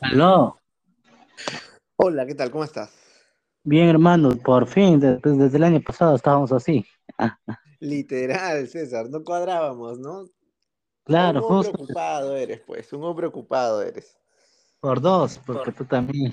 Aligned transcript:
Aló, 0.00 0.56
Hola, 1.96 2.24
¿qué 2.26 2.34
tal? 2.34 2.50
¿Cómo 2.50 2.64
estás? 2.64 2.90
bien 3.64 3.88
hermano, 3.88 4.30
por 4.38 4.66
fin, 4.66 5.00
pues, 5.22 5.38
desde 5.38 5.56
el 5.56 5.64
año 5.64 5.80
pasado 5.80 6.16
estábamos 6.16 6.52
así. 6.52 6.86
Literal, 7.80 8.68
César, 8.68 9.08
no 9.10 9.22
cuadrábamos, 9.24 9.98
¿no? 9.98 10.20
Un 10.20 10.28
claro, 11.04 11.40
hombre 11.42 11.68
justo 11.68 11.82
ocupado 11.82 12.36
eres, 12.36 12.60
pues, 12.60 12.92
un 12.92 13.04
hombre 13.04 13.26
ocupado 13.26 13.82
eres. 13.82 14.16
por 14.80 15.00
dos, 15.00 15.40
porque 15.44 15.72
tú 15.72 15.84
también. 15.84 16.32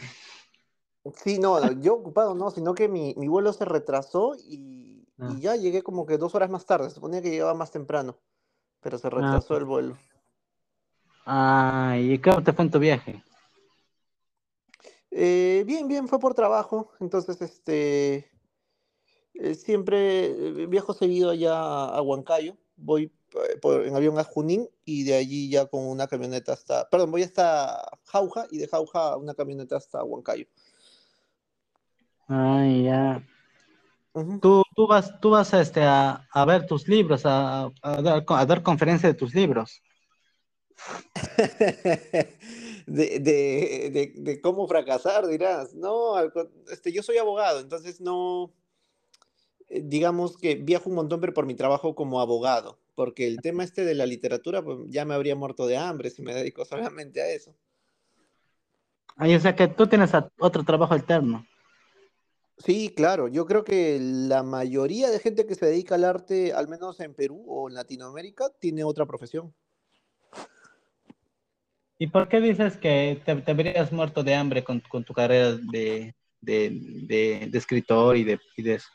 Sí, 1.15 1.39
no, 1.39 1.59
no, 1.59 1.71
yo 1.81 1.95
ocupado 1.95 2.33
no, 2.35 2.51
sino 2.51 2.73
que 2.73 2.87
mi, 2.87 3.13
mi 3.17 3.27
vuelo 3.27 3.53
se 3.53 3.65
retrasó 3.65 4.35
y, 4.35 5.07
Ah, 5.19 5.31
y 5.31 5.39
ya 5.39 5.55
llegué 5.55 5.81
como 5.83 6.05
que 6.05 6.17
dos 6.17 6.35
horas 6.35 6.49
más 6.49 6.65
tarde. 6.65 6.89
Se 6.89 6.95
suponía 6.95 7.21
que 7.21 7.29
llegaba 7.31 7.53
más 7.53 7.71
temprano, 7.71 8.17
pero 8.81 8.97
se 8.97 9.07
ah, 9.07 9.11
retrasó 9.11 9.57
el 9.57 9.65
vuelo. 9.65 9.97
ah, 11.25 11.95
¿y 11.99 12.19
cómo 12.19 12.43
te 12.43 12.53
fue 12.53 12.65
en 12.65 12.71
tu 12.71 12.79
viaje? 12.79 13.23
Eh, 15.17 15.63
bien, 15.65 15.87
bien, 15.87 16.09
fue 16.09 16.19
por 16.19 16.33
trabajo, 16.33 16.91
entonces 16.99 17.41
este, 17.41 18.29
eh, 19.33 19.55
siempre 19.55 20.25
eh, 20.25 20.67
viajo 20.67 20.93
seguido 20.93 21.29
allá 21.29 21.53
a, 21.57 21.97
a 21.97 22.01
Huancayo. 22.01 22.57
Voy 22.77 23.11
por- 23.61 23.85
en 23.85 23.95
avión 23.95 24.19
a 24.19 24.25
Junín 24.25 24.69
y 24.83 25.03
de 25.05 25.15
allí 25.15 25.49
ya 25.49 25.65
con 25.67 25.85
una 25.87 26.07
camioneta 26.07 26.53
hasta, 26.53 26.89
perdón, 26.89 27.11
voy 27.11 27.23
hasta 27.23 27.81
Jauja 28.05 28.47
y 28.51 28.57
de 28.57 28.67
Jauja 28.67 29.15
una 29.17 29.33
camioneta 29.33 29.77
hasta 29.77 30.03
Huancayo. 30.03 30.47
Ah, 32.27 32.65
ya. 32.65 33.23
Tú, 34.41 34.63
tú 34.75 34.87
vas, 34.87 35.19
tú 35.21 35.29
vas 35.31 35.53
a, 35.53 35.61
este, 35.61 35.83
a, 35.83 36.27
a 36.31 36.45
ver 36.45 36.65
tus 36.65 36.87
libros, 36.87 37.25
a, 37.25 37.69
a 37.81 38.01
dar, 38.01 38.23
a 38.27 38.45
dar 38.45 38.63
conferencia 38.63 39.09
de 39.09 39.15
tus 39.15 39.33
libros. 39.35 39.81
De, 42.85 43.19
de, 43.19 43.89
de, 43.91 44.13
de 44.15 44.41
cómo 44.41 44.67
fracasar, 44.67 45.27
dirás. 45.27 45.73
No, 45.73 46.13
este, 46.71 46.91
yo 46.91 47.01
soy 47.01 47.17
abogado, 47.17 47.59
entonces 47.59 47.99
no, 47.99 48.53
eh, 49.69 49.81
digamos 49.83 50.37
que 50.37 50.55
viajo 50.55 50.89
un 50.89 50.95
montón, 50.95 51.19
pero 51.19 51.33
por 51.33 51.45
mi 51.45 51.55
trabajo 51.55 51.95
como 51.95 52.21
abogado, 52.21 52.79
porque 52.93 53.27
el 53.27 53.41
tema 53.41 53.63
este 53.63 53.83
de 53.83 53.95
la 53.95 54.05
literatura, 54.05 54.63
pues 54.63 54.79
ya 54.87 55.05
me 55.05 55.15
habría 55.15 55.35
muerto 55.35 55.65
de 55.67 55.77
hambre 55.77 56.09
si 56.09 56.21
me 56.21 56.33
dedico 56.33 56.65
solamente 56.65 57.21
a 57.21 57.29
eso. 57.29 57.55
Ay, 59.17 59.35
o 59.35 59.39
sea 59.39 59.55
que 59.55 59.67
tú 59.67 59.87
tienes 59.87 60.11
otro 60.39 60.63
trabajo 60.63 60.93
alterno. 60.93 61.45
Sí, 62.57 62.93
claro, 62.95 63.27
yo 63.27 63.45
creo 63.45 63.63
que 63.63 63.99
la 63.99 64.43
mayoría 64.43 65.09
de 65.09 65.19
gente 65.19 65.45
que 65.45 65.55
se 65.55 65.65
dedica 65.65 65.95
al 65.95 66.05
arte, 66.05 66.53
al 66.53 66.67
menos 66.67 66.99
en 67.01 67.13
Perú 67.13 67.43
o 67.47 67.67
en 67.67 67.75
Latinoamérica, 67.75 68.49
tiene 68.59 68.83
otra 68.83 69.05
profesión. 69.05 69.53
¿Y 71.97 72.07
por 72.07 72.27
qué 72.27 72.41
dices 72.41 72.77
que 72.77 73.21
te, 73.25 73.35
te 73.35 73.51
habrías 73.51 73.91
muerto 73.91 74.23
de 74.23 74.35
hambre 74.35 74.63
con, 74.63 74.81
con 74.81 75.05
tu 75.05 75.13
carrera 75.13 75.53
de, 75.53 76.13
de, 76.41 76.69
de, 77.07 77.47
de 77.49 77.57
escritor 77.57 78.17
y 78.17 78.23
de, 78.23 78.39
y 78.57 78.63
de 78.63 78.73
eso? 78.75 78.89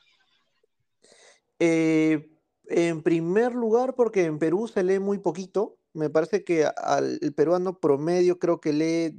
Eh, 1.59 2.31
en 2.67 3.03
primer 3.03 3.55
lugar, 3.55 3.95
porque 3.95 4.25
en 4.25 4.39
Perú 4.39 4.69
se 4.69 4.83
lee 4.83 4.99
muy 4.99 5.19
poquito. 5.19 5.79
Me 5.93 6.11
parece 6.11 6.45
que 6.45 6.65
al 6.65 7.19
el 7.21 7.35
peruano 7.35 7.79
promedio 7.81 8.39
creo 8.39 8.61
que 8.61 8.73
lee 8.73 9.17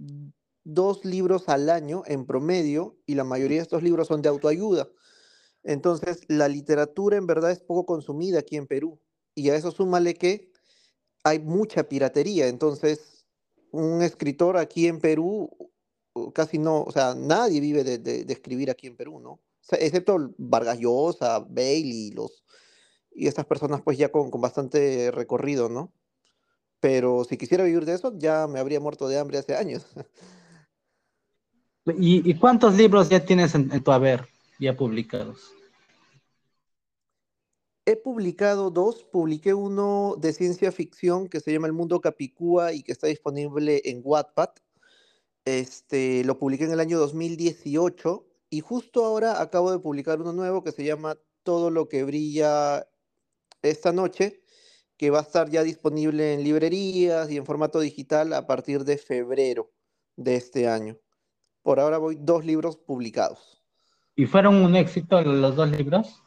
dos 0.63 1.03
libros 1.03 1.49
al 1.49 1.69
año 1.69 2.03
en 2.05 2.25
promedio 2.25 2.97
y 3.05 3.15
la 3.15 3.23
mayoría 3.23 3.57
de 3.57 3.63
estos 3.63 3.83
libros 3.83 4.07
son 4.07 4.21
de 4.21 4.29
autoayuda. 4.29 4.87
Entonces, 5.63 6.21
la 6.27 6.47
literatura 6.47 7.17
en 7.17 7.27
verdad 7.27 7.51
es 7.51 7.59
poco 7.59 7.85
consumida 7.85 8.39
aquí 8.39 8.57
en 8.57 8.67
Perú. 8.67 8.99
Y 9.35 9.49
a 9.49 9.55
eso 9.55 9.71
súmale 9.71 10.13
que 10.13 10.51
hay 11.23 11.39
mucha 11.39 11.83
piratería. 11.83 12.47
Entonces, 12.47 13.10
un 13.71 14.01
escritor 14.01 14.57
aquí 14.57 14.87
en 14.87 14.99
Perú 14.99 15.49
casi 16.33 16.57
no, 16.57 16.83
o 16.83 16.91
sea, 16.91 17.15
nadie 17.15 17.61
vive 17.61 17.83
de, 17.83 17.97
de- 17.97 18.33
escribir 18.33 18.69
aquí 18.69 18.87
en 18.87 18.97
Perú, 18.97 19.19
¿no? 19.19 19.39
Excepto 19.71 20.33
Vargas 20.37 20.79
Llosa, 20.79 21.39
Bailey, 21.39 22.11
los, 22.11 22.43
y 23.13 23.27
estas 23.27 23.45
personas 23.45 23.81
pues 23.81 23.97
ya 23.97 24.11
con, 24.11 24.29
con 24.29 24.41
bastante 24.41 25.11
recorrido, 25.11 25.69
¿no? 25.69 25.93
Pero 26.79 27.23
si 27.23 27.37
quisiera 27.37 27.63
vivir 27.63 27.85
de 27.85 27.93
eso, 27.93 28.13
ya 28.17 28.47
me 28.47 28.59
habría 28.59 28.79
muerto 28.79 29.07
de 29.07 29.19
hambre 29.19 29.37
hace 29.37 29.55
años. 29.55 29.85
¿Y, 31.97 32.29
y 32.29 32.37
cuántos 32.37 32.75
libros 32.75 33.09
ya 33.09 33.25
tienes 33.25 33.55
en, 33.55 33.71
en 33.71 33.83
tu 33.83 33.91
haber, 33.91 34.27
ya 34.59 34.75
publicados? 34.75 35.53
He 37.85 37.95
publicado 37.95 38.69
dos, 38.69 39.03
publiqué 39.03 39.55
uno 39.55 40.15
de 40.19 40.33
ciencia 40.33 40.71
ficción 40.71 41.27
que 41.27 41.39
se 41.39 41.51
llama 41.51 41.65
El 41.65 41.73
Mundo 41.73 41.99
Capicúa 41.99 42.73
y 42.73 42.83
que 42.83 42.91
está 42.91 43.07
disponible 43.07 43.81
en 43.85 44.01
Wattpad. 44.03 44.49
Este, 45.45 46.23
lo 46.23 46.37
publiqué 46.37 46.65
en 46.65 46.73
el 46.73 46.79
año 46.79 46.99
2018 46.99 48.27
y 48.51 48.59
justo 48.59 49.03
ahora 49.03 49.41
acabo 49.41 49.71
de 49.71 49.79
publicar 49.79 50.21
uno 50.21 50.31
nuevo 50.31 50.63
que 50.63 50.71
se 50.71 50.83
llama 50.83 51.17
Todo 51.41 51.71
lo 51.71 51.89
que 51.89 52.03
brilla 52.03 52.87
esta 53.63 53.91
noche, 53.91 54.43
que 54.97 55.09
va 55.09 55.19
a 55.19 55.23
estar 55.23 55.49
ya 55.49 55.63
disponible 55.63 56.35
en 56.35 56.43
librerías 56.43 57.31
y 57.31 57.37
en 57.37 57.45
formato 57.45 57.79
digital 57.79 58.33
a 58.33 58.45
partir 58.45 58.83
de 58.83 58.99
febrero 58.99 59.71
de 60.17 60.35
este 60.35 60.67
año. 60.67 60.99
Por 61.63 61.79
ahora 61.79 61.97
voy 61.97 62.15
dos 62.19 62.45
libros 62.45 62.77
publicados. 62.77 63.63
¿Y 64.15 64.27
fueron 64.27 64.55
un 64.57 64.75
éxito 64.75 65.19
los 65.21 65.55
dos 65.55 65.71
libros? 65.71 66.21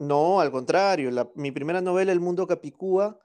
No, 0.00 0.40
al 0.40 0.50
contrario, 0.50 1.10
la- 1.10 1.30
mi 1.34 1.52
primera 1.52 1.80
novela, 1.82 2.10
El 2.10 2.20
Mundo 2.20 2.46
Capicúa, 2.46 3.20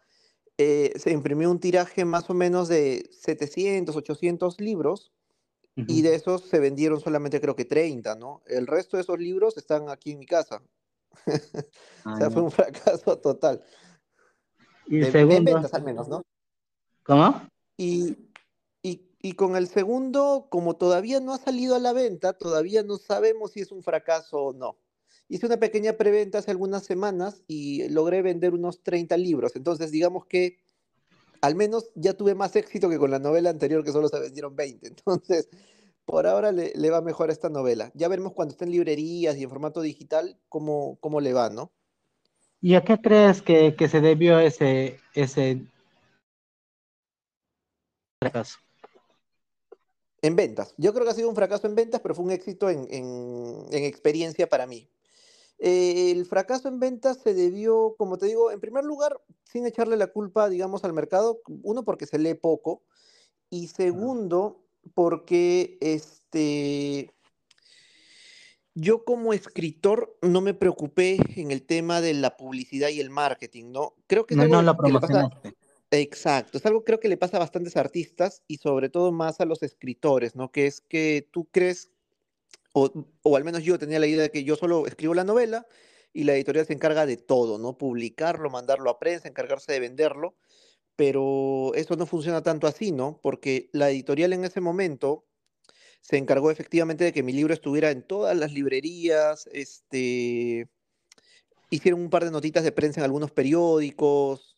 eh, 0.57 0.91
se 0.97 1.11
imprimió 1.11 1.49
un 1.49 1.59
tiraje 1.59 2.05
más 2.05 2.29
o 2.29 2.33
menos 2.33 2.67
de 2.67 3.09
700, 3.11 3.95
800 3.95 4.59
libros 4.59 5.11
y 5.87 6.01
de 6.01 6.15
esos 6.15 6.43
se 6.43 6.59
vendieron 6.59 6.99
solamente 6.99 7.39
creo 7.41 7.55
que 7.55 7.65
30, 7.65 8.15
¿no? 8.15 8.41
El 8.45 8.67
resto 8.67 8.97
de 8.97 9.03
esos 9.03 9.17
libros 9.19 9.57
están 9.57 9.89
aquí 9.89 10.11
en 10.11 10.19
mi 10.19 10.25
casa. 10.25 10.61
O 12.05 12.07
Ah, 12.07 12.17
sea, 12.17 12.29
fue 12.29 12.43
un 12.43 12.51
fracaso 12.51 13.17
total. 13.17 13.63
Y 14.85 14.97
el 14.97 15.01
De, 15.01 15.07
en 15.07 15.11
segundo, 15.11 15.53
ventas 15.53 15.73
al 15.73 15.83
menos, 15.83 16.07
¿no? 16.07 16.21
¿cómo? 17.03 17.41
Y, 17.77 18.29
y, 18.83 19.09
y 19.21 19.31
con 19.33 19.55
el 19.55 19.67
segundo, 19.67 20.47
como 20.51 20.75
todavía 20.75 21.19
no 21.19 21.33
ha 21.33 21.37
salido 21.39 21.75
a 21.75 21.79
la 21.79 21.93
venta, 21.93 22.33
todavía 22.33 22.83
no 22.83 22.97
sabemos 22.97 23.51
si 23.53 23.61
es 23.61 23.71
un 23.71 23.81
fracaso 23.81 24.37
o 24.37 24.53
no. 24.53 24.77
Hice 25.27 25.45
una 25.47 25.57
pequeña 25.57 25.93
preventa 25.93 26.37
hace 26.39 26.51
algunas 26.51 26.83
semanas 26.83 27.43
y 27.47 27.87
logré 27.89 28.21
vender 28.21 28.53
unos 28.53 28.83
30 28.83 29.17
libros. 29.17 29.55
Entonces, 29.55 29.91
digamos 29.91 30.25
que 30.25 30.57
al 31.41 31.55
menos 31.55 31.89
ya 31.95 32.13
tuve 32.13 32.35
más 32.35 32.55
éxito 32.55 32.89
que 32.89 32.97
con 32.99 33.11
la 33.11 33.19
novela 33.19 33.49
anterior, 33.51 33.83
que 33.83 33.91
solo 33.91 34.09
se 34.09 34.19
vendieron 34.19 34.55
20. 34.55 34.87
Entonces, 34.89 35.49
por 36.05 36.27
ahora 36.27 36.51
le, 36.51 36.73
le 36.75 36.89
va 36.89 37.01
mejor 37.01 37.29
a 37.29 37.33
esta 37.33 37.49
novela. 37.49 37.91
Ya 37.95 38.07
veremos 38.07 38.33
cuando 38.33 38.53
esté 38.53 38.65
en 38.65 38.71
librerías 38.71 39.37
y 39.37 39.43
en 39.43 39.49
formato 39.49 39.81
digital 39.81 40.39
cómo, 40.49 40.97
cómo 41.01 41.21
le 41.21 41.33
va, 41.33 41.49
¿no? 41.49 41.71
¿Y 42.61 42.75
a 42.75 42.83
qué 42.83 42.99
crees 42.99 43.41
que, 43.41 43.75
que 43.75 43.87
se 43.87 44.01
debió 44.01 44.39
ese, 44.39 44.99
ese 45.13 45.61
fracaso? 48.19 48.57
En 50.21 50.35
ventas. 50.35 50.73
Yo 50.77 50.93
creo 50.93 51.05
que 51.05 51.11
ha 51.11 51.15
sido 51.15 51.29
un 51.29 51.35
fracaso 51.35 51.67
en 51.67 51.75
ventas, 51.75 52.01
pero 52.01 52.15
fue 52.15 52.25
un 52.25 52.31
éxito 52.31 52.69
en, 52.69 52.87
en- 52.89 53.65
en 53.71 53.83
experiencia 53.83 54.47
para 54.47 54.65
mí. 54.65 54.89
Eh, 55.57 56.11
el 56.11 56.25
fracaso 56.25 56.67
en 56.67 56.79
ventas 56.79 57.19
se 57.23 57.33
debió, 57.33 57.95
como 57.97 58.17
te 58.17 58.25
digo, 58.25 58.51
en 58.51 58.59
primer 58.59 58.83
lugar, 58.83 59.21
sin 59.43 59.66
echarle 59.66 59.95
la 59.95 60.07
culpa, 60.07 60.49
digamos, 60.49 60.83
al 60.83 60.93
mercado, 60.93 61.41
uno, 61.63 61.83
porque 61.83 62.05
se 62.05 62.19
lee 62.19 62.33
poco, 62.33 62.83
y 63.49 63.67
segundo, 63.67 64.66
porque 64.93 65.77
este, 65.79 67.13
yo 68.73 69.05
como 69.05 69.33
escritor 69.33 70.17
no 70.21 70.41
me 70.41 70.53
preocupé 70.53 71.17
en 71.38 71.51
el 71.51 71.63
tema 71.63 72.01
de 72.01 72.13
la 72.13 72.35
publicidad 72.35 72.89
y 72.89 72.99
el 72.99 73.09
marketing, 73.09 73.72
¿no? 73.72 73.95
Creo 74.07 74.25
que 74.25 74.35
No, 74.35 74.47
no 74.47 74.75
pasa, 74.75 74.77
promocionaste. 74.77 75.55
exacto, 75.91 76.57
es 76.57 76.66
algo 76.66 76.83
creo 76.83 76.99
que 76.99 77.07
le 77.07 77.16
pasa 77.16 77.37
a 77.37 77.39
bastantes 77.39 77.77
artistas 77.77 78.43
y 78.47 78.57
sobre 78.57 78.90
todo 78.90 79.13
más 79.13 79.40
a 79.40 79.46
los 79.46 79.63
escritores, 79.63 80.35
¿no? 80.35 80.52
Que 80.52 80.67
es 80.67 80.81
que 80.81 81.29
tú 81.31 81.47
crees 81.52 81.94
o, 82.77 83.37
al 83.37 83.43
menos 83.45 83.63
yo 83.63 83.79
tenía 83.79 83.99
la 83.99 84.07
idea 84.07 84.23
de 84.23 84.31
que 84.31 84.43
yo 84.43 84.57
solo 84.57 84.85
escribo 84.85 85.13
la 85.13 85.23
novela 85.23 85.66
y 86.11 86.25
la 86.25 86.33
editorial 86.33 86.66
se 86.66 86.73
encarga 86.73 87.05
de 87.05 87.16
todo, 87.16 87.57
¿no? 87.57 87.77
Publicarlo, 87.77 88.49
mandarlo 88.49 88.89
a 88.89 88.99
prensa, 88.99 89.29
encargarse 89.29 89.72
de 89.72 89.79
venderlo, 89.79 90.35
pero 90.97 91.73
eso 91.75 91.95
no 91.95 92.05
funciona 92.05 92.43
tanto 92.43 92.67
así, 92.67 92.91
¿no? 92.91 93.19
Porque 93.23 93.69
la 93.72 93.89
editorial 93.89 94.33
en 94.33 94.43
ese 94.43 94.59
momento 94.59 95.25
se 96.01 96.17
encargó 96.17 96.51
efectivamente 96.51 97.05
de 97.05 97.13
que 97.13 97.23
mi 97.23 97.31
libro 97.31 97.53
estuviera 97.53 97.91
en 97.91 98.03
todas 98.03 98.35
las 98.37 98.51
librerías, 98.51 99.47
este, 99.53 100.67
hicieron 101.69 102.01
un 102.01 102.09
par 102.09 102.25
de 102.25 102.31
notitas 102.31 102.66
de 102.66 102.73
prensa 102.73 102.99
en 102.99 103.05
algunos 103.05 103.31
periódicos, 103.31 104.57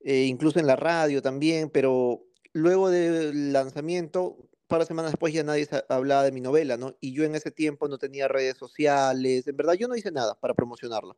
eh, 0.00 0.24
incluso 0.24 0.58
en 0.58 0.66
la 0.66 0.76
radio 0.76 1.22
también, 1.22 1.70
pero 1.70 2.26
luego 2.52 2.90
del 2.90 3.54
lanzamiento, 3.54 4.36
par 4.66 4.80
de 4.80 4.86
semanas 4.86 5.12
después 5.12 5.32
ya 5.32 5.42
nadie 5.42 5.68
hablaba 5.88 6.24
de 6.24 6.32
mi 6.32 6.40
novela, 6.40 6.76
¿no? 6.76 6.96
Y 7.00 7.12
yo 7.12 7.24
en 7.24 7.34
ese 7.34 7.50
tiempo 7.50 7.88
no 7.88 7.98
tenía 7.98 8.28
redes 8.28 8.56
sociales, 8.56 9.46
en 9.46 9.56
verdad 9.56 9.74
yo 9.74 9.88
no 9.88 9.96
hice 9.96 10.10
nada 10.10 10.38
para 10.40 10.54
promocionarla, 10.54 11.16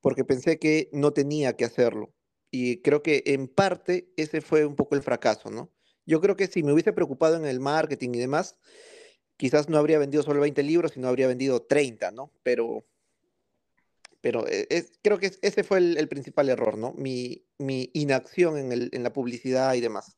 porque 0.00 0.24
pensé 0.24 0.58
que 0.58 0.88
no 0.92 1.12
tenía 1.12 1.56
que 1.56 1.64
hacerlo. 1.64 2.12
Y 2.50 2.82
creo 2.82 3.02
que 3.02 3.22
en 3.26 3.48
parte 3.48 4.12
ese 4.16 4.40
fue 4.40 4.64
un 4.64 4.76
poco 4.76 4.94
el 4.94 5.02
fracaso, 5.02 5.50
¿no? 5.50 5.70
Yo 6.06 6.20
creo 6.20 6.36
que 6.36 6.46
si 6.46 6.62
me 6.62 6.72
hubiese 6.72 6.92
preocupado 6.92 7.36
en 7.36 7.44
el 7.44 7.60
marketing 7.60 8.10
y 8.14 8.18
demás, 8.18 8.56
quizás 9.36 9.68
no 9.68 9.78
habría 9.78 9.98
vendido 9.98 10.22
solo 10.22 10.40
20 10.40 10.62
libros, 10.62 10.92
sino 10.92 11.08
habría 11.08 11.26
vendido 11.26 11.62
30, 11.62 12.12
¿no? 12.12 12.32
Pero, 12.42 12.86
pero 14.20 14.46
eh, 14.48 14.86
creo 15.02 15.18
que 15.18 15.32
ese 15.42 15.64
fue 15.64 15.78
el, 15.78 16.08
principal 16.08 16.48
error, 16.48 16.78
¿no? 16.78 16.94
Mi, 16.94 17.44
inacción 17.58 18.72
en 18.72 19.02
la 19.02 19.12
publicidad 19.12 19.74
y 19.74 19.80
demás. 19.80 20.15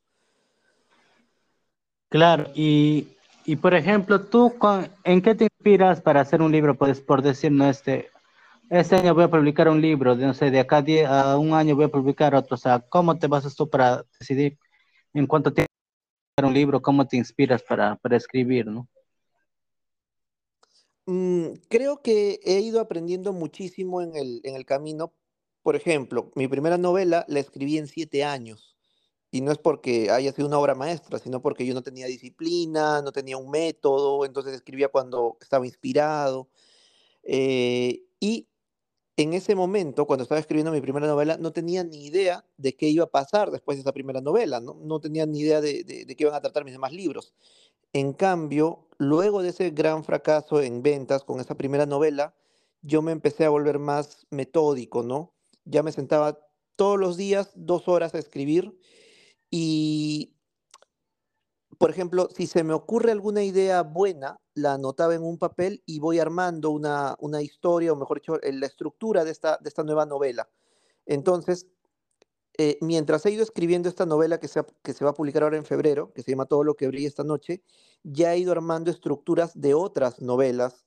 Claro, 2.09 2.51
y, 2.55 3.07
y 3.45 3.55
por 3.55 3.75
ejemplo, 3.75 4.21
¿tú 4.25 4.55
en 5.03 5.21
qué 5.21 5.35
te 5.35 5.45
inspiras 5.45 6.01
para 6.01 6.21
hacer 6.21 6.41
un 6.41 6.51
libro? 6.51 6.75
Pues 6.75 7.01
por 7.01 7.21
decir, 7.21 7.51
no, 7.51 7.69
este, 7.69 8.09
este 8.69 8.95
año 8.95 9.13
voy 9.13 9.25
a 9.25 9.29
publicar 9.29 9.69
un 9.69 9.79
libro, 9.79 10.15
de, 10.15 10.25
no 10.25 10.33
sé, 10.33 10.51
de 10.51 10.59
acá 10.59 10.83
a 11.07 11.37
un 11.37 11.53
año 11.53 11.75
voy 11.75 11.85
a 11.85 11.89
publicar 11.89 12.35
otro. 12.35 12.55
O 12.55 12.57
sea, 12.57 12.79
¿cómo 12.79 13.17
te 13.17 13.27
basas 13.27 13.55
tú 13.55 13.69
para 13.69 14.05
decidir 14.19 14.57
en 15.13 15.27
cuánto 15.27 15.53
tiempo 15.53 15.69
un 16.41 16.53
libro? 16.53 16.81
¿Cómo 16.81 17.07
te 17.07 17.17
inspiras 17.17 17.61
para, 17.63 17.95
para 17.97 18.17
escribir, 18.17 18.65
no? 18.65 18.87
Mm, 21.05 21.53
creo 21.69 22.01
que 22.01 22.39
he 22.43 22.59
ido 22.59 22.79
aprendiendo 22.79 23.33
muchísimo 23.33 24.01
en 24.01 24.15
el, 24.15 24.41
en 24.43 24.55
el 24.55 24.65
camino. 24.65 25.13
Por 25.63 25.75
ejemplo, 25.75 26.31
mi 26.35 26.47
primera 26.47 26.77
novela 26.77 27.25
la 27.27 27.39
escribí 27.39 27.77
en 27.77 27.87
siete 27.87 28.23
años. 28.23 28.68
Y 29.31 29.41
no 29.41 29.51
es 29.51 29.57
porque 29.57 30.09
haya 30.09 30.31
sido 30.31 30.47
una 30.47 30.57
obra 30.59 30.75
maestra, 30.75 31.19
sino 31.19 31.41
porque 31.41 31.65
yo 31.65 31.73
no 31.73 31.83
tenía 31.83 32.07
disciplina, 32.07 33.01
no 33.01 33.11
tenía 33.11 33.37
un 33.37 33.49
método, 33.51 34.25
entonces 34.25 34.53
escribía 34.53 34.87
cuando 34.89 35.37
estaba 35.41 35.65
inspirado. 35.65 36.49
Eh, 37.23 38.03
y 38.19 38.47
en 39.17 39.33
ese 39.33 39.53
momento, 39.53 40.07
cuando 40.07 40.23
estaba 40.23 40.39
escribiendo 40.39 40.71
mi 40.71 40.81
primera 40.81 41.05
novela, 41.05 41.37
no 41.37 41.51
tenía 41.51 41.83
ni 41.83 42.05
idea 42.05 42.45
de 42.57 42.75
qué 42.75 42.87
iba 42.87 43.03
a 43.03 43.11
pasar 43.11 43.51
después 43.51 43.77
de 43.77 43.81
esa 43.81 43.91
primera 43.91 44.21
novela, 44.21 44.59
no, 44.61 44.75
no 44.81 44.99
tenía 44.99 45.25
ni 45.25 45.41
idea 45.41 45.61
de, 45.61 45.83
de, 45.83 46.05
de 46.05 46.15
qué 46.15 46.23
iban 46.23 46.35
a 46.35 46.41
tratar 46.41 46.63
mis 46.63 46.73
demás 46.73 46.93
libros. 46.93 47.33
En 47.93 48.13
cambio, 48.13 48.87
luego 48.97 49.41
de 49.41 49.49
ese 49.49 49.71
gran 49.71 50.03
fracaso 50.03 50.61
en 50.61 50.81
ventas 50.81 51.23
con 51.23 51.39
esa 51.39 51.55
primera 51.55 51.85
novela, 51.85 52.35
yo 52.81 53.01
me 53.01 53.11
empecé 53.11 53.45
a 53.45 53.49
volver 53.49 53.77
más 53.77 54.25
metódico, 54.29 55.03
¿no? 55.03 55.33
Ya 55.65 55.83
me 55.83 55.91
sentaba 55.91 56.39
todos 56.75 56.97
los 56.97 57.17
días 57.17 57.51
dos 57.55 57.87
horas 57.87 58.15
a 58.15 58.19
escribir 58.19 58.79
y, 59.49 60.35
por 61.77 61.89
ejemplo, 61.89 62.29
si 62.35 62.47
se 62.47 62.63
me 62.63 62.73
ocurre 62.73 63.11
alguna 63.11 63.43
idea 63.43 63.83
buena, 63.83 64.39
la 64.53 64.73
anotaba 64.73 65.15
en 65.15 65.23
un 65.23 65.37
papel 65.37 65.81
y 65.85 65.99
voy 65.99 66.19
armando 66.19 66.71
una, 66.71 67.15
una 67.19 67.41
historia, 67.41 67.93
o 67.93 67.95
mejor 67.95 68.19
dicho, 68.19 68.37
la 68.41 68.65
estructura 68.65 69.23
de 69.23 69.31
esta, 69.31 69.57
de 69.61 69.69
esta 69.69 69.83
nueva 69.83 70.05
novela. 70.05 70.49
Entonces, 71.05 71.67
eh, 72.57 72.77
mientras 72.81 73.25
he 73.25 73.31
ido 73.31 73.41
escribiendo 73.41 73.87
esta 73.87 74.05
novela 74.05 74.39
que 74.39 74.49
se, 74.49 74.61
que 74.83 74.93
se 74.93 75.05
va 75.05 75.11
a 75.11 75.13
publicar 75.13 75.43
ahora 75.43 75.57
en 75.57 75.65
febrero, 75.65 76.11
que 76.13 76.21
se 76.21 76.31
llama 76.31 76.45
Todo 76.45 76.65
lo 76.65 76.75
que 76.75 76.87
brilla 76.87 77.07
esta 77.07 77.23
noche, 77.23 77.63
ya 78.03 78.33
he 78.33 78.39
ido 78.39 78.51
armando 78.51 78.91
estructuras 78.91 79.59
de 79.59 79.73
otras 79.73 80.21
novelas 80.21 80.85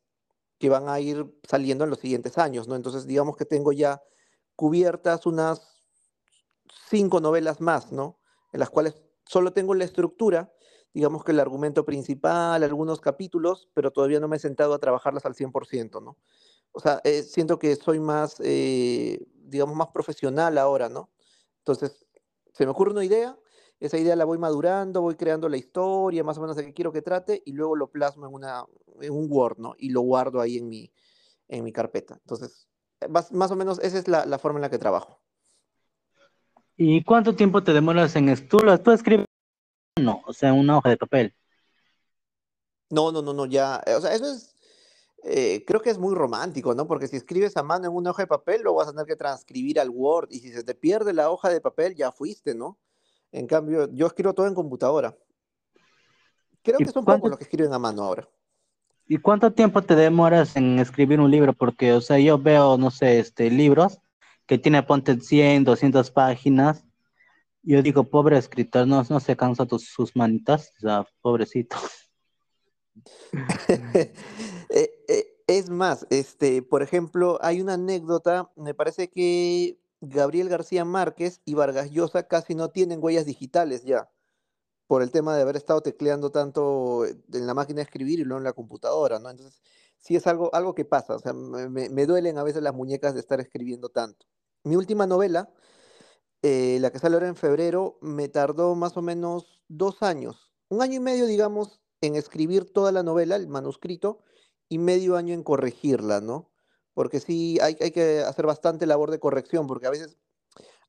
que 0.59 0.69
van 0.69 0.89
a 0.89 1.01
ir 1.01 1.35
saliendo 1.49 1.85
en 1.85 1.91
los 1.91 1.99
siguientes 1.99 2.39
años, 2.39 2.69
¿no? 2.69 2.77
Entonces, 2.77 3.07
digamos 3.07 3.37
que 3.37 3.47
tengo 3.47 3.73
ya 3.73 4.03
cubiertas 4.55 5.27
unas 5.27 5.63
cinco 6.91 7.21
novelas 7.21 7.61
más, 7.61 7.91
¿no? 7.91 8.19
En 8.53 8.61
las 8.61 8.71
cuales 8.71 9.03
solo 9.27 9.53
tengo 9.53 9.75
la 9.75 9.85
estructura, 9.85 10.53
digamos 10.95 11.25
que 11.25 11.33
el 11.33 11.41
argumento 11.41 11.85
principal, 11.85 12.63
algunos 12.63 13.01
capítulos, 13.01 13.69
pero 13.75 13.91
todavía 13.91 14.21
no 14.21 14.29
me 14.29 14.37
he 14.37 14.41
sentado 14.41 14.75
a 14.75 14.79
trabajarlas 14.79 15.25
al 15.25 15.35
100%, 15.35 16.03
¿no? 16.03 16.19
O 16.73 16.81
sea, 16.81 17.01
eh, 17.05 17.23
siento 17.23 17.59
que 17.59 17.77
soy 17.77 18.01
más, 18.01 18.41
eh, 18.41 19.19
digamos, 19.35 19.77
más 19.77 19.89
profesional 19.89 20.59
ahora, 20.59 20.89
¿no? 20.89 21.11
Entonces, 21.59 22.07
se 22.53 22.65
me 22.65 22.73
ocurre 22.73 22.93
una 22.93 23.05
idea, 23.05 23.39
esa 23.81 23.99
idea 23.99 24.17
la 24.17 24.25
voy 24.25 24.39
madurando, 24.39 25.03
voy 25.03 25.17
creando 25.17 25.49
la 25.49 25.57
historia, 25.57 26.25
más 26.25 26.39
o 26.39 26.41
menos 26.41 26.57
de 26.57 26.65
qué 26.65 26.75
quiero 26.75 26.93
que 26.93 27.03
trate, 27.03 27.43
y 27.45 27.53
luego 27.53 27.77
lo 27.77 27.91
plasmo 27.91 28.27
en, 28.27 28.35
una, 28.35 28.65
en 29.01 29.13
un 29.13 29.27
Word, 29.31 29.59
¿no? 29.59 29.75
Y 29.79 29.91
lo 29.91 30.03
guardo 30.03 30.41
ahí 30.41 30.59
en 30.59 30.69
mi, 30.69 30.93
en 31.49 31.65
mi 31.65 31.73
carpeta. 31.73 32.15
Entonces, 32.21 32.69
más, 33.09 33.33
más 33.33 33.51
o 33.51 33.57
menos 33.57 33.79
esa 33.81 33.99
es 33.99 34.09
la 34.09 34.39
forma 34.39 34.59
en 34.59 34.63
la 34.63 34.71
que 34.71 34.79
trabajo. 34.79 35.22
¿Y 36.77 37.05
cuánto 37.05 37.35
tiempo 37.35 37.63
te 37.63 37.73
demoras 37.73 38.17
en 38.17 38.29
esto? 38.29 38.59
¿Tú 38.79 38.91
escribes? 38.91 39.27
No, 40.01 40.23
o 40.27 40.33
sea, 40.33 40.53
una 40.53 40.79
hoja 40.79 40.89
de 40.89 40.97
papel. 40.97 41.35
No, 42.91 43.13
no, 43.13 43.23
no, 43.23 43.33
no, 43.33 43.47
ya. 43.47 43.83
Eh, 43.87 43.95
o 43.95 44.01
sea, 44.01 44.15
eso 44.15 44.33
es. 44.33 44.57
Eh, 45.25 45.65
creo 45.67 45.81
que 45.81 45.91
es 45.91 45.99
muy 45.99 46.15
romántico, 46.15 46.75
¿no? 46.75 46.87
Porque 46.87 47.07
si 47.07 47.17
escribes 47.17 47.57
a 47.57 47.63
mano 47.63 47.87
en 47.87 47.95
una 47.95 48.11
hoja 48.11 48.25
de 48.25 48.27
papel, 48.27 48.63
lo 48.63 48.75
vas 48.75 48.89
a 48.89 48.91
tener 48.91 49.07
que 49.07 49.17
transcribir 49.17 49.79
al 49.79 49.91
Word. 49.91 50.29
Y 50.31 50.41
si 50.41 50.51
se 50.51 50.65
te 50.65 50.75
pierde 50.75 51.13
la 51.13 51.31
hoja 51.31 51.49
de 51.49 51.61
papel, 51.61 51.95
ya 51.95 52.11
fuiste, 52.11 52.55
¿no? 52.55 52.79
En 53.31 53.47
cambio, 53.47 53.89
yo 53.93 54.07
escribo 54.07 54.35
todo 54.35 54.47
en 54.47 54.55
computadora. 54.55 55.17
Creo 56.63 56.79
que 56.79 56.87
son 56.87 57.05
pocos 57.05 57.31
los 57.31 57.39
que 57.39 57.45
escriben 57.45 57.73
a 57.73 57.79
mano 57.79 58.03
ahora. 58.03 58.29
¿Y 59.07 59.19
cuánto 59.19 59.53
tiempo 59.53 59.83
te 59.83 59.95
demoras 59.95 60.57
en 60.57 60.79
escribir 60.79 61.21
un 61.21 61.31
libro? 61.31 61.53
Porque, 61.53 61.93
o 61.93 62.01
sea, 62.01 62.19
yo 62.19 62.39
veo, 62.39 62.77
no 62.77 62.91
sé, 62.91 63.21
este, 63.21 63.51
libros 63.51 64.02
que 64.53 64.59
tiene, 64.59 64.83
ponte 64.83 65.19
100, 65.19 65.65
200 65.65 66.11
páginas. 66.11 66.85
Yo 67.63 67.81
digo, 67.81 68.05
pobre 68.11 68.37
escritor, 68.37 68.87
no, 68.87 69.03
no 69.09 69.19
se 69.19 69.35
cansa 69.35 69.65
tus, 69.65 69.87
sus 69.87 70.15
manitas, 70.15 70.75
o 70.77 70.81
sea, 70.81 71.07
pobrecito. 71.23 71.77
Eh, 74.75 74.91
eh, 75.07 75.27
es 75.47 75.69
más, 75.69 76.07
este, 76.09 76.63
por 76.63 76.83
ejemplo, 76.83 77.39
hay 77.43 77.61
una 77.61 77.75
anécdota, 77.75 78.51
me 78.57 78.73
parece 78.73 79.11
que 79.11 79.79
Gabriel 80.01 80.49
García 80.49 80.87
Márquez 80.87 81.43
y 81.45 81.53
Vargas 81.53 81.91
Llosa 81.91 82.27
casi 82.27 82.55
no 82.55 82.71
tienen 82.71 83.03
huellas 83.03 83.27
digitales 83.27 83.85
ya, 83.85 84.11
por 84.87 85.03
el 85.03 85.11
tema 85.11 85.37
de 85.37 85.43
haber 85.43 85.57
estado 85.57 85.83
tecleando 85.83 86.31
tanto 86.31 87.05
en 87.05 87.47
la 87.47 87.53
máquina 87.53 87.77
de 87.77 87.83
escribir 87.83 88.21
y 88.21 88.25
luego 88.25 88.39
en 88.39 88.45
la 88.45 88.55
computadora, 88.55 89.19
¿no? 89.19 89.29
Entonces, 89.29 89.61
sí 89.99 90.17
es 90.17 90.27
algo, 90.27 90.55
algo 90.55 90.75
que 90.75 90.87
pasa, 90.87 91.17
o 91.17 91.19
sea, 91.19 91.35
me, 91.35 91.69
me 91.69 92.07
duelen 92.07 92.39
a 92.39 92.43
veces 92.43 92.63
las 92.63 92.75
muñecas 92.75 93.13
de 93.13 93.21
estar 93.21 93.39
escribiendo 93.39 93.91
tanto. 93.91 94.27
Mi 94.65 94.77
última 94.77 95.09
novela, 95.09 95.53
eh, 96.43 96.79
la 96.81 96.93
que 96.93 97.01
sale 97.01 97.17
ahora 97.17 97.27
en 97.27 97.35
febrero, 97.35 97.99
me 98.01 98.29
tardó 98.29 98.77
más 98.77 98.97
o 98.97 99.03
menos 99.03 99.65
dos 99.67 100.03
años, 100.03 100.53
un 100.69 100.83
año 100.83 100.95
y 100.95 101.01
medio, 101.01 101.27
digamos, 101.27 101.81
en 102.01 102.15
escribir 102.15 102.73
toda 102.73 102.93
la 102.93 103.03
novela, 103.03 103.35
el 103.35 103.49
manuscrito, 103.49 104.21
y 104.69 104.79
medio 104.79 105.17
año 105.17 105.35
en 105.35 105.43
corregirla, 105.43 106.21
¿no? 106.21 106.51
Porque 106.95 107.19
sí, 107.19 107.59
hay, 107.61 107.77
hay 107.81 107.91
que 107.91 108.21
hacer 108.21 108.47
bastante 108.47 108.87
labor 108.87 109.11
de 109.11 109.19
corrección, 109.19 109.67
porque 109.67 109.89
a 109.89 109.91
veces 109.91 110.17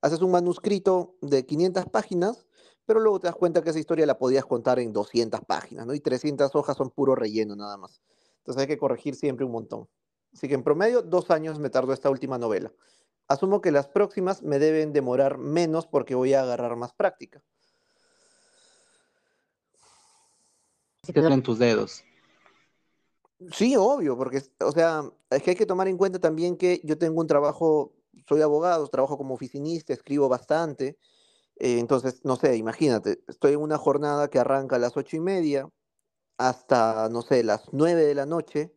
haces 0.01 0.21
un 0.21 0.31
manuscrito 0.31 1.17
de 1.21 1.45
500 1.45 1.85
páginas, 1.85 2.45
pero 2.85 2.99
luego 2.99 3.19
te 3.19 3.27
das 3.27 3.35
cuenta 3.35 3.63
que 3.63 3.71
esa 3.71 3.79
historia 3.79 4.05
la 4.05 4.19
podías 4.19 4.45
contar 4.45 4.77
en 4.79 4.93
200 4.93 5.42
páginas, 5.42 5.87
¿no? 5.87 5.95
Y 5.95 5.99
300 5.99 6.53
hojas 6.56 6.77
son 6.77 6.92
puro 6.92 7.15
relleno 7.15 7.56
nada 7.56 7.77
más. 7.77 8.01
Entonces 8.37 8.61
hay 8.61 8.68
que 8.68 8.77
corregir 8.77 9.15
siempre 9.15 9.45
un 9.45 9.51
montón. 9.51 9.89
Así 10.31 10.47
que 10.47 10.53
en 10.53 10.63
promedio, 10.63 11.01
dos 11.01 11.31
años 11.31 11.59
me 11.59 11.69
tardó 11.69 11.94
esta 11.94 12.09
última 12.09 12.37
novela 12.37 12.71
asumo 13.27 13.61
que 13.61 13.71
las 13.71 13.87
próximas 13.87 14.44
me 14.44 14.59
deben 14.59 14.94
demorar 14.94 15.37
menos 15.37 15.87
porque 15.87 16.15
voy 16.15 16.33
a 16.33 16.42
agarrar 16.42 16.75
más 16.75 16.94
práctica. 16.94 17.42
Se 21.03 21.19
en 21.19 21.44
tus 21.44 21.59
dedos. 21.59 22.03
Sí, 23.51 23.75
obvio, 23.75 24.15
porque, 24.15 24.42
o 24.61 24.71
sea, 24.71 25.03
es 25.30 25.44
que 25.44 25.51
hay 25.51 25.56
que 25.57 25.65
tomar 25.65 25.89
en 25.89 25.97
cuenta 25.97 26.19
también 26.19 26.56
que 26.56 26.80
yo 26.85 26.97
tengo 26.97 27.19
un 27.19 27.27
trabajo, 27.27 27.94
soy 28.27 28.42
abogado, 28.42 28.87
trabajo 28.87 29.18
como 29.18 29.33
oficinista, 29.33 29.92
escribo 29.92 30.30
bastante. 30.30 30.97
Eh, 31.57 31.80
entonces, 31.80 32.21
no 32.23 32.37
sé, 32.37 32.56
imagínate, 32.56 33.21
estoy 33.27 33.53
en 33.53 33.59
una 33.59 33.77
jornada 33.77 34.30
que 34.30 34.39
arranca 34.39 34.77
a 34.77 34.80
las 34.80 34.95
ocho 34.95 35.18
y 35.18 35.19
media 35.19 35.69
hasta, 36.37 37.09
no 37.09 37.21
sé, 37.21 37.44
las 37.44 37.65
nueve 37.73 38.03
de 38.06 38.15
la 38.15 38.25
noche 38.25 38.73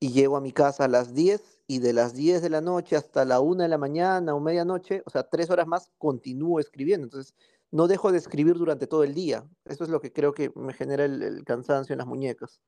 y 0.00 0.12
llego 0.12 0.36
a 0.36 0.40
mi 0.40 0.52
casa 0.52 0.84
a 0.84 0.88
las 0.88 1.14
diez 1.14 1.55
y 1.66 1.80
de 1.80 1.92
las 1.92 2.14
10 2.14 2.42
de 2.42 2.50
la 2.50 2.60
noche 2.60 2.96
hasta 2.96 3.24
la 3.24 3.40
1 3.40 3.62
de 3.62 3.68
la 3.68 3.78
mañana 3.78 4.34
o 4.34 4.40
medianoche, 4.40 5.02
o 5.04 5.10
sea, 5.10 5.24
tres 5.24 5.50
horas 5.50 5.66
más, 5.66 5.90
continúo 5.98 6.60
escribiendo. 6.60 7.06
Entonces, 7.06 7.34
no 7.72 7.88
dejo 7.88 8.12
de 8.12 8.18
escribir 8.18 8.54
durante 8.54 8.86
todo 8.86 9.02
el 9.02 9.14
día. 9.14 9.44
Eso 9.64 9.84
es 9.84 9.90
lo 9.90 10.00
que 10.00 10.12
creo 10.12 10.32
que 10.32 10.52
me 10.54 10.72
genera 10.72 11.04
el, 11.04 11.44
cansancio 11.44 11.92
en 11.92 11.98
las 11.98 12.06
muñecas. 12.06 12.60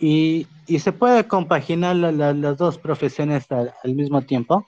¿Y, 0.00 0.46
se 0.78 0.92
puede 0.92 1.26
compaginar 1.26 1.96
las 1.96 2.56
dos 2.56 2.78
profesiones 2.78 3.50
al, 3.50 3.74
mismo 3.94 4.22
tiempo? 4.22 4.64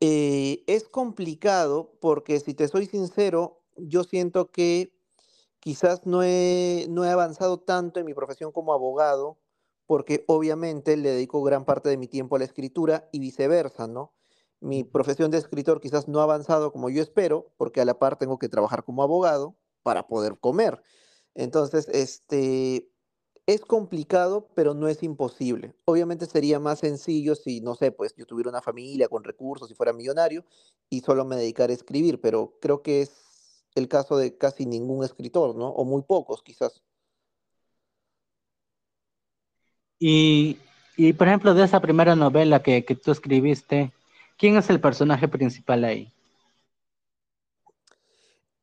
Eh, 0.00 0.62
es 0.68 0.88
complicado 0.88 1.98
porque, 2.00 2.38
si 2.38 2.54
te 2.54 2.68
soy 2.68 2.86
sincero, 2.86 3.62
yo 3.76 4.04
siento 4.04 4.50
que 4.50 4.97
quizás 5.60 6.06
no 6.06 6.22
he, 6.22 6.86
no 6.88 7.04
he 7.04 7.10
avanzado 7.10 7.60
tanto 7.60 8.00
en 8.00 8.06
mi 8.06 8.14
profesión 8.14 8.52
como 8.52 8.72
abogado, 8.72 9.38
porque 9.86 10.24
obviamente 10.28 10.96
le 10.96 11.10
dedico 11.10 11.42
gran 11.42 11.64
parte 11.64 11.88
de 11.88 11.96
mi 11.96 12.08
tiempo 12.08 12.36
a 12.36 12.38
la 12.40 12.44
escritura 12.44 13.08
y 13.12 13.20
viceversa, 13.20 13.86
¿no? 13.86 14.14
Mi 14.60 14.84
profesión 14.84 15.30
de 15.30 15.38
escritor 15.38 15.80
quizás 15.80 16.08
no 16.08 16.20
ha 16.20 16.24
avanzado 16.24 16.72
como 16.72 16.90
yo 16.90 17.02
espero, 17.02 17.52
porque 17.56 17.80
a 17.80 17.84
la 17.84 17.98
par 17.98 18.16
tengo 18.18 18.38
que 18.38 18.48
trabajar 18.48 18.84
como 18.84 19.02
abogado 19.02 19.56
para 19.82 20.06
poder 20.08 20.38
comer. 20.38 20.82
Entonces, 21.34 21.88
este, 21.88 22.90
Es 23.46 23.62
complicado, 23.62 24.50
pero 24.54 24.74
no 24.74 24.88
es 24.88 25.02
imposible. 25.02 25.74
Obviamente 25.86 26.26
sería 26.26 26.60
más 26.60 26.80
sencillo 26.80 27.34
si, 27.34 27.60
no 27.62 27.74
sé, 27.74 27.92
pues 27.92 28.14
yo 28.14 28.26
tuviera 28.26 28.50
una 28.50 28.60
familia 28.62 29.08
con 29.08 29.24
recursos 29.24 29.70
y 29.70 29.74
fuera 29.74 29.94
millonario 29.94 30.44
y 30.90 31.00
solo 31.00 31.24
me 31.24 31.36
dedicara 31.36 31.72
a 31.72 31.76
escribir, 31.76 32.20
pero 32.20 32.58
creo 32.60 32.82
que 32.82 33.00
es 33.02 33.10
el 33.74 33.88
caso 33.88 34.16
de 34.16 34.36
casi 34.36 34.66
ningún 34.66 35.04
escritor, 35.04 35.54
¿no? 35.56 35.68
O 35.68 35.84
muy 35.84 36.02
pocos, 36.02 36.42
quizás. 36.42 36.82
Y, 39.98 40.58
y 40.96 41.12
por 41.12 41.28
ejemplo, 41.28 41.54
de 41.54 41.64
esa 41.64 41.80
primera 41.80 42.14
novela 42.14 42.62
que, 42.62 42.84
que 42.84 42.94
tú 42.94 43.10
escribiste, 43.10 43.92
¿quién 44.36 44.56
es 44.56 44.70
el 44.70 44.80
personaje 44.80 45.28
principal 45.28 45.84
ahí? 45.84 46.12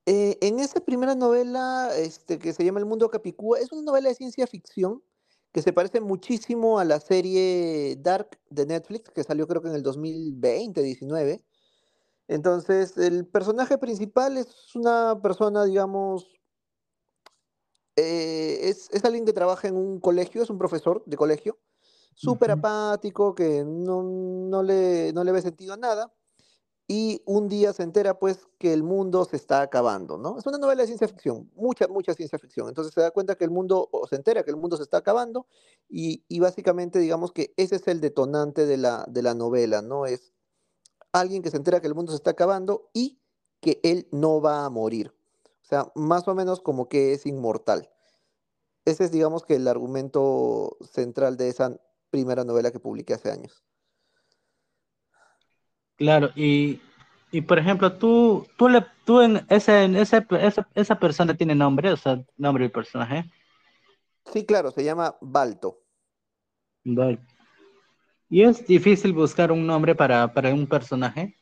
Eh, 0.08 0.38
en 0.42 0.60
esa 0.60 0.80
primera 0.82 1.16
novela, 1.16 1.90
este, 1.98 2.38
que 2.38 2.54
se 2.54 2.64
llama 2.64 2.80
El 2.80 2.86
Mundo 2.86 3.10
Capicúa, 3.10 3.60
es 3.60 3.72
una 3.72 3.82
novela 3.82 4.10
de 4.10 4.16
ciencia 4.16 4.46
ficción 4.46 5.02
que 5.52 5.62
se 5.62 5.74
parece 5.74 6.02
muchísimo 6.02 6.80
a 6.80 6.86
la 6.86 7.00
serie 7.00 7.96
Dark 8.02 8.38
de 8.50 8.66
Netflix, 8.66 9.10
que 9.10 9.24
salió 9.24 9.48
creo 9.48 9.62
que 9.62 9.70
en 9.70 9.76
el 9.76 9.84
2020, 9.84 10.82
19. 10.84 11.44
Entonces, 12.28 12.98
el 12.98 13.28
personaje 13.28 13.78
principal 13.78 14.38
es 14.38 14.76
una 14.76 15.20
persona, 15.22 15.64
digamos, 15.66 16.28
eh, 17.96 18.60
es, 18.64 18.90
es 18.92 19.06
alguien 19.06 19.26
que 19.26 19.34
trabaja 19.34 19.68
en 19.68 19.76
un 19.76 20.00
colegio, 20.00 20.44
es 20.44 20.50
un 20.50 20.58
profesor 20.58 21.04
de 21.06 21.18
colegio, 21.18 21.60
súper 22.16 22.52
apático, 22.52 23.36
que 23.36 23.64
no, 23.66 24.04
no 24.04 24.64
le, 24.64 25.14
no 25.14 25.24
le 25.24 25.32
ve 25.32 25.42
sentido 25.42 25.74
a 25.74 25.78
nada 25.78 26.14
y 26.88 27.22
un 27.26 27.48
día 27.48 27.74
se 27.74 27.84
entera 27.84 28.20
pues 28.20 28.48
que 28.60 28.72
el 28.72 28.84
mundo 28.84 29.26
se 29.26 29.38
está 29.38 29.62
acabando, 29.62 30.18
¿no? 30.18 30.38
Es 30.38 30.46
una 30.46 30.60
novela 30.60 30.84
de 30.84 30.88
ciencia 30.88 31.08
ficción, 31.08 31.50
mucha, 31.56 31.88
mucha 31.88 32.14
ciencia 32.14 32.38
ficción. 32.38 32.68
Entonces 32.68 32.94
se 32.94 33.02
da 33.02 33.10
cuenta 33.12 33.36
que 33.36 33.44
el 33.44 33.50
mundo, 33.50 33.90
o 33.92 34.06
se 34.08 34.16
entera 34.16 34.44
que 34.44 34.52
el 34.52 34.58
mundo 34.58 34.78
se 34.78 34.84
está 34.84 34.98
acabando 34.98 35.48
y, 35.90 36.24
y 36.28 36.40
básicamente 36.40 37.00
digamos 37.00 37.32
que 37.32 37.54
ese 37.58 37.78
es 37.78 37.88
el 37.88 38.02
detonante 38.02 38.68
de 38.68 38.78
la, 38.78 39.06
de 39.10 39.24
la 39.24 39.34
novela, 39.34 39.82
¿no? 39.82 40.06
Es 40.06 40.35
alguien 41.20 41.42
que 41.42 41.50
se 41.50 41.58
entera 41.58 41.82
que 41.82 41.88
el 41.88 41.96
mundo 41.96 42.12
se 42.12 42.18
está 42.18 42.32
acabando 42.32 42.90
y 42.94 43.20
que 43.62 43.80
él 43.84 44.08
no 44.12 44.42
va 44.42 44.66
a 44.66 44.70
morir. 44.70 45.14
O 45.64 45.68
sea, 45.68 45.92
más 45.96 46.28
o 46.28 46.36
menos 46.36 46.60
como 46.60 46.88
que 46.88 47.14
es 47.14 47.26
inmortal. 47.26 47.90
Ese 48.86 49.06
es 49.06 49.12
digamos 49.12 49.44
que 49.46 49.56
el 49.56 49.68
argumento 49.68 50.78
central 50.82 51.38
de 51.38 51.50
esa 51.50 51.80
primera 52.12 52.44
novela 52.44 52.72
que 52.72 52.80
publiqué 52.80 53.14
hace 53.14 53.32
años. 53.32 53.64
Claro, 55.96 56.30
y, 56.36 56.82
y 57.32 57.42
por 57.42 57.58
ejemplo, 57.58 57.98
tú, 57.98 58.46
tú, 58.58 58.68
le, 58.68 58.86
tú 59.06 59.22
en 59.22 59.46
ese, 59.50 59.86
en 59.86 59.96
ese, 59.96 60.26
esa, 60.42 60.68
esa 60.76 61.00
persona 61.00 61.36
tiene 61.36 61.56
nombre, 61.56 61.92
o 61.92 61.98
sea, 61.98 62.24
nombre 62.38 62.66
del 62.66 62.72
personaje. 62.72 63.32
Sí, 64.32 64.46
claro, 64.46 64.72
se 64.72 64.84
llama 64.84 65.16
Balto. 65.22 65.82
Vale. 66.84 67.20
Y 68.30 68.44
es 68.44 68.66
difícil 68.66 69.14
buscar 69.14 69.52
un 69.52 69.66
nombre 69.66 69.96
para, 69.96 70.34
para 70.34 70.54
un 70.54 70.68
personaje. 70.68 71.38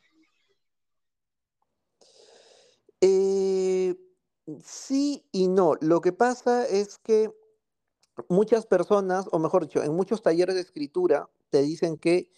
Eh, 3.00 3.96
sí 4.62 5.24
y 5.32 5.48
no. 5.48 5.74
Lo 5.80 6.00
que 6.00 6.12
pasa 6.12 6.66
es 6.66 6.98
que 6.98 7.30
muchas 8.28 8.66
personas, 8.66 9.26
o 9.32 9.38
mejor 9.38 9.66
dicho, 9.66 9.82
en 9.82 9.94
muchos 9.94 10.22
talleres 10.22 10.54
de 10.54 10.60
escritura 10.60 11.28
te 11.50 11.62
dicen 11.62 11.96
que 11.98 12.30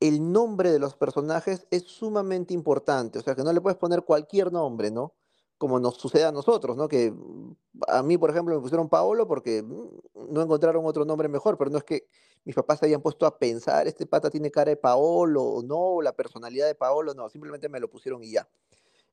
el 0.00 0.32
nombre 0.32 0.72
de 0.72 0.78
los 0.78 0.96
personajes 0.96 1.66
es 1.70 1.84
sumamente 1.84 2.54
importante. 2.54 3.18
O 3.20 3.22
sea, 3.22 3.34
que 3.34 3.44
no 3.44 3.52
le 3.52 3.60
puedes 3.60 3.78
poner 3.78 4.02
cualquier 4.02 4.52
nombre, 4.52 4.90
¿no? 4.90 5.14
Como 5.62 5.78
nos 5.78 5.94
sucede 5.94 6.24
a 6.24 6.32
nosotros, 6.32 6.76
¿no? 6.76 6.88
Que 6.88 7.12
mm, 7.12 7.54
a 7.86 8.02
mí, 8.02 8.18
por 8.18 8.30
ejemplo, 8.30 8.52
me 8.52 8.60
pusieron 8.60 8.88
Paolo 8.88 9.28
porque 9.28 9.62
mm, 9.62 10.32
no 10.32 10.42
encontraron 10.42 10.84
otro 10.84 11.04
nombre 11.04 11.28
mejor, 11.28 11.56
pero 11.56 11.70
no 11.70 11.78
es 11.78 11.84
que 11.84 12.08
mis 12.42 12.56
papás 12.56 12.80
se 12.80 12.86
hayan 12.86 13.00
puesto 13.00 13.26
a 13.26 13.38
pensar, 13.38 13.86
este 13.86 14.04
pata 14.04 14.28
tiene 14.28 14.50
cara 14.50 14.70
de 14.70 14.76
Paolo, 14.76 15.40
o 15.40 15.62
no, 15.62 16.02
la 16.02 16.16
personalidad 16.16 16.66
de 16.66 16.74
Paolo, 16.74 17.14
no, 17.14 17.28
simplemente 17.28 17.68
me 17.68 17.78
lo 17.78 17.88
pusieron 17.88 18.24
y 18.24 18.32
ya. 18.32 18.48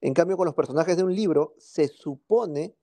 En 0.02 0.16
cambio, 0.16 0.38
con 0.38 0.48
los 0.48 0.56
personajes 0.56 0.98
de 0.98 1.04
un 1.04 1.14
libro, 1.14 1.54
se 1.60 1.88
supone 1.88 2.76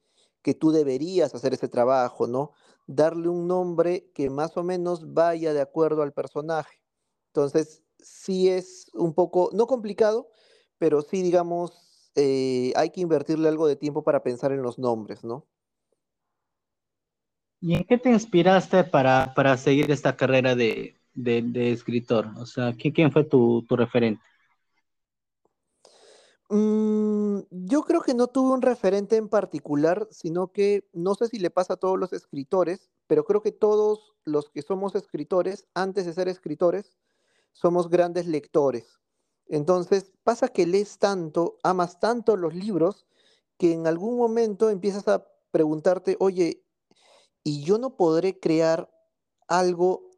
que 0.43 0.55
tú 0.55 0.71
deberías 0.71 1.35
hacer 1.35 1.53
ese 1.53 1.67
trabajo, 1.67 2.29
¿no? 2.29 2.53
Darle 2.87 3.29
un 3.29 3.49
nombre 3.49 4.13
que 4.15 4.31
más 4.31 4.57
o 4.57 4.63
menos 4.63 5.13
vaya 5.13 5.53
de 5.53 5.61
acuerdo 5.61 6.03
al 6.03 6.13
personaje. 6.13 6.81
Entonces, 7.31 7.83
sí 7.99 8.49
es 8.49 8.93
un 8.95 9.13
poco, 9.13 9.51
no 9.53 9.67
complicado, 9.67 10.29
pero 10.79 11.03
sí, 11.03 11.21
digamos, 11.21 11.86
eh, 12.17 12.73
hay 12.77 12.91
que 12.91 13.01
invertirle 13.03 13.49
algo 13.49 13.67
de 13.69 13.77
tiempo 13.77 14.03
para 14.05 14.23
pensar 14.23 14.53
en 14.53 14.63
los 14.63 14.79
nombres, 14.79 15.25
¿no? 15.25 15.47
¿Y 17.61 17.75
en 17.75 17.85
qué 17.85 17.99
te 17.99 18.11
inspiraste 18.11 18.85
para, 18.85 19.33
para 19.35 19.57
seguir 19.57 19.91
esta 19.91 20.17
carrera 20.17 20.55
de, 20.55 21.01
de, 21.15 21.43
de 21.43 21.73
escritor? 21.73 22.29
O 22.39 22.47
sea, 22.47 22.75
¿quién, 22.75 22.95
quién 22.95 23.13
fue 23.13 23.25
tu, 23.25 23.65
tu 23.69 23.77
referente? 23.77 24.23
Mm, 26.49 27.41
yo 27.51 27.83
creo 27.83 28.03
que 28.03 28.15
no 28.15 28.29
tuve 28.29 28.53
un 28.55 28.63
referente 28.63 29.17
en 29.17 29.29
particular, 29.29 30.07
sino 30.11 30.53
que 30.53 30.89
no 30.93 31.15
sé 31.15 31.27
si 31.29 31.39
le 31.39 31.51
pasa 31.51 31.75
a 31.75 31.77
todos 31.77 31.99
los 31.99 32.13
escritores, 32.13 32.91
pero 33.09 33.25
creo 33.25 33.43
que 33.43 33.53
todos 33.53 34.15
los 34.25 34.51
que 34.51 34.63
somos 34.63 34.95
escritores, 34.95 35.67
antes 35.75 36.07
de 36.07 36.13
ser 36.13 36.29
escritores, 36.29 36.97
somos 37.53 37.91
grandes 37.91 38.27
lectores. 38.27 39.01
Entonces, 39.49 40.13
pasa 40.25 40.49
que 40.49 40.67
lees 40.67 40.99
tanto, 40.99 41.59
amas 41.63 42.01
tanto 42.01 42.37
los 42.37 42.55
libros, 42.55 43.07
que 43.59 43.73
en 43.73 43.87
algún 43.87 44.17
momento 44.17 44.71
empiezas 44.71 45.09
a 45.09 45.27
preguntarte, 45.51 46.17
oye, 46.21 46.65
¿y 47.45 47.63
yo 47.63 47.79
no 47.79 47.97
podré 47.97 48.39
crear 48.39 48.91
algo 49.49 50.11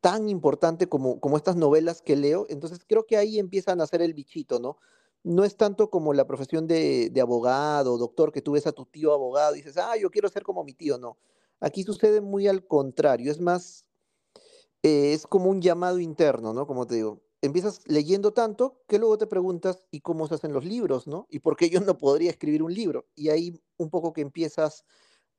tan 0.00 0.28
importante 0.28 0.88
como, 0.88 1.20
como 1.20 1.36
estas 1.36 1.56
novelas 1.56 2.02
que 2.02 2.16
leo? 2.16 2.46
Entonces, 2.48 2.80
creo 2.86 3.06
que 3.06 3.16
ahí 3.16 3.38
empieza 3.38 3.72
a 3.72 3.76
nacer 3.76 4.02
el 4.02 4.14
bichito, 4.14 4.60
¿no? 4.60 4.78
No 5.22 5.44
es 5.44 5.56
tanto 5.56 5.90
como 5.90 6.14
la 6.14 6.26
profesión 6.26 6.66
de, 6.66 7.10
de 7.10 7.20
abogado, 7.20 7.98
doctor, 7.98 8.32
que 8.32 8.42
tú 8.42 8.52
ves 8.52 8.66
a 8.66 8.72
tu 8.72 8.86
tío 8.86 9.12
abogado 9.12 9.54
y 9.54 9.58
dices, 9.58 9.76
ah, 9.76 9.96
yo 9.96 10.10
quiero 10.10 10.28
ser 10.28 10.42
como 10.42 10.64
mi 10.64 10.72
tío, 10.72 10.98
no. 10.98 11.18
Aquí 11.60 11.82
sucede 11.82 12.20
muy 12.22 12.48
al 12.48 12.66
contrario, 12.66 13.30
es 13.30 13.40
más 13.40 13.84
eh, 14.82 15.12
es 15.12 15.26
como 15.26 15.50
un 15.50 15.60
llamado 15.60 15.98
interno, 15.98 16.52
¿no? 16.54 16.66
Como 16.66 16.86
te 16.86 16.96
digo, 16.96 17.20
empiezas 17.42 17.80
leyendo 17.86 18.32
tanto 18.32 18.82
que 18.86 18.98
luego 18.98 19.18
te 19.18 19.26
preguntas, 19.26 19.86
¿y 19.90 20.00
cómo 20.00 20.26
se 20.26 20.34
hacen 20.34 20.52
los 20.52 20.64
libros, 20.64 21.06
¿no? 21.06 21.26
¿Y 21.30 21.40
por 21.40 21.56
qué 21.56 21.70
yo 21.70 21.80
no 21.80 21.98
podría 21.98 22.30
escribir 22.30 22.62
un 22.62 22.74
libro? 22.74 23.06
Y 23.14 23.30
ahí 23.30 23.60
un 23.76 23.90
poco 23.90 24.12
que 24.12 24.20
empiezas 24.20 24.84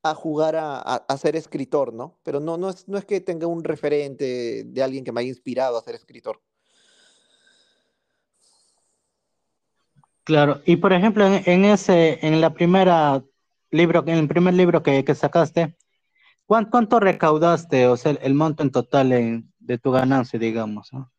a 0.02 0.14
jugar 0.14 0.56
a, 0.56 1.16
ser 1.16 1.36
escritor, 1.36 1.92
¿no? 1.92 2.18
Pero 2.24 2.40
no, 2.40 2.56
no 2.56 2.70
es, 2.70 2.88
no 2.88 2.98
es 2.98 3.04
que 3.04 3.20
tenga 3.20 3.46
un 3.46 3.62
referente 3.62 4.64
de 4.64 4.82
alguien 4.82 5.04
que 5.04 5.12
me 5.12 5.20
haya 5.20 5.28
inspirado 5.28 5.78
a 5.78 5.82
ser 5.82 5.94
escritor. 5.94 6.40
Claro, 10.24 10.60
y 10.66 10.76
por 10.76 10.92
ejemplo, 10.92 11.26
en, 11.26 11.42
en 11.46 11.64
ese, 11.64 12.18
en 12.26 12.40
la 12.40 12.52
primera 12.52 13.24
libro, 13.70 14.02
en 14.06 14.18
el 14.18 14.28
primer 14.28 14.54
libro 14.54 14.82
que, 14.82 15.04
que 15.04 15.14
sacaste, 15.14 15.76
¿cuán- 16.46 16.68
¿cuánto, 16.70 17.00
recaudaste? 17.00 17.86
O 17.86 17.96
sea, 17.96 18.12
el, 18.12 18.34
monto 18.34 18.62
en 18.62 18.70
total 18.70 19.44
de 19.58 19.78
tu 19.78 19.90
ganancia, 19.92 20.38
digamos, 20.38 20.92
¿no? 20.92 21.12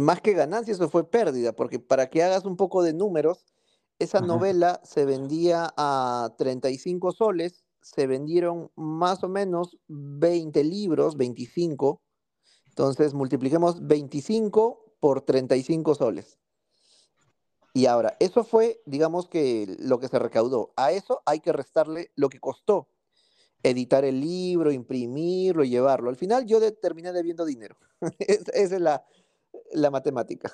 Más 0.00 0.20
que 0.20 0.32
ganancia, 0.32 0.72
eso 0.72 0.88
fue 0.88 1.08
pérdida, 1.08 1.52
porque 1.52 1.78
para 1.78 2.08
que 2.10 2.22
hagas 2.22 2.44
un 2.44 2.56
poco 2.56 2.82
de 2.82 2.92
números, 2.92 3.44
esa 3.98 4.18
Ajá. 4.18 4.26
novela 4.26 4.80
se 4.84 5.04
vendía 5.04 5.72
a 5.76 6.34
35 6.38 7.12
soles, 7.12 7.64
se 7.80 8.06
vendieron 8.06 8.70
más 8.74 9.22
o 9.22 9.28
menos 9.28 9.78
20 9.88 10.64
libros, 10.64 11.16
25. 11.16 12.02
Entonces, 12.68 13.14
multipliquemos 13.14 13.86
25 13.86 14.96
por 15.00 15.22
35 15.22 15.94
soles. 15.94 16.38
Y 17.72 17.86
ahora, 17.86 18.16
eso 18.20 18.42
fue, 18.42 18.80
digamos 18.86 19.28
que 19.28 19.76
lo 19.78 19.98
que 20.00 20.08
se 20.08 20.18
recaudó. 20.18 20.72
A 20.76 20.92
eso 20.92 21.22
hay 21.26 21.40
que 21.40 21.52
restarle 21.52 22.10
lo 22.16 22.28
que 22.28 22.40
costó 22.40 22.88
editar 23.62 24.04
el 24.04 24.20
libro, 24.20 24.70
imprimirlo, 24.72 25.64
llevarlo. 25.64 26.08
Al 26.08 26.16
final 26.16 26.46
yo 26.46 26.60
de- 26.60 26.72
terminé 26.72 27.12
debiendo 27.12 27.44
dinero. 27.44 27.76
Es- 28.18 28.48
Esa 28.52 28.76
es 28.76 28.80
la, 28.80 29.04
la 29.72 29.90
matemática. 29.90 30.52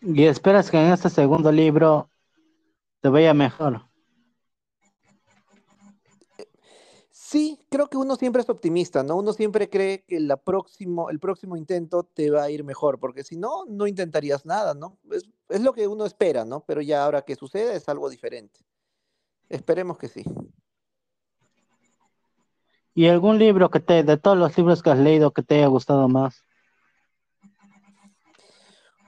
Y 0.00 0.24
esperas 0.24 0.70
que 0.70 0.78
en 0.78 0.92
este 0.92 1.10
segundo 1.10 1.50
libro 1.50 2.10
te 3.00 3.08
vaya 3.08 3.34
mejor. 3.34 3.82
Sí, 7.10 7.60
creo 7.68 7.88
que 7.88 7.98
uno 7.98 8.16
siempre 8.16 8.40
es 8.40 8.48
optimista, 8.48 9.02
¿no? 9.02 9.16
Uno 9.16 9.34
siempre 9.34 9.68
cree 9.68 10.02
que 10.04 10.18
la 10.18 10.38
próximo, 10.38 11.10
el 11.10 11.20
próximo 11.20 11.56
intento 11.56 12.04
te 12.04 12.30
va 12.30 12.44
a 12.44 12.50
ir 12.50 12.64
mejor, 12.64 12.98
porque 12.98 13.22
si 13.22 13.36
no, 13.36 13.64
no 13.66 13.86
intentarías 13.86 14.46
nada, 14.46 14.72
¿no? 14.72 14.98
Es, 15.10 15.28
es 15.50 15.60
lo 15.60 15.74
que 15.74 15.86
uno 15.88 16.06
espera, 16.06 16.46
¿no? 16.46 16.64
Pero 16.64 16.80
ya 16.80 17.04
ahora 17.04 17.22
que 17.22 17.36
sucede 17.36 17.76
es 17.76 17.88
algo 17.88 18.08
diferente. 18.08 18.60
Esperemos 19.50 19.98
que 19.98 20.08
sí. 20.08 20.24
¿Y 22.94 23.06
algún 23.06 23.38
libro 23.38 23.70
que 23.70 23.80
te, 23.80 24.02
de 24.02 24.16
todos 24.16 24.36
los 24.36 24.56
libros 24.56 24.82
que 24.82 24.90
has 24.90 24.98
leído, 24.98 25.32
que 25.32 25.42
te 25.42 25.56
haya 25.56 25.66
gustado 25.66 26.08
más? 26.08 26.44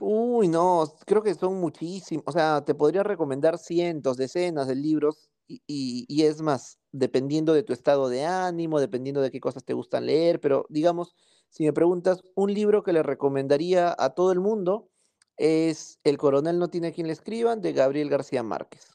Uy, 0.00 0.48
no, 0.48 0.84
creo 1.06 1.22
que 1.22 1.34
son 1.34 1.60
muchísimos. 1.60 2.24
O 2.26 2.32
sea, 2.32 2.64
te 2.64 2.74
podría 2.74 3.02
recomendar 3.02 3.58
cientos, 3.58 4.16
decenas 4.16 4.66
de 4.66 4.74
libros 4.74 5.30
y, 5.46 5.62
y- 6.08 6.22
es 6.24 6.40
más, 6.42 6.78
dependiendo 6.92 7.52
de 7.52 7.62
tu 7.62 7.72
estado 7.74 8.08
de 8.08 8.24
ánimo, 8.24 8.80
dependiendo 8.80 9.20
de 9.20 9.30
qué 9.30 9.40
cosas 9.40 9.64
te 9.64 9.74
gustan 9.74 10.06
leer, 10.06 10.40
pero 10.40 10.64
digamos, 10.70 11.14
si 11.50 11.64
me 11.64 11.72
preguntas, 11.72 12.22
un 12.34 12.54
libro 12.54 12.82
que 12.82 12.92
le 12.94 13.02
recomendaría 13.02 13.94
a 13.98 14.10
todo 14.10 14.32
el 14.32 14.40
mundo 14.40 14.88
es 15.36 15.98
El 16.04 16.18
coronel 16.18 16.58
no 16.58 16.68
tiene 16.68 16.92
quien 16.92 17.06
le 17.08 17.12
escriban 17.12 17.60
de 17.60 17.72
Gabriel 17.72 18.08
García 18.10 18.42
Márquez. 18.42 18.90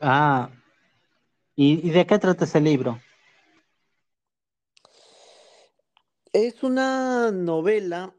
Ah, 0.00 0.50
¿y, 1.54 1.86
y 1.86 1.90
de 1.90 2.06
qué 2.06 2.18
trata 2.18 2.44
ese 2.44 2.60
libro? 2.60 3.00
Es 6.36 6.62
una 6.62 7.32
novela 7.32 8.14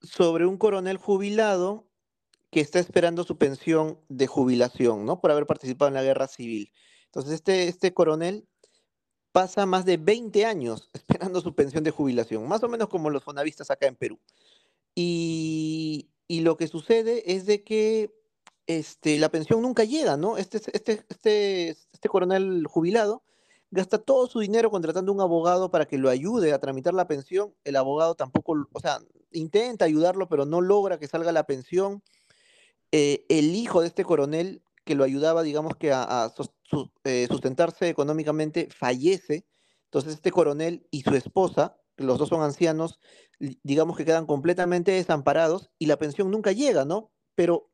sobre 0.00 0.46
un 0.46 0.56
coronel 0.56 0.96
jubilado 0.96 1.86
que 2.50 2.60
está 2.60 2.78
esperando 2.78 3.22
su 3.22 3.36
pensión 3.36 4.00
de 4.08 4.26
jubilación, 4.26 5.04
¿no? 5.04 5.20
Por 5.20 5.30
haber 5.30 5.44
participado 5.44 5.88
en 5.88 5.94
la 5.94 6.02
guerra 6.02 6.26
civil. 6.26 6.72
Entonces, 7.04 7.34
este, 7.34 7.68
este 7.68 7.92
coronel 7.92 8.48
pasa 9.30 9.66
más 9.66 9.84
de 9.84 9.98
20 9.98 10.46
años 10.46 10.88
esperando 10.94 11.42
su 11.42 11.54
pensión 11.54 11.84
de 11.84 11.90
jubilación, 11.90 12.48
más 12.48 12.62
o 12.62 12.68
menos 12.70 12.88
como 12.88 13.10
los 13.10 13.22
fonavistas 13.22 13.70
acá 13.70 13.88
en 13.88 13.96
Perú. 13.96 14.18
Y, 14.94 16.08
y 16.26 16.40
lo 16.40 16.56
que 16.56 16.66
sucede 16.66 17.30
es 17.30 17.44
de 17.44 17.62
que 17.62 18.10
este, 18.66 19.18
la 19.18 19.28
pensión 19.28 19.60
nunca 19.60 19.84
llega, 19.84 20.16
¿no? 20.16 20.38
Este, 20.38 20.62
este, 20.72 21.04
este, 21.10 21.68
este 21.92 22.08
coronel 22.08 22.66
jubilado 22.66 23.22
gasta 23.74 23.98
todo 23.98 24.28
su 24.28 24.38
dinero 24.38 24.70
contratando 24.70 25.12
un 25.12 25.20
abogado 25.20 25.68
para 25.68 25.84
que 25.86 25.98
lo 25.98 26.08
ayude 26.08 26.52
a 26.52 26.60
tramitar 26.60 26.94
la 26.94 27.08
pensión. 27.08 27.52
El 27.64 27.74
abogado 27.74 28.14
tampoco, 28.14 28.68
o 28.72 28.80
sea, 28.80 29.00
intenta 29.32 29.84
ayudarlo, 29.84 30.28
pero 30.28 30.46
no 30.46 30.60
logra 30.60 30.98
que 30.98 31.08
salga 31.08 31.32
la 31.32 31.44
pensión. 31.44 32.00
Eh, 32.92 33.26
el 33.28 33.56
hijo 33.56 33.80
de 33.80 33.88
este 33.88 34.04
coronel 34.04 34.62
que 34.84 34.94
lo 34.94 35.02
ayudaba, 35.02 35.42
digamos 35.42 35.76
que 35.76 35.92
a, 35.92 36.32
eh, 37.02 37.26
sustentarse 37.28 37.88
económicamente, 37.88 38.68
fallece. 38.70 39.44
Entonces 39.86 40.14
este 40.14 40.30
coronel 40.30 40.86
y 40.92 41.02
su 41.02 41.16
esposa, 41.16 41.76
los 41.96 42.18
dos 42.18 42.28
son 42.28 42.42
ancianos, 42.42 43.00
digamos 43.40 43.96
que 43.96 44.04
quedan 44.04 44.26
completamente 44.26 44.92
desamparados 44.92 45.72
y 45.80 45.86
la 45.86 45.96
pensión 45.96 46.30
nunca 46.30 46.52
llega, 46.52 46.84
¿no? 46.84 47.10
Pero 47.34 47.72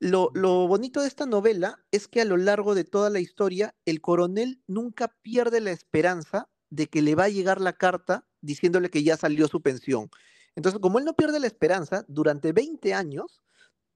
lo, 0.00 0.30
bonito 0.68 1.00
de 1.00 1.08
esta 1.08 1.26
novela 1.26 1.84
es 1.90 2.08
que 2.08 2.20
a 2.20 2.24
lo 2.24 2.36
largo 2.36 2.74
de 2.74 2.84
toda 2.84 3.10
la 3.10 3.20
historia, 3.20 3.74
el 3.84 4.00
coronel 4.00 4.62
nunca 4.66 5.08
pierde 5.22 5.60
la 5.60 5.70
esperanza 5.70 6.48
de 6.70 6.88
que 6.88 7.02
le 7.02 7.14
va 7.14 7.24
a 7.24 7.28
llegar 7.28 7.60
la 7.60 7.74
carta 7.74 8.26
diciéndole 8.40 8.90
que 8.90 9.02
ya 9.02 9.16
salió 9.16 9.48
su 9.48 9.62
pensión. 9.62 10.10
Entonces, 10.56 10.80
como 10.80 10.98
él 10.98 11.04
no 11.04 11.14
pierde 11.14 11.40
la 11.40 11.46
esperanza, 11.46 12.04
durante 12.08 12.52
20 12.52 12.94
años, 12.94 13.42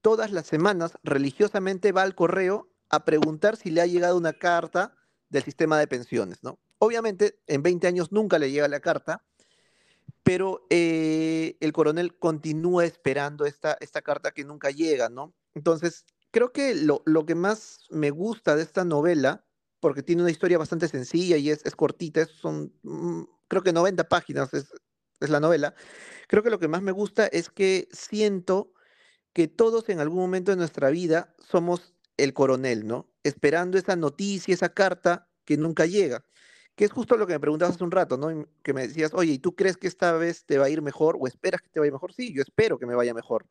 todas 0.01 0.31
las 0.31 0.47
semanas, 0.47 0.93
religiosamente 1.03 1.91
va 1.91 2.03
al 2.03 2.15
correo 2.15 2.69
a 2.89 3.05
preguntar 3.05 3.55
si 3.55 3.69
le 3.69 3.81
ha 3.81 3.85
llegado 3.85 4.17
una 4.17 4.33
carta 4.33 4.95
del 5.29 5.43
sistema 5.43 5.77
de 5.77 5.87
pensiones, 5.87 6.43
¿no? 6.43 6.59
Obviamente, 6.79 7.39
en 7.47 7.61
20 7.61 7.87
años 7.87 8.11
nunca 8.11 8.39
le 8.39 8.51
llega 8.51 8.67
la 8.67 8.79
carta, 8.79 9.23
pero 10.23 10.65
eh, 10.69 11.57
el 11.59 11.73
coronel 11.73 12.17
continúa 12.17 12.85
esperando 12.85 13.45
esta, 13.45 13.77
esta 13.79 14.01
carta 14.01 14.31
que 14.31 14.43
nunca 14.43 14.71
llega, 14.71 15.09
¿no? 15.09 15.33
Entonces, 15.59 16.05
creo 16.31 16.51
que 16.53 16.73
lo, 16.75 17.01
lo 17.05 17.25
que 17.25 17.35
más 17.35 17.85
me 17.91 18.11
gusta 18.11 18.55
de 18.55 18.63
esta 18.63 18.85
novela, 18.85 19.45
porque 19.81 20.03
tiene 20.03 20.21
una 20.23 20.31
historia 20.31 20.57
bastante 20.57 20.87
sencilla 20.87 21.37
y 21.37 21.49
es, 21.51 21.65
es 21.65 21.75
cortita, 21.75 22.21
es- 22.21 22.29
son 22.31 22.73
mm, 22.83 23.23
creo 23.47 23.63
que 23.63 23.73
90 23.73 24.07
páginas 24.09 24.53
es, 24.53 24.67
es 25.19 25.29
la 25.29 25.39
novela, 25.39 25.75
creo 26.27 26.43
que 26.43 26.49
lo 26.51 26.59
que 26.59 26.67
más 26.69 26.81
me 26.81 26.91
gusta 26.93 27.27
es 27.27 27.49
que 27.49 27.87
siento 27.91 28.73
que 29.33 29.47
todos 29.47 29.89
en 29.89 29.99
algún 29.99 30.19
momento 30.19 30.51
de 30.51 30.57
nuestra 30.57 30.89
vida 30.89 31.35
somos 31.39 31.95
el 32.17 32.33
coronel, 32.33 32.87
¿no? 32.87 33.11
Esperando 33.23 33.77
esa 33.77 33.95
noticia, 33.95 34.53
esa 34.53 34.69
carta 34.73 35.29
que 35.45 35.57
nunca 35.57 35.85
llega. 35.85 36.25
Que 36.75 36.85
es 36.85 36.91
justo 36.91 37.17
lo 37.17 37.27
que 37.27 37.33
me 37.33 37.39
preguntabas 37.39 37.75
hace 37.75 37.83
un 37.83 37.91
rato, 37.91 38.17
¿no? 38.17 38.47
Que 38.63 38.73
me 38.73 38.87
decías, 38.87 39.13
oye, 39.13 39.33
¿y 39.33 39.39
tú 39.39 39.55
crees 39.55 39.77
que 39.77 39.87
esta 39.87 40.13
vez 40.13 40.45
te 40.45 40.57
va 40.57 40.65
a 40.65 40.69
ir 40.69 40.81
mejor 40.81 41.17
o 41.19 41.27
esperas 41.27 41.61
que 41.61 41.69
te 41.69 41.79
vaya 41.79 41.91
mejor? 41.91 42.13
Sí, 42.13 42.33
yo 42.33 42.41
espero 42.41 42.79
que 42.79 42.85
me 42.85 42.95
vaya 42.95 43.13
mejor. 43.13 43.45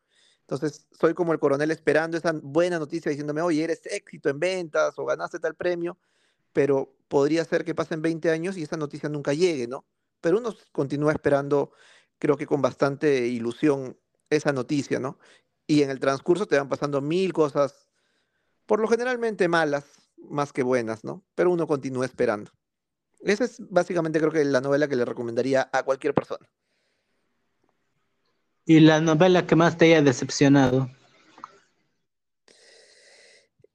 Entonces, 0.48 0.86
soy 0.98 1.12
como 1.12 1.34
el 1.34 1.38
coronel 1.38 1.70
esperando 1.70 2.16
esa 2.16 2.32
buena 2.32 2.78
noticia 2.78 3.10
diciéndome, 3.10 3.42
oye, 3.42 3.64
eres 3.64 3.84
éxito 3.84 4.30
en 4.30 4.40
ventas 4.40 4.98
o 4.98 5.04
ganaste 5.04 5.38
tal 5.38 5.54
premio, 5.54 5.98
pero 6.54 6.96
podría 7.08 7.44
ser 7.44 7.66
que 7.66 7.74
pasen 7.74 8.00
20 8.00 8.30
años 8.30 8.56
y 8.56 8.62
esa 8.62 8.78
noticia 8.78 9.10
nunca 9.10 9.34
llegue, 9.34 9.68
¿no? 9.68 9.84
Pero 10.22 10.38
uno 10.38 10.54
continúa 10.72 11.12
esperando, 11.12 11.72
creo 12.18 12.38
que 12.38 12.46
con 12.46 12.62
bastante 12.62 13.26
ilusión, 13.26 13.98
esa 14.30 14.54
noticia, 14.54 14.98
¿no? 14.98 15.18
Y 15.66 15.82
en 15.82 15.90
el 15.90 16.00
transcurso 16.00 16.46
te 16.46 16.56
van 16.56 16.70
pasando 16.70 17.02
mil 17.02 17.34
cosas, 17.34 17.86
por 18.64 18.80
lo 18.80 18.88
generalmente 18.88 19.48
malas, 19.48 19.84
más 20.16 20.54
que 20.54 20.62
buenas, 20.62 21.04
¿no? 21.04 21.26
Pero 21.34 21.50
uno 21.50 21.66
continúa 21.66 22.06
esperando. 22.06 22.52
Esa 23.20 23.44
es 23.44 23.60
básicamente 23.68 24.18
creo 24.18 24.32
que 24.32 24.46
la 24.46 24.62
novela 24.62 24.88
que 24.88 24.96
le 24.96 25.04
recomendaría 25.04 25.68
a 25.74 25.82
cualquier 25.82 26.14
persona. 26.14 26.48
¿Y 28.68 28.80
la 28.80 29.00
novela 29.00 29.46
que 29.46 29.56
más 29.56 29.78
te 29.78 29.86
haya 29.86 30.02
decepcionado? 30.02 30.90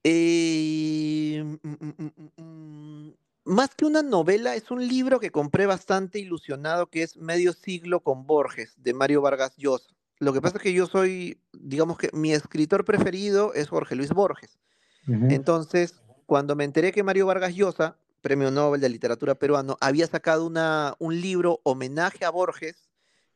Eh, 0.04 1.42
mm, 1.42 1.68
mm, 1.80 2.40
mm, 2.40 3.14
más 3.44 3.74
que 3.74 3.86
una 3.86 4.04
novela, 4.04 4.54
es 4.54 4.70
un 4.70 4.86
libro 4.86 5.18
que 5.18 5.32
compré 5.32 5.66
bastante 5.66 6.20
ilusionado, 6.20 6.86
que 6.86 7.02
es 7.02 7.16
Medio 7.16 7.52
siglo 7.52 8.04
con 8.04 8.24
Borges, 8.24 8.74
de 8.76 8.94
Mario 8.94 9.20
Vargas 9.20 9.56
Llosa. 9.56 9.92
Lo 10.20 10.32
que 10.32 10.40
pasa 10.40 10.58
es 10.58 10.62
que 10.62 10.72
yo 10.72 10.86
soy, 10.86 11.40
digamos 11.52 11.98
que 11.98 12.10
mi 12.12 12.32
escritor 12.32 12.84
preferido 12.84 13.52
es 13.52 13.70
Jorge 13.70 13.96
Luis 13.96 14.10
Borges. 14.10 14.60
Entonces, 15.28 16.00
cuando 16.24 16.54
me 16.54 16.62
enteré 16.62 16.92
que 16.92 17.02
Mario 17.02 17.26
Vargas 17.26 17.56
Llosa, 17.56 17.96
Premio 18.20 18.52
Nobel 18.52 18.80
de 18.80 18.90
Literatura 18.90 19.34
Peruano, 19.34 19.76
había 19.80 20.06
sacado 20.06 20.46
una, 20.46 20.94
un 21.00 21.20
libro 21.20 21.60
homenaje 21.64 22.24
a 22.24 22.30
Borges, 22.30 22.93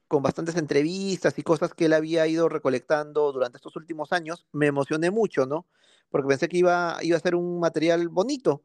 con 0.09 0.23
bastantes 0.23 0.57
entrevistas 0.57 1.39
y 1.39 1.43
cosas 1.43 1.75
que 1.75 1.85
él 1.85 1.93
había 1.93 2.27
ido 2.27 2.49
recolectando 2.49 3.31
durante 3.33 3.59
estos 3.59 3.77
últimos 3.77 4.13
años, 4.13 4.47
me 4.53 4.67
emocioné 4.67 5.11
mucho, 5.11 5.47
¿no? 5.47 5.67
Porque 6.11 6.29
pensé 6.29 6.49
que 6.49 6.59
iba, 6.59 6.97
iba 7.03 7.17
a 7.17 7.21
ser 7.21 7.35
un 7.35 7.61
material 7.61 8.09
bonito, 8.09 8.65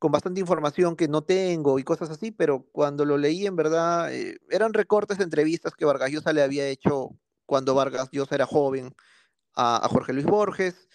con 0.00 0.10
bastante 0.12 0.40
información 0.40 0.96
que 0.96 1.08
no 1.08 1.22
tengo 1.22 1.78
y 1.78 1.84
cosas 1.84 2.10
así, 2.10 2.32
pero 2.32 2.66
cuando 2.72 3.04
lo 3.04 3.18
leí, 3.18 3.46
en 3.46 3.54
verdad, 3.54 4.12
eh, 4.12 4.38
eran 4.50 4.72
recortes 4.74 5.18
de 5.18 5.24
entrevistas 5.24 5.74
que 5.74 5.84
Vargas 5.84 6.10
Llosa 6.10 6.32
le 6.32 6.42
había 6.42 6.66
hecho 6.66 7.10
cuando 7.46 7.74
Vargas 7.74 8.08
Llosa 8.10 8.34
era 8.34 8.46
joven 8.46 8.94
a, 9.54 9.84
a 9.84 9.88
Jorge 9.88 10.12
Luis 10.12 10.26
Borges, 10.26 10.88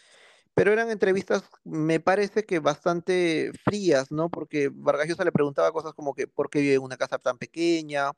pero 0.55 0.71
eran 0.71 0.89
entrevistas, 0.89 1.43
me 1.63 1.99
parece 1.99 2.45
que 2.45 2.59
bastante 2.59 3.51
frías, 3.63 4.11
¿no? 4.11 4.29
Porque 4.29 4.69
Vargas 4.73 5.07
Llosa 5.07 5.23
le 5.23 5.31
preguntaba 5.31 5.71
cosas 5.71 5.93
como 5.93 6.13
que 6.13 6.27
por 6.27 6.49
qué 6.49 6.61
vive 6.61 6.75
en 6.75 6.81
una 6.81 6.97
casa 6.97 7.17
tan 7.19 7.37
pequeña, 7.37 8.11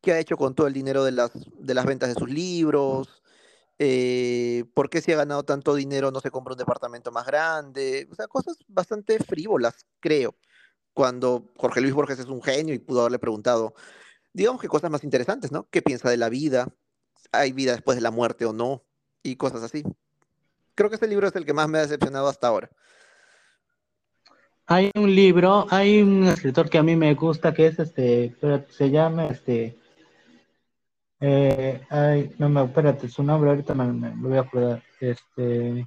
qué 0.00 0.12
ha 0.12 0.18
hecho 0.18 0.36
con 0.36 0.54
todo 0.54 0.66
el 0.66 0.72
dinero 0.72 1.04
de 1.04 1.12
las, 1.12 1.30
de 1.58 1.74
las 1.74 1.86
ventas 1.86 2.08
de 2.08 2.14
sus 2.14 2.30
libros, 2.30 3.22
eh, 3.78 4.64
por 4.74 4.90
qué 4.90 5.00
si 5.00 5.12
ha 5.12 5.16
ganado 5.16 5.44
tanto 5.44 5.74
dinero 5.74 6.10
no 6.10 6.20
se 6.20 6.30
compra 6.30 6.54
un 6.54 6.58
departamento 6.58 7.12
más 7.12 7.26
grande, 7.26 8.08
o 8.10 8.14
sea, 8.14 8.26
cosas 8.26 8.56
bastante 8.66 9.18
frívolas, 9.18 9.86
creo, 10.00 10.34
cuando 10.94 11.52
Jorge 11.56 11.80
Luis 11.80 11.94
Borges 11.94 12.18
es 12.18 12.26
un 12.26 12.42
genio 12.42 12.74
y 12.74 12.80
pudo 12.80 13.00
haberle 13.00 13.20
preguntado, 13.20 13.74
digamos 14.32 14.60
que 14.60 14.68
cosas 14.68 14.90
más 14.90 15.04
interesantes, 15.04 15.52
¿no? 15.52 15.68
¿Qué 15.70 15.80
piensa 15.80 16.10
de 16.10 16.16
la 16.16 16.28
vida? 16.28 16.68
¿Hay 17.30 17.52
vida 17.52 17.72
después 17.72 17.96
de 17.96 18.02
la 18.02 18.10
muerte 18.10 18.46
o 18.46 18.52
no? 18.52 18.82
Y 19.22 19.36
cosas 19.36 19.62
así. 19.62 19.84
Creo 20.74 20.88
que 20.88 20.96
este 20.96 21.08
libro 21.08 21.28
es 21.28 21.36
el 21.36 21.44
que 21.44 21.52
más 21.52 21.68
me 21.68 21.78
ha 21.78 21.82
decepcionado 21.82 22.28
hasta 22.28 22.48
ahora. 22.48 22.70
Hay 24.66 24.90
un 24.96 25.14
libro, 25.14 25.66
hay 25.70 26.02
un 26.02 26.26
escritor 26.26 26.68
que 26.68 26.78
a 26.78 26.82
mí 26.82 26.94
me 26.94 27.14
gusta 27.14 27.54
que 27.54 27.68
es 27.68 27.78
este, 27.78 28.36
se 28.70 28.90
llama 28.90 29.26
este, 29.28 29.77
eh, 31.20 31.80
ay, 31.90 32.34
no 32.38 32.48
me, 32.48 32.64
espérate, 32.64 33.08
su 33.08 33.22
nombre 33.22 33.50
ahorita 33.50 33.74
me, 33.74 33.86
me- 33.92 34.14
me 34.14 34.28
voy 34.28 34.38
a 34.38 34.42
acordar. 34.42 34.82
Este, 35.00 35.86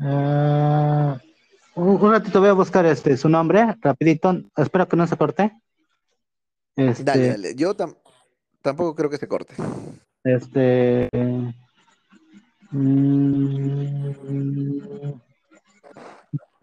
ah, 0.00 1.18
un, 1.74 1.88
un 1.88 2.12
ratito 2.12 2.40
voy 2.40 2.48
a 2.48 2.52
buscar 2.54 2.86
este, 2.86 3.16
su 3.16 3.28
nombre, 3.28 3.76
rapidito, 3.80 4.34
espero 4.56 4.88
que 4.88 4.96
no 4.96 5.06
se 5.06 5.16
corte. 5.16 5.52
Dale, 6.76 6.90
Este, 6.90 7.28
dale. 7.28 7.54
Yo 7.54 7.74
tam- 7.76 7.96
tampoco 8.62 8.94
creo 8.94 9.10
que 9.10 9.18
se 9.18 9.28
corte. 9.28 9.54
este, 10.24 11.08
mm, 11.12 11.50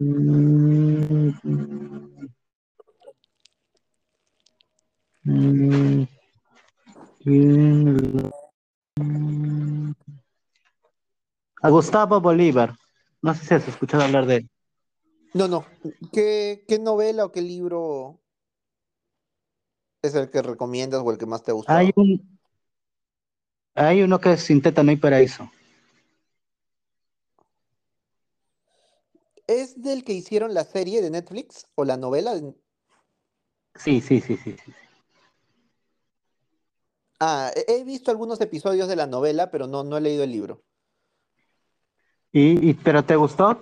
mm, 0.00 1.32
¿quién 1.42 1.68
lo- 1.68 2.28
mm, 5.24 6.06
a 11.62 11.68
Gustavo 11.68 12.20
Bolívar. 12.20 12.74
No 13.22 13.34
sé 13.34 13.44
si 13.44 13.54
has 13.54 13.68
escuchado 13.68 14.04
hablar 14.04 14.26
de 14.26 14.36
él. 14.36 14.50
No, 15.34 15.48
no. 15.48 15.66
¿Qué, 16.12 16.64
qué 16.66 16.78
novela 16.78 17.24
o 17.24 17.32
qué 17.32 17.42
libro 17.42 18.20
es 20.02 20.14
el 20.14 20.30
que 20.30 20.42
recomiendas 20.42 21.02
o 21.04 21.10
el 21.10 21.18
que 21.18 21.26
más 21.26 21.42
te 21.42 21.52
Hay 21.66 21.90
un, 21.96 22.38
hay 23.74 24.02
uno 24.02 24.20
que 24.20 24.32
es 24.32 24.42
Sin 24.42 24.62
teta 24.62 24.82
no 24.82 24.90
hay 24.90 24.96
paraíso. 24.96 25.50
¿Es 29.46 29.82
del 29.82 30.04
que 30.04 30.12
hicieron 30.12 30.52
la 30.52 30.64
serie 30.64 31.00
de 31.00 31.10
Netflix 31.10 31.66
o 31.74 31.84
la 31.84 31.96
novela? 31.96 32.38
Sí, 33.74 34.00
sí, 34.00 34.20
sí, 34.20 34.36
sí, 34.36 34.56
sí. 34.64 34.72
Ah, 37.20 37.50
he 37.66 37.82
visto 37.84 38.10
algunos 38.10 38.40
episodios 38.40 38.88
de 38.88 38.96
la 38.96 39.06
novela, 39.06 39.50
pero 39.50 39.66
no, 39.66 39.82
no 39.84 39.96
he 39.96 40.00
leído 40.00 40.22
el 40.24 40.30
libro. 40.32 40.62
¿Y, 42.32 42.70
y- 42.70 42.74
pero 42.74 43.04
te 43.04 43.16
gustó? 43.16 43.60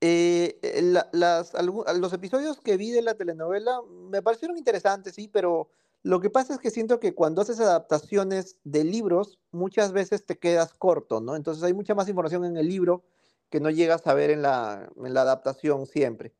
Eh, 0.00 0.58
eh, 0.62 0.82
la- 0.82 1.08
las, 1.12 1.54
algu- 1.54 1.84
los 1.98 2.12
episodios 2.12 2.58
que 2.60 2.76
vi 2.76 2.90
de 2.90 3.02
la 3.02 3.14
telenovela 3.14 3.80
me 4.10 4.22
parecieron 4.22 4.56
interesantes, 4.56 5.14
sí, 5.14 5.28
pero 5.28 5.70
lo 6.02 6.20
que 6.20 6.30
pasa 6.30 6.54
es 6.54 6.60
que 6.60 6.70
siento 6.70 6.98
que 6.98 7.14
cuando 7.14 7.42
haces 7.42 7.60
adaptaciones 7.60 8.56
de 8.64 8.84
libros, 8.84 9.38
muchas 9.52 9.92
veces 9.92 10.24
te 10.24 10.38
quedas 10.38 10.72
corto, 10.72 11.20
¿no? 11.20 11.36
Entonces 11.36 11.62
hay 11.62 11.74
mucha 11.74 11.94
más 11.94 12.08
información 12.08 12.44
en 12.46 12.56
el 12.56 12.66
libro 12.68 13.04
que 13.50 13.60
no 13.60 13.68
llegas 13.68 14.06
a 14.06 14.14
ver 14.14 14.30
en 14.30 14.40
la, 14.42 14.88
en 14.96 15.12
la 15.14 15.20
adaptación 15.22 15.86
siempre. 15.86 16.32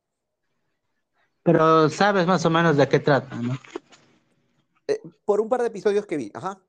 Pero 1.43 1.87
sabes 1.89 2.25
más 2.25 2.43
o 2.45 2.49
menos 2.49 2.77
de 2.77 2.87
qué 2.89 2.99
trata, 2.99 3.35
¿no? 3.35 3.57
Eh, 4.91 5.01
por 5.23 5.39
un 5.39 5.47
par 5.47 5.61
de 5.61 5.67
episodios 5.67 6.05
que 6.05 6.17
vi, 6.17 6.31
ajá. 6.33 6.61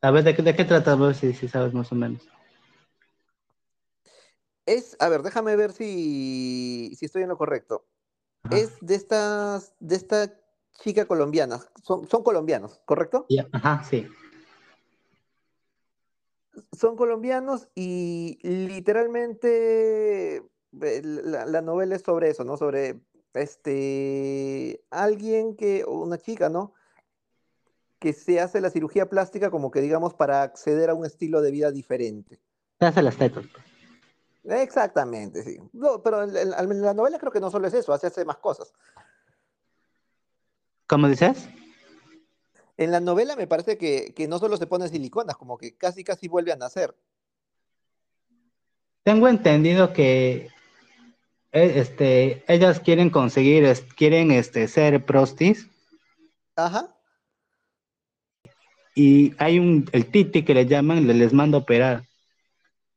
A 0.00 0.10
ver, 0.10 0.24
¿de, 0.24 0.34
qué- 0.34 0.42
de 0.42 0.56
qué 0.56 0.64
trata? 0.64 0.92
A 0.92 0.96
ver 0.96 1.14
si, 1.14 1.34
si 1.34 1.46
sabes 1.48 1.74
más 1.74 1.92
o 1.92 1.94
menos. 1.94 2.26
Es, 4.64 4.96
a 5.00 5.08
ver, 5.08 5.22
déjame 5.22 5.56
ver 5.56 5.72
si, 5.72 6.94
si 6.96 7.04
estoy 7.06 7.22
en 7.22 7.28
lo 7.28 7.36
correcto. 7.36 7.86
Ajá. 8.44 8.56
Es 8.56 8.78
de 8.80 8.94
estas, 8.94 9.74
de 9.80 9.96
esta 9.96 10.40
chica 10.82 11.04
colombiana. 11.06 11.60
Son, 11.82 12.08
son 12.08 12.22
colombianos, 12.22 12.80
¿correcto? 12.86 13.26
Ajá, 13.52 13.84
sí. 13.84 14.06
Son 16.72 16.96
colombianos 16.96 17.68
y 17.74 18.38
literalmente 18.42 20.36
eh, 20.36 21.02
la, 21.02 21.44
la 21.46 21.60
novela 21.60 21.96
es 21.96 22.02
sobre 22.02 22.30
eso, 22.30 22.44
¿no? 22.44 22.56
Sobre 22.56 23.00
este 23.34 24.82
alguien 24.90 25.56
que, 25.56 25.84
una 25.84 26.18
chica, 26.18 26.48
¿no? 26.48 26.74
Que 27.98 28.12
se 28.12 28.40
hace 28.40 28.60
la 28.60 28.70
cirugía 28.70 29.08
plástica 29.08 29.50
como 29.50 29.70
que 29.70 29.80
digamos 29.80 30.14
para 30.14 30.42
acceder 30.42 30.90
a 30.90 30.94
un 30.94 31.04
estilo 31.04 31.40
de 31.42 31.50
vida 31.50 31.70
diferente. 31.72 32.38
Te 32.78 32.86
hace 32.86 33.02
las 33.02 33.16
tetas. 33.16 33.44
Exactamente, 34.44 35.42
sí. 35.42 35.58
No, 35.72 36.02
pero 36.02 36.22
en, 36.22 36.36
en- 36.36 36.52
en 36.72 36.82
la 36.82 36.94
novela 36.94 37.18
creo 37.18 37.32
que 37.32 37.40
no 37.40 37.50
solo 37.50 37.66
es 37.66 37.74
eso, 37.74 37.92
hace, 37.92 38.06
hace 38.06 38.24
más 38.24 38.38
cosas. 38.38 38.72
¿Cómo 40.86 41.08
dices? 41.08 41.48
En 42.76 42.92
la 42.92 43.00
novela 43.00 43.34
me 43.36 43.46
parece 43.48 43.76
que, 43.76 44.14
que 44.14 44.28
no 44.28 44.38
solo 44.38 44.56
se 44.56 44.66
pone 44.68 44.88
siliconas, 44.88 45.36
como 45.36 45.58
que 45.58 45.76
casi 45.76 46.04
casi 46.04 46.28
vuelve 46.28 46.52
a 46.52 46.56
nacer. 46.56 46.94
Tengo 49.02 49.26
entendido 49.28 49.92
que 49.92 50.48
eh, 51.52 51.72
este, 51.80 52.44
ellas 52.46 52.78
quieren 52.80 53.10
conseguir, 53.10 53.66
quieren 53.96 54.30
este, 54.30 54.68
ser 54.68 55.04
prostis 55.04 55.66
Ajá. 56.56 56.94
Y 58.98 59.34
hay 59.38 59.58
un, 59.60 59.86
el 59.92 60.06
titi 60.10 60.44
que 60.44 60.54
le 60.54 60.66
llaman, 60.66 61.06
le- 61.06 61.14
les 61.14 61.32
manda 61.32 61.58
a 61.58 61.60
operar. 61.62 62.04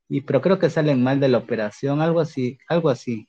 Y, 0.09 0.21
pero 0.21 0.41
creo 0.41 0.59
que 0.59 0.69
salen 0.69 1.01
mal 1.03 1.19
de 1.19 1.27
la 1.29 1.39
operación, 1.39 2.01
algo 2.01 2.19
así, 2.19 2.59
algo 2.67 2.89
así. 2.89 3.27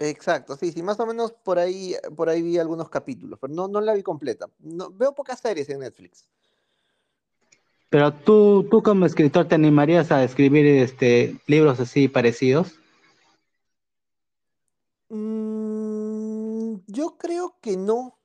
Exacto, 0.00 0.56
sí, 0.56 0.70
sí, 0.72 0.82
más 0.82 1.00
o 1.00 1.06
menos 1.06 1.32
por 1.32 1.58
ahí, 1.58 1.94
por 2.16 2.28
ahí 2.28 2.40
vi 2.42 2.58
algunos 2.58 2.88
capítulos, 2.88 3.38
pero 3.40 3.52
no, 3.52 3.66
no 3.68 3.80
la 3.80 3.94
vi 3.94 4.02
completa. 4.02 4.48
No, 4.60 4.90
veo 4.92 5.14
pocas 5.14 5.40
series 5.40 5.68
en 5.70 5.80
Netflix. 5.80 6.28
Pero 7.90 8.12
tú, 8.14 8.66
tú 8.70 8.82
como 8.82 9.04
escritor, 9.04 9.46
¿te 9.46 9.54
animarías 9.54 10.10
a 10.10 10.24
escribir 10.24 10.64
este, 10.66 11.36
libros 11.46 11.80
así 11.80 12.08
parecidos? 12.08 12.78
Mm, 15.10 16.76
yo 16.86 17.16
creo 17.18 17.56
que 17.60 17.76
no, 17.76 18.17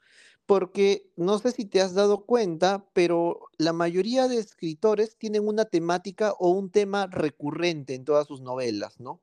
porque 0.46 1.12
no 1.16 1.40
sé 1.40 1.52
si 1.52 1.66
te 1.66 1.82
has 1.82 1.94
dado 1.94 2.26
cuenta, 2.26 2.86
pero 2.94 3.48
la 3.58 3.74
mayoría 3.74 4.28
de 4.28 4.38
escritores 4.38 5.18
tienen 5.18 5.48
una 5.48 5.66
temática 5.66 6.34
o 6.40 6.50
un 6.50 6.70
tema 6.70 7.08
recurrente 7.08 7.96
en 7.96 8.04
todas 8.06 8.28
sus 8.28 8.42
novelas, 8.42 9.00
¿no? 9.00 9.22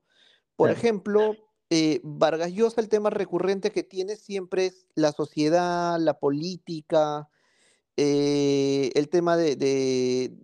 Por 0.56 0.70
ejemplo, 0.70 1.36
eh, 1.70 2.00
Vargas 2.02 2.52
Llosa, 2.52 2.80
el 2.80 2.88
tema 2.88 3.10
recurrente 3.10 3.70
que 3.70 3.82
tiene 3.82 4.16
siempre 4.16 4.66
es 4.66 4.86
la 4.94 5.12
sociedad, 5.12 5.98
la 5.98 6.18
política, 6.18 7.28
eh, 7.96 8.90
el 8.94 9.08
tema 9.08 9.36
de, 9.36 9.56
de 9.56 10.34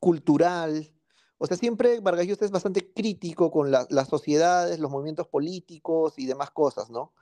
cultural. 0.00 0.92
O 1.38 1.46
sea, 1.46 1.56
siempre 1.56 2.00
Vargas 2.00 2.26
Llosa 2.26 2.44
es 2.44 2.50
bastante 2.50 2.92
crítico 2.92 3.50
con 3.50 3.70
la- 3.70 3.86
las 3.90 4.08
sociedades, 4.08 4.78
los 4.78 4.90
movimientos 4.90 5.28
políticos 5.28 6.14
y 6.18 6.26
demás 6.26 6.50
cosas, 6.50 6.90
¿no? 6.90 7.12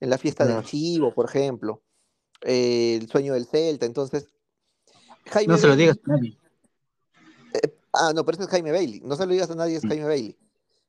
En 0.00 0.10
la 0.10 0.18
fiesta 0.18 0.44
del 0.44 0.56
Claro. 0.56 0.68
Chivo, 0.68 1.14
por 1.14 1.26
ejemplo, 1.26 1.82
eh, 2.44 2.98
el 3.00 3.08
sueño 3.08 3.34
del 3.34 3.46
Celta. 3.46 3.86
Entonces, 3.86 4.28
Jaime 5.26 5.52
No 5.52 5.58
se 5.58 5.68
lo 5.68 5.76
digas 5.76 5.98
a 6.06 6.10
nadie. 6.10 6.38
ah, 7.92 8.12
no, 8.14 8.24
pero 8.24 8.36
ese 8.36 8.44
es 8.44 8.50
Jaime 8.50 8.72
Bailey, 8.72 9.00
no 9.00 9.16
se 9.16 9.26
lo 9.26 9.32
digas 9.32 9.50
a 9.50 9.54
nadie, 9.54 9.76
es 9.76 9.84
Mm. 9.84 9.88
Jaime 9.88 10.04
Bailey. 10.04 10.36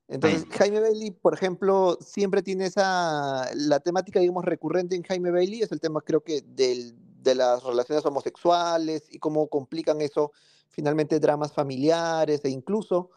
Entonces. 0.07 0.45
Jaime 0.51 0.79
Bailey, 0.79 1.11
por 1.11 1.33
ejemplo, 1.33 1.97
siempre 2.01 2.41
tiene 2.43 2.65
esa, 2.65 3.49
la 3.55 3.79
temática, 3.79 4.19
digamos, 4.19 4.45
recurrente 4.45 4.95
en 4.95 5.03
Jaime 5.03 5.31
Bailey 5.31 5.61
es 5.61 5.71
el 5.71 5.79
tema, 5.79 6.01
creo 6.01 6.21
que, 6.21 6.41
del, 6.41 6.95
de 7.21 7.35
las 7.35 7.63
relaciones 7.63 8.05
homosexuales 8.05 9.03
y 9.09 9.19
cómo 9.19 9.47
complican 9.47 10.01
eso, 10.01 10.31
finalmente, 10.69 11.19
dramas 11.19 11.53
familiares 11.53 12.41
e 12.43 12.49
incluso 12.49 13.11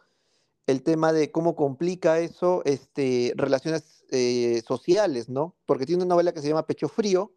el 0.65 0.83
tema 0.83 1.13
de 1.13 1.31
cómo 1.31 1.55
complica 1.55 2.19
eso, 2.19 2.61
este, 2.65 3.33
relaciones 3.35 4.05
eh, 4.11 4.61
sociales, 4.67 5.29
¿no? 5.29 5.55
Porque 5.65 5.85
tiene 5.85 6.03
una 6.03 6.13
novela 6.13 6.33
que 6.33 6.41
se 6.41 6.49
llama 6.49 6.65
Pecho 6.65 6.89
Frío, 6.89 7.33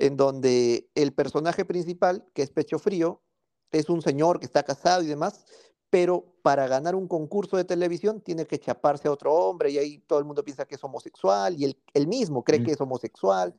en 0.00 0.16
donde 0.16 0.90
el 0.94 1.12
personaje 1.12 1.64
principal, 1.64 2.26
que 2.34 2.42
es 2.42 2.50
Pecho 2.50 2.78
Frío, 2.78 3.22
es 3.70 3.88
un 3.90 4.00
señor 4.02 4.40
que 4.40 4.46
está 4.46 4.62
casado 4.62 5.02
y 5.02 5.06
demás, 5.06 5.44
pero 5.90 6.34
para 6.42 6.66
ganar 6.66 6.94
un 6.94 7.06
concurso 7.06 7.56
de 7.56 7.64
televisión 7.64 8.22
tiene 8.22 8.46
que 8.46 8.58
chaparse 8.58 9.08
a 9.08 9.12
otro 9.12 9.34
hombre 9.34 9.70
y 9.70 9.78
ahí 9.78 9.98
todo 9.98 10.18
el 10.18 10.24
mundo 10.24 10.42
piensa 10.42 10.64
que 10.64 10.76
es 10.76 10.82
homosexual 10.84 11.54
y 11.60 11.64
él, 11.66 11.78
él 11.92 12.06
mismo 12.06 12.42
cree 12.42 12.60
Mm. 12.60 12.64
que 12.64 12.72
es 12.72 12.80
homosexual. 12.80 13.54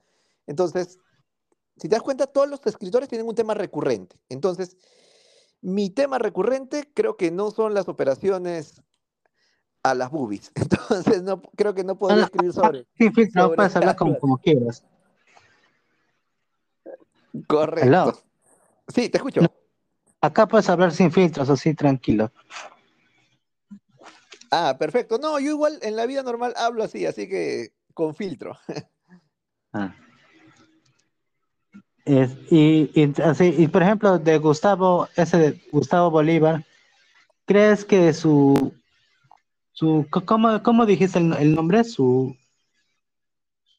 Entonces, 0.47 0.97
si 1.77 1.88
te 1.88 1.95
das 1.95 2.01
cuenta, 2.01 2.25
todos 2.25 2.49
los 2.49 2.60
escritores 2.65 3.08
tienen 3.08 3.27
un 3.27 3.36
tema 3.36 3.54
recurrente. 3.54 4.19
Entonces, 4.27 4.77
mi 5.62 5.91
tema 5.91 6.17
recurrente 6.17 6.89
creo 6.93 7.17
que 7.17 7.30
no 7.30 7.51
son 7.51 7.75
las 7.75 7.88
operaciones 7.88 8.82
a 9.84 9.93
las 9.93 10.10
boobies. 10.10 10.51
Entonces, 10.56 11.21
no, 11.21 11.41
creo 11.56 11.75
que 11.75 11.84
no 11.84 11.99
podría 11.99 12.23
escribir 12.23 12.51
sobre. 12.51 12.88
Sí, 12.97 13.12
filtro, 13.12 13.43
sobre 13.43 13.56
puedes 13.58 13.75
hablar 13.75 13.95
como 13.95 14.38
quieras. 14.39 14.84
Correcto. 17.48 18.22
Sí, 18.88 19.10
te 19.10 19.17
escucho. 19.17 19.41
No. 19.41 19.52
Acá 20.22 20.48
puedes 20.48 20.70
hablar 20.70 20.91
sin 20.91 21.12
filtros, 21.12 21.50
así 21.50 21.74
tranquilo. 21.74 22.32
Ah, 24.52 24.76
perfecto. 24.78 25.17
No, 25.17 25.39
yo 25.39 25.52
igual 25.52 25.80
en 25.82 25.96
la 25.96 26.06
vida 26.06 26.24
normal 26.24 26.54
hablo 26.58 26.84
así, 26.84 27.06
así 27.06 27.28
que 27.28 27.70
con 27.94 28.13
filtro. 28.15 28.58
Ah. 29.74 29.96
Es- 32.04 32.36
y, 32.52 32.91
y 32.94 33.22
así, 33.22 33.56
y 33.58 33.67
por 33.67 33.84
ejemplo, 33.84 34.20
de 34.20 34.38
Gustavo, 34.38 35.08
ese 35.15 35.38
de 35.38 35.62
Gustavo 35.72 36.12
Bolívar, 36.12 36.65
¿crees 37.46 37.86
que 37.86 38.12
su, 38.13 38.74
su 39.72 40.06
¿cómo, 40.26 40.62
cómo 40.62 40.86
dijiste 40.86 41.20
el, 41.20 41.32
el 41.34 41.56
nombre? 41.56 41.84
Su, 41.86 42.36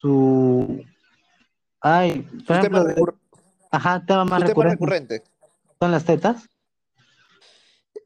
su, 0.01 0.83
ay, 1.81 2.21
por 2.47 2.55
ejemplo, 2.57 2.83
de- 2.85 2.95
ajá, 3.73 4.05
tema 4.05 4.23
más 4.25 4.41
recurrente 4.41 4.73
recurrente. 4.75 5.23
son 5.79 5.91
las 5.91 6.05
tetas. 6.05 6.49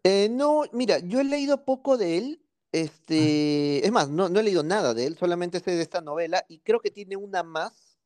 Eh, 0.04 0.30
no, 0.32 0.64
mira, 0.72 1.00
yo 1.00 1.20
he 1.20 1.24
leído 1.24 1.66
poco 1.66 1.98
de 1.98 2.18
él. 2.18 2.42
Este, 2.72 3.86
es 3.86 3.92
más, 3.92 4.10
no, 4.10 4.28
no 4.30 4.40
he 4.40 4.44
leído 4.44 4.62
nada 4.62 4.94
de 4.94 5.06
él, 5.08 5.18
solamente 5.18 5.60
sé 5.62 5.72
de 5.72 5.82
esta 5.82 6.02
novela 6.02 6.44
y 6.50 6.60
creo 6.60 6.82
que 6.82 6.92
tiene 6.92 7.16
una 7.16 7.42
más, 7.42 7.98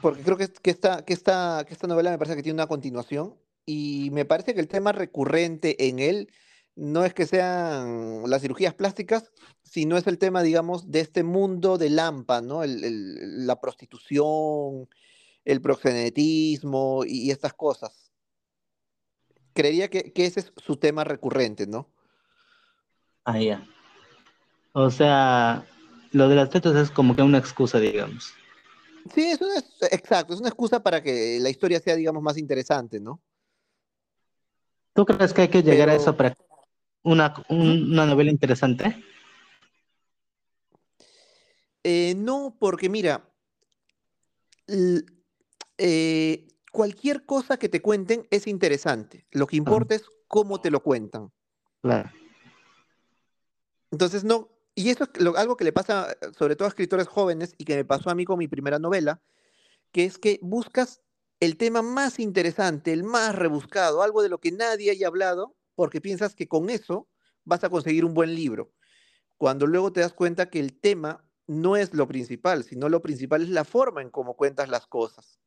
porque 0.00 0.22
creo 0.22 0.36
que, 0.36 0.48
que, 0.48 0.70
esta, 0.70 1.04
que, 1.04 1.12
esta, 1.12 1.64
que 1.66 1.74
esta 1.74 1.88
novela 1.88 2.10
me 2.12 2.16
parece 2.18 2.36
que 2.36 2.42
tiene 2.42 2.54
una 2.54 2.68
continuación 2.68 3.34
y 3.66 4.10
me 4.12 4.24
parece 4.24 4.54
que 4.54 4.60
el 4.60 4.68
tema 4.68 4.92
recurrente 4.92 5.88
en 5.88 5.98
él 5.98 6.30
no 6.76 7.04
es 7.04 7.12
que 7.12 7.26
sean 7.26 8.22
las 8.28 8.40
cirugías 8.40 8.72
plásticas, 8.74 9.32
sino 9.62 9.96
es 9.96 10.06
el 10.06 10.16
tema, 10.18 10.42
digamos, 10.42 10.90
de 10.92 11.00
este 11.00 11.24
mundo 11.24 11.76
de 11.76 11.90
Lampa, 11.90 12.40
¿no? 12.40 12.62
El- 12.62 12.84
el- 12.84 13.46
la 13.46 13.60
prostitución, 13.60 14.88
el 15.44 15.60
proxenetismo 15.60 17.04
y, 17.04 17.26
y 17.26 17.30
estas 17.30 17.54
cosas. 17.54 18.12
Creería 19.52 19.88
que, 19.88 20.12
que 20.12 20.26
ese 20.26 20.40
es 20.40 20.52
su 20.56 20.76
tema 20.76 21.04
recurrente, 21.04 21.66
¿no? 21.66 21.88
Ah, 23.24 23.38
ya. 23.38 23.66
O 24.72 24.90
sea, 24.90 25.64
lo 26.10 26.28
de 26.28 26.34
las 26.34 26.50
tetas 26.50 26.74
es 26.76 26.90
como 26.90 27.14
que 27.14 27.22
una 27.22 27.38
excusa, 27.38 27.78
digamos. 27.78 28.32
Sí, 29.14 29.22
es 29.22 29.40
una, 29.40 29.58
exacto, 29.90 30.34
es 30.34 30.40
una 30.40 30.48
excusa 30.48 30.82
para 30.82 31.02
que 31.02 31.38
la 31.40 31.50
historia 31.50 31.78
sea, 31.78 31.94
digamos, 31.94 32.22
más 32.22 32.38
interesante, 32.38 32.98
¿no? 33.00 33.20
¿Tú 34.94 35.04
crees 35.04 35.32
que 35.32 35.42
hay 35.42 35.48
que 35.48 35.62
llegar 35.62 35.88
a 35.88 35.94
eso 35.94 36.16
para 36.16 36.36
una, 37.02 37.34
una 37.48 38.06
novela 38.06 38.30
interesante? 38.30 39.04
Eh, 41.82 42.14
no, 42.16 42.56
porque 42.58 42.88
mira, 42.88 43.28
eh, 45.78 46.48
cualquier 46.72 47.24
cosa 47.24 47.56
que 47.56 47.68
te 47.68 47.82
cuenten 47.82 48.26
es 48.30 48.46
interesante. 48.46 49.26
Lo 49.30 49.46
que 49.46 49.56
importa 49.56 49.94
es 49.94 50.04
cómo 50.28 50.60
te 50.60 50.70
lo 50.70 50.82
cuentan. 50.82 51.32
Claro. 51.82 52.10
Entonces, 53.90 54.24
no, 54.24 54.48
y 54.74 54.90
eso 54.90 55.04
es 55.04 55.26
algo 55.36 55.56
que 55.56 55.64
le 55.64 55.72
pasa 55.72 56.16
sobre 56.36 56.56
todo 56.56 56.66
a 56.66 56.68
escritores 56.68 57.06
jóvenes 57.06 57.54
y 57.58 57.64
que 57.64 57.76
me 57.76 57.84
pasó 57.84 58.10
a 58.10 58.14
mí 58.14 58.24
con 58.24 58.38
mi 58.38 58.48
primera 58.48 58.78
novela, 58.78 59.22
que 59.92 60.04
es 60.04 60.18
que 60.18 60.40
buscas 60.42 61.00
el 61.38 61.56
tema 61.56 61.82
más 61.82 62.18
interesante, 62.18 62.92
el 62.92 63.04
más 63.04 63.34
rebuscado, 63.34 64.02
algo 64.02 64.22
de 64.22 64.28
lo 64.28 64.38
que 64.38 64.50
nadie 64.50 64.90
haya 64.90 65.06
hablado, 65.06 65.54
porque 65.74 66.00
piensas 66.00 66.34
que 66.34 66.48
con 66.48 66.70
eso 66.70 67.08
vas 67.44 67.62
a 67.62 67.70
conseguir 67.70 68.04
un 68.04 68.14
buen 68.14 68.34
libro. 68.34 68.72
Cuando 69.36 69.66
luego 69.66 69.92
te 69.92 70.00
das 70.00 70.12
cuenta 70.12 70.50
que 70.50 70.58
el 70.58 70.80
tema 70.80 71.24
no 71.46 71.76
es 71.76 71.94
lo 71.94 72.08
principal, 72.08 72.64
sino 72.64 72.88
lo 72.88 73.02
principal 73.02 73.42
es 73.42 73.50
la 73.50 73.64
forma 73.64 74.02
en 74.02 74.10
cómo 74.10 74.34
cuentas 74.34 74.68
las 74.68 74.86
cosas. 74.86 75.38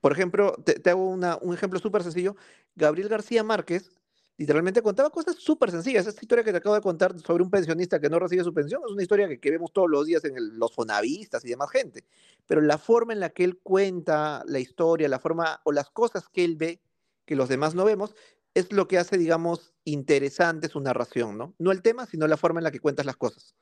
Por 0.00 0.12
ejemplo, 0.12 0.54
te, 0.64 0.90
hago 0.90 1.08
un 1.08 1.54
ejemplo 1.54 1.78
súper 1.78 2.02
sencillo. 2.02 2.36
Gabriel 2.76 3.08
García 3.08 3.42
Márquez 3.42 3.90
literalmente 4.36 4.82
contaba 4.82 5.10
cosas 5.10 5.36
súper 5.36 5.70
sencillas. 5.70 6.06
Esta 6.06 6.20
historia 6.22 6.44
que 6.44 6.52
te 6.52 6.58
acabo 6.58 6.76
de 6.76 6.80
contar 6.80 7.18
sobre 7.18 7.42
un 7.42 7.50
pensionista 7.50 8.00
que 8.00 8.08
no 8.08 8.20
recibe 8.20 8.44
su 8.44 8.54
pensión 8.54 8.80
es 8.86 8.92
una 8.92 9.02
historia 9.02 9.28
que, 9.28 9.50
vemos 9.50 9.72
todos 9.72 9.90
los 9.90 10.06
días 10.06 10.24
en 10.24 10.58
los 10.58 10.72
fonavistas 10.72 11.44
y 11.44 11.48
demás 11.48 11.70
gente. 11.70 12.04
Pero 12.46 12.60
la 12.60 12.78
forma 12.78 13.12
en 13.12 13.20
la 13.20 13.30
que 13.30 13.44
él 13.44 13.58
cuenta 13.58 14.44
la 14.46 14.60
historia, 14.60 15.08
la 15.08 15.18
forma 15.18 15.60
o 15.64 15.72
las 15.72 15.90
cosas 15.90 16.28
que 16.28 16.44
él 16.44 16.56
ve 16.56 16.80
que 17.26 17.36
los 17.36 17.48
demás 17.48 17.74
no 17.74 17.84
vemos, 17.84 18.14
es 18.54 18.72
lo 18.72 18.88
que 18.88 18.98
hace, 18.98 19.18
digamos, 19.18 19.74
interesante 19.84 20.68
su 20.68 20.80
narración, 20.80 21.36
¿no? 21.36 21.54
No 21.58 21.72
el 21.72 21.82
tema, 21.82 22.06
sino 22.06 22.26
la 22.26 22.36
forma 22.36 22.60
en 22.60 22.64
la 22.64 22.70
que 22.70 22.80
cuentas 22.80 23.04
las 23.04 23.16
cosas. 23.16 23.54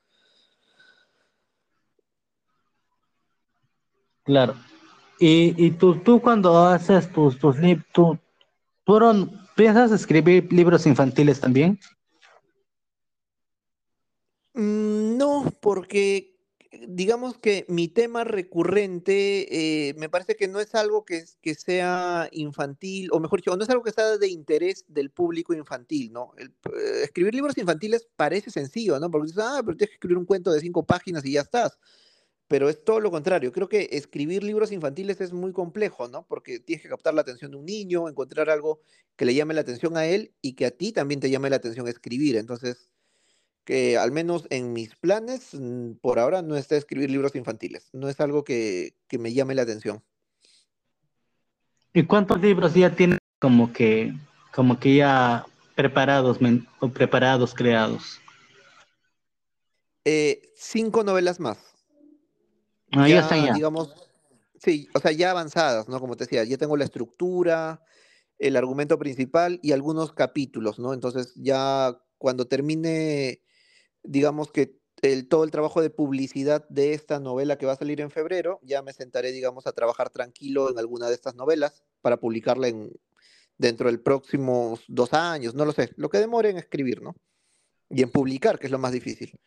Claro. 4.23 4.55
Y, 5.19 5.71
tú, 5.71 5.95
tú 5.99 6.21
cuando 6.21 6.57
haces 6.59 7.11
tus, 7.11 7.39
tus 7.39 7.57
libros, 7.57 7.85
tú, 7.91 8.19
¿piensas 9.55 9.91
escribir 9.91 10.51
libros 10.53 10.85
infantiles 10.85 11.39
también? 11.39 11.79
Mm, 14.53 15.17
no, 15.17 15.51
porque 15.59 16.35
digamos 16.87 17.37
que 17.37 17.65
mi 17.67 17.87
tema 17.87 18.23
recurrente 18.23 19.89
eh, 19.89 19.93
me 19.95 20.09
parece 20.09 20.35
que 20.35 20.47
no 20.47 20.59
es 20.59 20.75
algo 20.75 21.05
que, 21.05 21.25
que, 21.41 21.55
sea 21.55 22.29
infantil, 22.31 23.09
o 23.11 23.19
mejor 23.19 23.39
dicho, 23.39 23.55
no 23.55 23.63
es 23.63 23.69
algo 23.69 23.83
que 23.83 23.91
sea 23.91 24.17
de 24.17 24.27
interés 24.27 24.85
del 24.87 25.09
público 25.09 25.53
infantil, 25.53 26.13
¿no? 26.13 26.33
Eh, 26.37 27.03
escribir 27.03 27.33
libros 27.33 27.57
infantiles 27.57 28.07
parece 28.15 28.51
sencillo, 28.51 28.99
¿no? 28.99 29.09
Porque 29.09 29.27
dices, 29.27 29.43
ah, 29.43 29.61
pero 29.65 29.77
tienes 29.77 29.89
que 29.89 29.95
escribir 29.95 30.17
un 30.17 30.25
cuento 30.25 30.51
de 30.51 30.59
cinco 30.59 30.85
páginas 30.85 31.25
y 31.25 31.31
ya 31.33 31.41
estás 31.41 31.79
pero 32.47 32.69
es 32.69 32.83
todo 32.83 32.99
lo 32.99 33.11
contrario. 33.11 33.51
Creo 33.51 33.67
que 33.67 33.89
escribir 33.91 34.43
libros 34.43 34.71
infantiles 34.71 35.19
es 35.21 35.33
muy 35.33 35.51
complejo, 35.51 36.07
¿no? 36.07 36.25
Porque 36.27 36.59
tienes 36.59 36.81
que 36.81 36.89
captar 36.89 37.13
la 37.13 37.21
atención 37.21 37.51
de 37.51 37.57
un 37.57 37.65
niño, 37.65 38.07
encontrar 38.07 38.49
algo 38.49 38.79
que 39.15 39.25
le 39.25 39.33
llame 39.33 39.53
la 39.53 39.61
atención 39.61 39.97
a 39.97 40.05
él 40.05 40.33
y 40.41 40.53
que 40.53 40.65
a 40.65 40.71
ti 40.71 40.91
también 40.91 41.19
te 41.19 41.29
llame 41.29 41.49
la 41.49 41.57
atención 41.57 41.87
escribir. 41.87 42.37
Entonces, 42.37 42.89
que 43.65 43.97
al 43.97 44.13
menos 44.13 44.47
en 44.49 44.71
mis 44.71 44.95
planes, 44.95 45.49
mm, 45.53 45.95
por 46.01 46.19
ahora 46.19 46.41
no 46.41 46.55
está 46.55 46.77
escribir 46.77 47.11
libros 47.11 47.35
infantiles. 47.35 47.89
No 47.91 48.07
es 48.07 48.21
algo 48.21 48.45
que, 48.45 48.95
me 49.19 49.33
llame 49.33 49.55
la 49.55 49.63
atención. 49.63 50.01
¿Y 51.93 52.03
cuántos 52.03 52.39
libros 52.39 52.73
ya 52.73 52.95
tienes 52.95 53.19
como 53.39 53.73
que, 53.73 54.13
como 54.53 54.79
que 54.79 54.95
ya 54.95 55.45
preparados, 55.75 56.39
o 56.79 56.89
preparados, 56.89 57.53
creados? 57.53 58.21
Eh, 60.05 60.53
cinco 60.55 61.03
novelas 61.03 61.41
más. 61.41 61.76
Ah, 62.91 63.07
ya, 63.07 63.27
ya 63.29 63.53
Digamos, 63.53 63.93
sí, 64.59 64.87
o 64.93 64.99
sea, 64.99 65.11
ya 65.11 65.31
avanzadas, 65.31 65.87
¿no? 65.87 65.99
Como 65.99 66.15
te 66.15 66.25
decía, 66.25 66.43
ya 66.43 66.57
tengo 66.57 66.77
la 66.77 66.85
estructura, 66.85 67.81
el 68.37 68.55
argumento 68.55 68.97
principal 68.97 69.59
y 69.61 69.71
algunos 69.71 70.13
capítulos, 70.13 70.79
¿no? 70.79 70.93
Entonces 70.93 71.33
ya 71.35 71.97
cuando 72.17 72.47
termine, 72.47 73.41
digamos 74.03 74.51
que 74.51 74.77
el, 75.01 75.27
todo 75.27 75.43
el 75.43 75.51
trabajo 75.51 75.81
de 75.81 75.89
publicidad 75.89 76.67
de 76.69 76.93
esta 76.93 77.19
novela 77.19 77.57
que 77.57 77.65
va 77.65 77.73
a 77.73 77.77
salir 77.77 78.01
en 78.01 78.09
febrero, 78.09 78.59
ya 78.63 78.81
me 78.81 78.93
sentaré, 78.93 79.31
digamos, 79.31 79.67
a 79.67 79.73
trabajar 79.73 80.09
tranquilo 80.09 80.71
en 80.71 80.79
alguna 80.79 81.07
de 81.07 81.13
estas 81.13 81.35
novelas 81.35 81.83
para 82.01 82.17
publicarla 82.17 82.67
en, 82.67 82.91
dentro 83.57 83.87
del 83.87 84.01
próximos 84.01 84.83
dos 84.87 85.13
años, 85.13 85.53
no 85.53 85.65
lo 85.65 85.71
sé, 85.71 85.91
lo 85.97 86.09
que 86.09 86.19
demore 86.19 86.49
en 86.49 86.57
escribir, 86.57 87.01
¿no? 87.01 87.15
Y 87.89 88.03
en 88.03 88.11
publicar, 88.11 88.59
que 88.59 88.67
es 88.67 88.71
lo 88.71 88.79
más 88.79 88.91
difícil. 88.91 89.39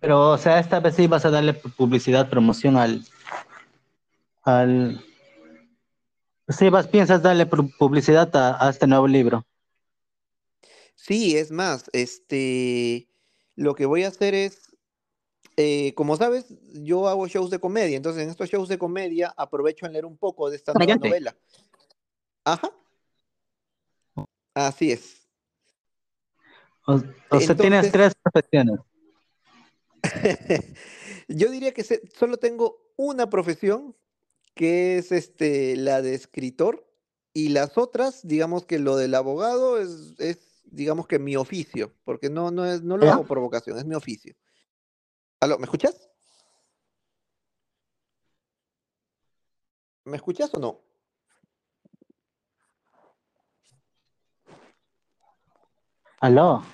Pero, 0.00 0.30
o 0.30 0.38
sea, 0.38 0.60
esta 0.60 0.80
vez 0.80 0.94
sí 0.94 1.06
vas 1.06 1.24
a 1.24 1.30
darle 1.30 1.54
publicidad, 1.54 2.30
promoción 2.30 2.76
al. 2.76 3.04
al 4.42 5.04
sí, 6.48 6.68
vas, 6.68 6.86
piensas 6.86 7.22
darle 7.22 7.46
publicidad 7.46 8.30
a, 8.34 8.70
este 8.70 8.86
nuevo 8.86 9.08
libro. 9.08 9.44
Sí, 10.94 11.36
es 11.36 11.50
más, 11.50 11.90
este. 11.92 13.08
Lo 13.56 13.74
que 13.74 13.86
voy 13.86 14.04
a 14.04 14.08
hacer 14.08 14.34
es. 14.34 14.76
Eh, 15.56 15.92
como 15.94 16.16
sabes, 16.16 16.46
yo 16.72 17.08
hago 17.08 17.26
shows 17.26 17.50
de 17.50 17.58
comedia, 17.58 17.96
entonces 17.96 18.22
en 18.22 18.30
estos 18.30 18.48
shows 18.48 18.68
de 18.68 18.78
comedia 18.78 19.34
aprovecho 19.36 19.86
en 19.86 19.92
leer 19.92 20.06
un 20.06 20.16
poco 20.16 20.48
de 20.50 20.56
esta 20.56 20.72
nueva 20.72 20.94
novela. 20.94 21.36
Ajá. 22.44 22.70
Así 24.54 24.92
es. 24.92 25.28
O, 26.86 27.40
sea, 27.40 27.56
tienes 27.56 27.92
tres 27.92 28.14
profesiones. 28.14 28.78
Yo 31.28 31.50
diría 31.50 31.72
que 31.72 31.84
solo 32.14 32.38
tengo 32.38 32.92
una 32.96 33.28
profesión, 33.30 33.96
que 34.54 34.98
es 34.98 35.12
este, 35.12 35.76
la 35.76 36.02
de 36.02 36.14
escritor, 36.14 36.86
y 37.32 37.50
las 37.50 37.78
otras, 37.78 38.26
digamos 38.26 38.64
que 38.66 38.78
lo 38.78 38.96
del 38.96 39.14
abogado 39.14 39.78
es, 39.78 40.62
digamos 40.64 41.06
que 41.06 41.18
mi 41.18 41.36
oficio, 41.36 41.94
porque 42.04 42.30
no, 42.30 42.50
no, 42.50 42.64
es, 42.64 42.82
no 42.82 42.96
lo 42.96 43.10
hago 43.10 43.26
por 43.26 43.38
vocación, 43.38 43.78
es 43.78 43.84
mi 43.84 43.94
oficio. 43.94 44.34
¿Aló, 45.40 45.58
¿Me 45.58 45.64
escuchas? 45.64 46.08
¿Me 50.04 50.16
escuchas 50.16 50.52
o 50.54 50.58
no? 50.58 50.80
¿Aló? 56.20 56.64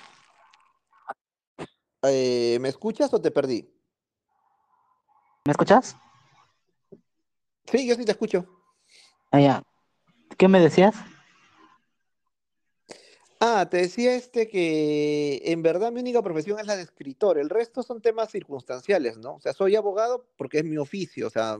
Eh, 2.09 2.57
¿Me 2.61 2.69
escuchas 2.69 3.13
o 3.13 3.21
te 3.21 3.31
perdí? 3.31 3.69
¿Me 5.45 5.51
escuchas? 5.51 5.95
Sí, 7.71 7.87
yo 7.87 7.95
sí 7.95 8.05
te 8.05 8.11
escucho. 8.11 8.45
Ah, 9.31 9.39
ya. 9.39 9.63
¿Qué 10.37 10.47
me 10.47 10.59
decías? 10.59 10.95
Ah, 13.39 13.67
te 13.69 13.77
decía 13.77 14.15
este 14.15 14.47
que 14.47 15.41
en 15.45 15.61
verdad 15.61 15.91
mi 15.91 15.99
única 15.99 16.21
profesión 16.21 16.59
es 16.59 16.65
la 16.65 16.75
de 16.75 16.83
escritor. 16.83 17.37
El 17.37 17.49
resto 17.49 17.83
son 17.83 18.01
temas 18.01 18.31
circunstanciales, 18.31 19.17
¿no? 19.17 19.35
O 19.35 19.41
sea, 19.41 19.53
soy 19.53 19.75
abogado 19.75 20.25
porque 20.37 20.59
es 20.59 20.63
mi 20.65 20.77
oficio. 20.77 21.27
O 21.27 21.29
sea, 21.29 21.57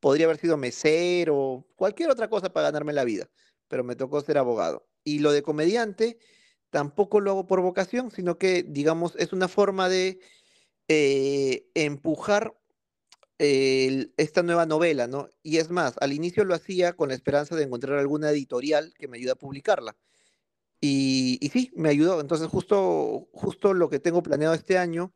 podría 0.00 0.26
haber 0.26 0.38
sido 0.38 0.56
mesero, 0.56 1.66
cualquier 1.76 2.10
otra 2.10 2.28
cosa 2.28 2.52
para 2.52 2.68
ganarme 2.68 2.92
la 2.92 3.04
vida, 3.04 3.28
pero 3.68 3.84
me 3.84 3.96
tocó 3.96 4.20
ser 4.20 4.38
abogado. 4.38 4.86
Y 5.04 5.18
lo 5.18 5.32
de 5.32 5.42
comediante, 5.42 6.18
tampoco 6.70 7.20
lo 7.20 7.32
hago 7.32 7.46
por 7.46 7.60
vocación, 7.60 8.10
sino 8.10 8.38
que, 8.38 8.62
digamos, 8.62 9.14
es 9.16 9.32
una 9.32 9.48
forma 9.48 9.88
de 9.88 10.20
eh, 10.88 11.68
empujar 11.74 12.54
esta 13.38 14.42
nueva 14.42 14.66
novela, 14.66 15.06
¿no? 15.06 15.30
Y 15.42 15.56
es 15.58 15.70
más, 15.70 15.94
al 16.00 16.12
inicio 16.12 16.44
lo 16.44 16.54
hacía 16.54 16.92
con 16.92 17.08
la 17.08 17.14
esperanza 17.14 17.56
de 17.56 17.62
encontrar 17.62 17.98
alguna 17.98 18.30
editorial 18.30 18.92
que 18.98 19.08
me 19.08 19.16
ayude 19.16 19.30
a 19.30 19.36
publicarla. 19.36 19.96
Y, 20.80 21.38
sí, 21.52 21.70
me 21.74 21.88
ayudó. 21.88 22.20
Entonces, 22.20 22.48
justo, 22.48 23.28
justo 23.32 23.72
lo 23.72 23.88
que 23.88 23.98
tengo 23.98 24.22
planeado 24.22 24.54
este 24.54 24.76
año 24.76 25.14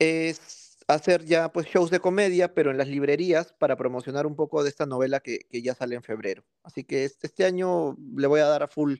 es 0.00 0.76
hacer 0.88 1.24
ya 1.24 1.52
pues 1.52 1.66
shows 1.66 1.90
de 1.90 2.00
comedia, 2.00 2.54
pero 2.54 2.70
en 2.70 2.78
las 2.78 2.88
librerías 2.88 3.52
para 3.52 3.76
promocionar 3.76 4.26
un 4.26 4.34
poco 4.34 4.64
de 4.64 4.70
esta 4.70 4.86
novela 4.86 5.20
que, 5.20 5.40
ya 5.50 5.74
sale 5.74 5.94
en 5.94 6.02
febrero. 6.02 6.44
Así 6.64 6.82
que 6.84 7.04
este, 7.04 7.28
este 7.28 7.44
año 7.44 7.96
le 8.16 8.26
voy 8.26 8.40
a 8.40 8.46
dar 8.46 8.64
a 8.64 8.68
full 8.68 8.96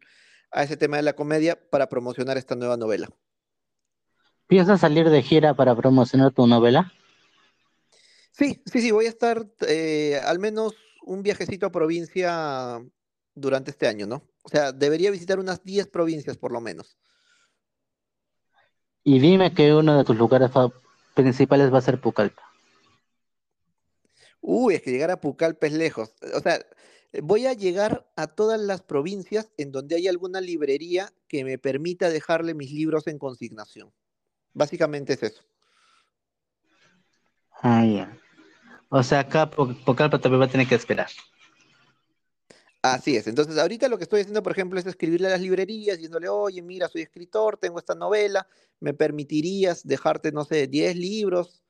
a 0.50 0.62
ese 0.62 0.76
tema 0.76 0.96
de 0.96 1.02
la 1.02 1.14
comedia 1.14 1.58
para 1.70 1.88
promocionar 1.88 2.36
esta 2.36 2.54
nueva 2.54 2.76
novela. 2.76 3.08
¿Piensas 4.46 4.80
salir 4.80 5.10
de 5.10 5.22
gira 5.22 5.54
para 5.54 5.76
promocionar 5.76 6.32
tu 6.32 6.46
novela? 6.46 6.92
Sí, 8.32 8.62
sí, 8.66 8.80
sí, 8.80 8.90
voy 8.90 9.06
a 9.06 9.10
estar 9.10 9.46
eh, 9.66 10.20
al 10.24 10.38
menos 10.38 10.74
un 11.02 11.22
viajecito 11.22 11.66
a 11.66 11.72
provincia 11.72 12.80
durante 13.34 13.70
este 13.70 13.86
año, 13.88 14.06
¿no? 14.06 14.22
O 14.42 14.48
sea, 14.48 14.72
debería 14.72 15.10
visitar 15.10 15.38
unas 15.38 15.64
10 15.64 15.88
provincias 15.88 16.36
por 16.36 16.52
lo 16.52 16.60
menos. 16.60 16.96
Y 19.04 19.18
dime 19.18 19.52
que 19.54 19.74
uno 19.74 19.96
de 19.96 20.04
tus 20.04 20.16
lugares 20.16 20.50
principales 21.14 21.72
va 21.72 21.78
a 21.78 21.82
ser 21.82 22.00
Pucallpa. 22.00 22.42
Uy, 24.40 24.74
es 24.74 24.82
que 24.82 24.90
llegar 24.90 25.10
a 25.10 25.20
Pucallpa 25.20 25.66
es 25.66 25.72
lejos. 25.72 26.14
O 26.34 26.40
sea, 26.40 26.64
Voy 27.22 27.46
a 27.46 27.54
llegar 27.54 28.06
a 28.16 28.26
todas 28.26 28.60
las 28.60 28.82
provincias 28.82 29.50
en 29.56 29.72
donde 29.72 29.96
hay 29.96 30.08
alguna 30.08 30.40
librería 30.40 31.12
que 31.26 31.44
me 31.44 31.58
permita 31.58 32.10
dejarle 32.10 32.54
mis 32.54 32.70
libros 32.70 33.06
en 33.06 33.18
consignación. 33.18 33.92
Básicamente 34.52 35.14
es 35.14 35.22
eso. 35.22 35.42
Ah, 37.62 37.84
ya. 37.84 38.18
O 38.90 39.02
sea, 39.02 39.20
acá 39.20 39.50
Pocalpa 39.50 40.20
también 40.20 40.42
va 40.42 40.46
a 40.46 40.50
tener 40.50 40.66
que 40.66 40.74
esperar. 40.74 41.08
Así 42.82 43.16
es. 43.16 43.26
Entonces, 43.26 43.58
ahorita 43.58 43.88
lo 43.88 43.98
que 43.98 44.04
estoy 44.04 44.20
haciendo, 44.20 44.42
por 44.42 44.52
ejemplo, 44.52 44.78
es 44.78 44.86
escribirle 44.86 45.26
a 45.26 45.30
las 45.30 45.40
librerías, 45.40 45.96
diciéndole, 45.96 46.28
oye, 46.28 46.62
mira, 46.62 46.88
soy 46.88 47.02
escritor, 47.02 47.58
tengo 47.58 47.78
esta 47.78 47.94
novela, 47.94 48.46
¿me 48.80 48.94
permitirías 48.94 49.86
dejarte, 49.86 50.30
no 50.30 50.44
sé, 50.44 50.68
10 50.68 50.96
libros 50.96 51.62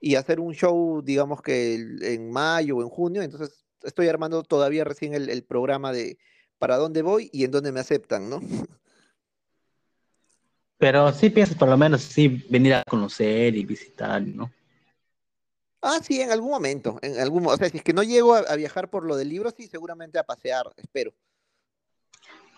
y 0.00 0.16
hacer 0.16 0.40
un 0.40 0.54
show, 0.54 1.00
digamos 1.02 1.42
que 1.42 1.74
en 1.74 2.30
mayo 2.30 2.78
o 2.78 2.82
en 2.82 2.88
junio? 2.88 3.22
Entonces, 3.22 3.64
estoy 3.82 4.08
armando 4.08 4.42
todavía 4.42 4.84
recién 4.84 5.14
el, 5.14 5.44
programa 5.44 5.92
de 5.92 6.18
para 6.58 6.76
dónde 6.76 7.02
voy 7.02 7.30
y 7.32 7.44
en 7.44 7.50
dónde 7.50 7.72
me 7.72 7.80
aceptan, 7.80 8.28
¿no? 8.28 8.40
Pero 10.78 11.12
sí 11.12 11.30
piensas 11.30 11.56
por 11.56 11.68
lo 11.68 11.76
menos 11.76 12.02
sí 12.02 12.44
venir 12.48 12.74
a 12.74 12.84
conocer 12.84 13.56
y 13.56 13.64
visitar, 13.64 14.22
¿no? 14.22 14.50
Ah, 15.80 16.00
sí, 16.02 16.20
en 16.20 16.30
algún 16.30 16.50
momento, 16.50 16.98
en 17.02 17.18
algún, 17.20 17.46
o 17.46 17.56
sea, 17.56 17.68
si 17.68 17.78
es 17.78 17.84
que 17.84 17.92
no 17.92 18.02
llego 18.02 18.34
a, 18.34 18.56
viajar 18.56 18.90
por 18.90 19.04
lo 19.04 19.16
del 19.16 19.28
libro, 19.28 19.50
sí, 19.50 19.68
seguramente 19.68 20.18
a 20.18 20.24
pasear, 20.24 20.66
espero. 20.76 21.14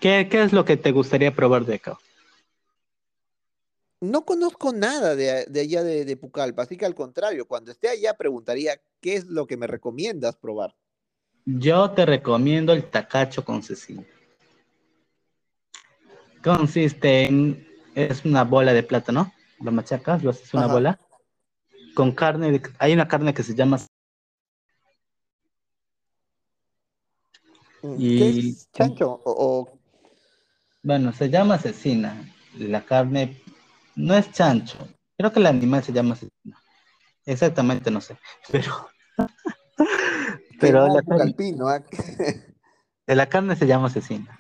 ¿Qué, 0.00 0.26
es 0.30 0.52
lo 0.54 0.64
que 0.64 0.78
te 0.78 0.92
gustaría 0.92 1.35
probar 1.35 1.66
de 1.66 1.74
acá? 1.74 1.98
No 4.00 4.24
conozco 4.24 4.72
nada 4.72 5.14
de, 5.14 5.61
allá 5.61 5.83
de, 5.85 6.06
de, 6.06 6.16
Pucallpa, 6.16 6.62
así 6.62 6.78
que 6.78 6.87
al 6.87 6.94
contrario, 6.94 7.46
cuando 7.46 7.70
esté 7.70 7.90
allá 7.90 8.16
preguntaría 8.16 8.80
qué 9.02 9.16
es 9.16 9.26
lo 9.26 9.46
que 9.46 9.59
me 9.59 9.66
recomiendas 9.66 10.37
probar. 10.37 10.74
Yo 11.44 11.90
te 11.90 12.07
recomiendo 12.07 12.72
el 12.72 12.85
tacacho 12.85 13.44
con 13.44 13.62
cecina. 13.62 14.05
Consiste 16.42 17.26
en, 17.26 17.66
es 17.94 18.24
una 18.24 18.44
bola 18.44 18.72
de 18.72 18.83
plátano, 18.83 19.33
lo 19.61 19.72
machacas, 19.72 20.22
lo 20.22 20.31
haces 20.31 20.55
una 20.55 20.66
bola 20.66 20.98
con 21.94 22.12
carne, 22.12 22.62
hay 22.79 22.92
una 22.92 23.09
carne 23.09 23.35
que 23.35 23.42
se 23.42 23.55
llama... 23.55 23.79
Mm, 27.83 27.94
y, 27.98 28.48
es 28.50 28.70
chancho 28.72 29.20
o, 29.24 29.79
Bueno, 30.83 31.12
se 31.12 31.29
llama 31.31 31.55
asesina. 31.55 32.33
La 32.59 32.85
carne 32.85 33.42
no 33.96 34.14
es 34.14 34.31
chancho. 34.33 34.76
Creo 35.16 35.33
que 35.33 35.40
el 35.40 35.46
animal 35.46 35.83
se 35.83 35.92
llama 35.92 36.14
asesina. 36.14 36.62
Exactamente, 37.26 37.90
no 37.90 38.00
sé. 38.00 38.16
Pero... 38.50 38.88
Pero 40.61 40.87
la 40.88 41.03
carne, 41.03 41.35
¿ah? 41.66 41.83
de 43.07 43.16
la 43.16 43.27
carne 43.27 43.57
se 43.57 43.66
llama 43.66 43.87
asesina. 43.87 44.38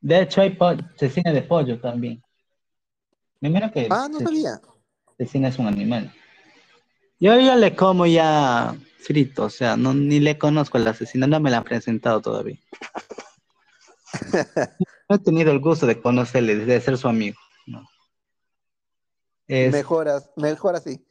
De 0.00 0.22
hecho, 0.22 0.40
hay 0.40 0.56
cecina 0.96 1.32
de 1.32 1.42
pollo 1.42 1.80
también. 1.80 2.22
Primero 3.40 3.70
que. 3.72 3.88
Ah, 3.90 4.08
no 4.10 4.20
sabía. 4.20 4.60
Cecina 5.16 5.48
es 5.48 5.58
un 5.58 5.66
animal. 5.66 6.12
Yo 7.20 7.38
ya 7.38 7.56
le 7.56 7.74
como 7.74 8.06
ya 8.06 8.76
frito, 8.98 9.44
o 9.44 9.50
sea, 9.50 9.76
no, 9.76 9.94
ni 9.94 10.20
le 10.20 10.38
conozco 10.38 10.78
al 10.78 10.86
asesino, 10.86 11.26
no 11.26 11.40
me 11.40 11.50
la 11.50 11.58
han 11.58 11.64
presentado 11.64 12.20
todavía. 12.20 12.58
no 15.08 15.16
he 15.16 15.18
tenido 15.18 15.50
el 15.50 15.58
gusto 15.60 15.86
de 15.86 16.00
conocerle, 16.00 16.56
de 16.56 16.80
ser 16.80 16.96
su 16.98 17.08
amigo. 17.08 17.38
No. 17.66 17.88
Mejoras, 19.48 20.30
mejor 20.36 20.76
así. 20.76 21.04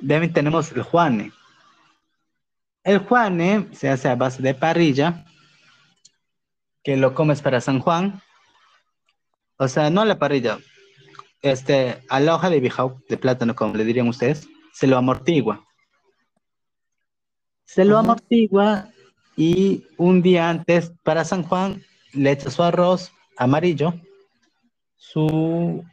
De 0.00 0.20
mí 0.20 0.28
tenemos 0.28 0.72
el 0.72 0.82
Juane. 0.82 1.32
El 2.84 2.98
Juane 2.98 3.68
se 3.72 3.88
hace 3.88 4.08
a 4.08 4.16
base 4.16 4.42
de 4.42 4.54
parrilla, 4.54 5.24
que 6.82 6.96
lo 6.96 7.14
comes 7.14 7.40
para 7.40 7.60
San 7.60 7.78
Juan. 7.78 8.20
O 9.56 9.68
sea, 9.68 9.90
no 9.90 10.04
la 10.04 10.18
parrilla, 10.18 10.58
este, 11.42 12.02
a 12.08 12.18
la 12.20 12.34
hoja 12.34 12.50
de 12.50 12.60
bijau, 12.60 13.00
de 13.08 13.16
plátano, 13.16 13.54
como 13.54 13.74
le 13.74 13.84
dirían 13.84 14.08
ustedes, 14.08 14.48
se 14.72 14.86
lo 14.86 14.96
amortigua. 14.96 15.64
Se 17.64 17.84
lo 17.84 17.98
amortigua 17.98 18.88
y 19.36 19.86
un 19.96 20.22
día 20.22 20.48
antes, 20.48 20.92
para 21.02 21.24
San 21.24 21.42
Juan, 21.42 21.82
le 22.12 22.32
echa 22.32 22.50
su 22.50 22.62
arroz 22.62 23.12
amarillo, 23.36 23.94
su 24.96 25.84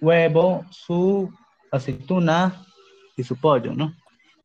huevo, 0.00 0.64
su 0.70 1.30
aceituna 1.70 2.64
y 3.16 3.24
su 3.24 3.36
pollo, 3.36 3.72
¿no? 3.74 3.94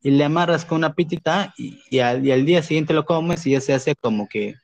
Y 0.02 0.10
le 0.10 0.24
amarras 0.24 0.64
con 0.64 0.78
una 0.78 0.94
pitita 0.94 1.54
y, 1.56 1.98
al, 2.00 2.22
día 2.22 2.62
siguiente 2.62 2.92
lo 2.92 3.04
comes 3.04 3.46
y 3.46 3.52
ya 3.52 3.60
se 3.60 3.72
hace 3.72 3.94
como 3.94 4.28
que 4.28 4.56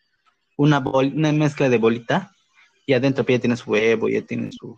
una, 0.57 0.81
una 0.81 1.33
mezcla 1.33 1.68
de 1.68 1.79
bolita 1.79 2.33
y 2.87 2.94
adentro 2.94 3.24
ya 3.24 3.38
tienes 3.38 3.66
huevo, 3.66 4.09
ya 4.09 4.22
tienes 4.22 4.57
su, 4.57 4.77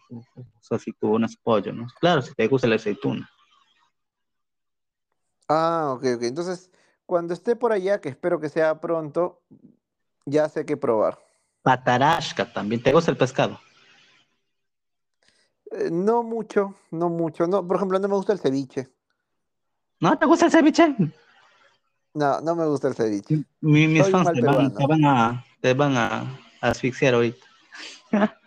su, 0.60 0.74
aceituna, 0.74 1.28
su 1.28 1.38
pollo, 1.42 1.72
¿no? 1.72 1.86
Claro, 2.00 2.20
si 2.22 2.34
te 2.34 2.46
gusta 2.48 2.66
la 2.66 2.74
aceituna. 2.74 3.30
Ah, 5.48 5.92
ok, 5.94 6.04
ok. 6.16 6.22
Entonces, 6.24 6.70
cuando 7.06 7.34
esté 7.34 7.56
por 7.56 7.72
allá, 7.72 8.00
que 8.00 8.08
espero 8.08 8.40
que 8.40 8.48
sea 8.48 8.80
pronto, 8.80 9.42
ya 10.26 10.48
sé 10.48 10.64
qué 10.66 10.76
probar. 10.76 11.18
Patarashka 11.62 12.52
también. 12.52 12.82
¿Te 12.82 12.92
gusta 12.92 13.10
el 13.10 13.16
pescado? 13.16 13.60
Eh, 15.72 15.88
no 15.90 16.22
mucho, 16.22 16.74
no 16.90 17.08
mucho. 17.08 17.46
No, 17.46 17.66
por 17.66 17.76
ejemplo, 17.76 17.98
no 17.98 18.08
me 18.08 18.14
gusta 18.14 18.32
el 18.32 18.38
ceviche. 18.38 18.90
¿No 20.00 20.18
te 20.18 20.26
gusta 20.26 20.46
el 20.46 20.52
ceviche? 20.52 20.96
No, 22.14 22.40
no 22.40 22.56
me 22.56 22.66
gusta 22.66 22.88
el 22.88 22.94
ceviche. 22.94 23.44
mis 23.60 24.08
fans 24.10 24.32
te 24.32 24.40
van, 24.40 25.04
a, 25.04 25.44
te 25.60 25.74
van 25.74 25.96
a 25.96 26.40
asfixiar 26.60 27.14
ahorita. 27.14 27.46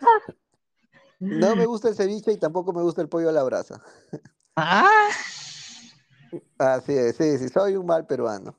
No 1.19 1.55
me 1.55 1.65
gusta 1.65 1.87
el 1.87 1.95
ceviche 1.95 2.33
y 2.33 2.37
tampoco 2.37 2.73
me 2.73 2.81
gusta 2.81 3.01
el 3.01 3.07
pollo 3.07 3.29
a 3.29 3.31
la 3.31 3.43
brasa. 3.43 3.81
Ah. 4.57 5.07
Así 6.57 6.91
es, 6.91 7.15
sí, 7.15 7.37
sí, 7.37 7.47
soy 7.47 7.77
un 7.77 7.85
mal 7.85 8.05
peruano. 8.05 8.57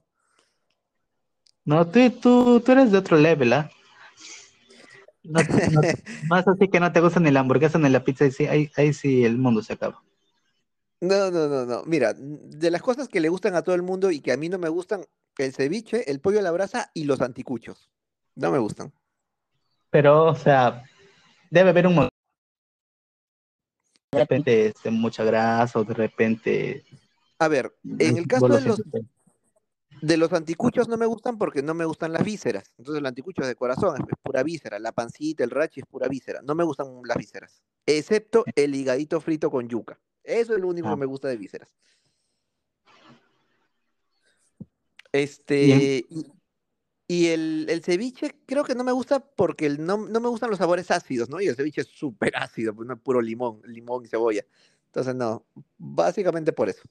No, 1.67 1.87
tú, 1.87 2.11
tú, 2.11 2.61
tú 2.61 2.73
eres 2.73 2.91
de 2.91 2.97
otro 2.97 3.19
level, 3.19 3.53
¿ah? 3.53 3.71
más 6.29 6.49
así 6.49 6.69
que 6.69 6.81
no 6.81 6.91
te 6.91 7.01
gusta 7.01 7.21
ni 7.21 7.31
la 7.31 7.41
hamburguesa 7.41 7.79
ni 7.79 7.91
la 7.91 8.03
pizza, 8.03 8.31
sí, 8.31 8.47
ahí, 8.47 8.71
ahí 8.77 8.95
sí 8.95 9.25
el 9.27 9.37
mundo 9.37 9.63
se 9.63 9.75
acaba. 9.75 10.03
No, 11.01 11.31
no, 11.31 11.49
no, 11.49 11.67
no. 11.67 11.83
Mira, 11.85 12.15
de 12.15 12.71
las 12.71 12.83
cosas 12.83 13.09
que 13.09 13.21
le 13.21 13.29
gustan 13.29 13.55
a 13.55 13.63
todo 13.63 13.75
el 13.75 13.83
mundo 13.83 14.11
y 14.11 14.21
que 14.21 14.33
a 14.33 14.37
mí 14.37 14.49
no 14.49 14.59
me 14.59 14.69
gustan, 14.69 15.05
el 15.39 15.53
ceviche, 15.53 16.11
el 16.11 16.21
pollo 16.21 16.39
a 16.39 16.43
la 16.43 16.53
brasa 16.53 16.91
y 16.95 17.05
los 17.05 17.21
anticuchos. 17.21 17.91
No 18.35 18.51
me 18.51 18.59
gustan. 18.59 18.93
Pero, 19.91 20.25
o 20.27 20.35
sea, 20.35 20.85
debe 21.51 21.71
haber 21.71 21.87
un 21.87 22.09
de 24.15 24.21
repente 24.21 24.67
este, 24.67 24.91
mucha 24.91 25.25
grasa 25.25 25.79
o 25.79 25.85
de 25.85 25.95
repente 25.95 26.85
a 27.39 27.49
ver 27.49 27.75
en 27.99 28.17
el 28.17 28.27
caso 28.27 28.49
de 28.49 28.61
los 28.61 28.83
de 30.01 30.17
los 30.17 30.33
anticuchos 30.33 30.89
no 30.89 30.97
me 30.97 31.07
gustan 31.07 31.39
porque 31.39 31.63
no 31.63 31.75
me 31.75 31.85
gustan 31.85 32.13
las 32.13 32.25
vísceras 32.25 32.75
entonces 32.79 33.01
el 33.01 33.07
anticucho 33.07 33.43
es 33.43 33.49
de 33.49 33.57
corazón 33.57 33.97
es 34.09 34.19
pura 34.23 34.43
víscera 34.43 34.79
la 34.79 34.93
pancita 34.93 35.45
el 35.45 35.51
rachi 35.51 35.81
es 35.81 35.87
pura 35.87 36.09
víscera 36.09 36.43
no 36.43 36.55
me 36.55 36.65
gustan 36.65 36.87
las 37.05 37.17
vísceras 37.17 37.63
excepto 37.87 38.45
el 38.55 38.75
higadito 38.75 39.21
frito 39.21 39.51
con 39.51 39.69
yuca 39.69 39.99
eso 40.25 40.55
es 40.55 40.61
lo 40.61 40.69
único 40.69 40.91
que 40.91 40.97
me 40.97 41.07
gusta 41.07 41.29
de 41.29 41.37
vísceras 41.37 41.73
este 45.13 46.07
y 47.07 47.27
el, 47.27 47.83
ceviche 47.85 48.35
creo 48.47 48.65
que 48.65 48.75
no 48.75 48.83
me 48.83 48.93
gusta 48.93 49.21
porque 49.21 49.69
no, 49.69 49.99
me 49.99 50.29
gustan 50.29 50.49
los 50.49 50.59
sabores 50.59 50.91
ácidos, 50.91 51.29
¿no? 51.29 51.41
Y 51.41 51.49
el 51.49 51.57
ceviche 51.57 51.83
es 51.83 51.89
súper 51.89 52.35
ácido, 52.37 52.75
pues 52.75 52.89
no 52.89 52.95
es 52.95 53.01
puro 53.01 53.21
limón, 53.21 53.61
limón 53.67 54.05
y 54.05 54.09
cebolla. 54.09 54.45
Entonces, 54.87 55.15
no, 55.15 55.45
básicamente 55.77 56.53
por 56.53 56.71
eso. 56.71 56.83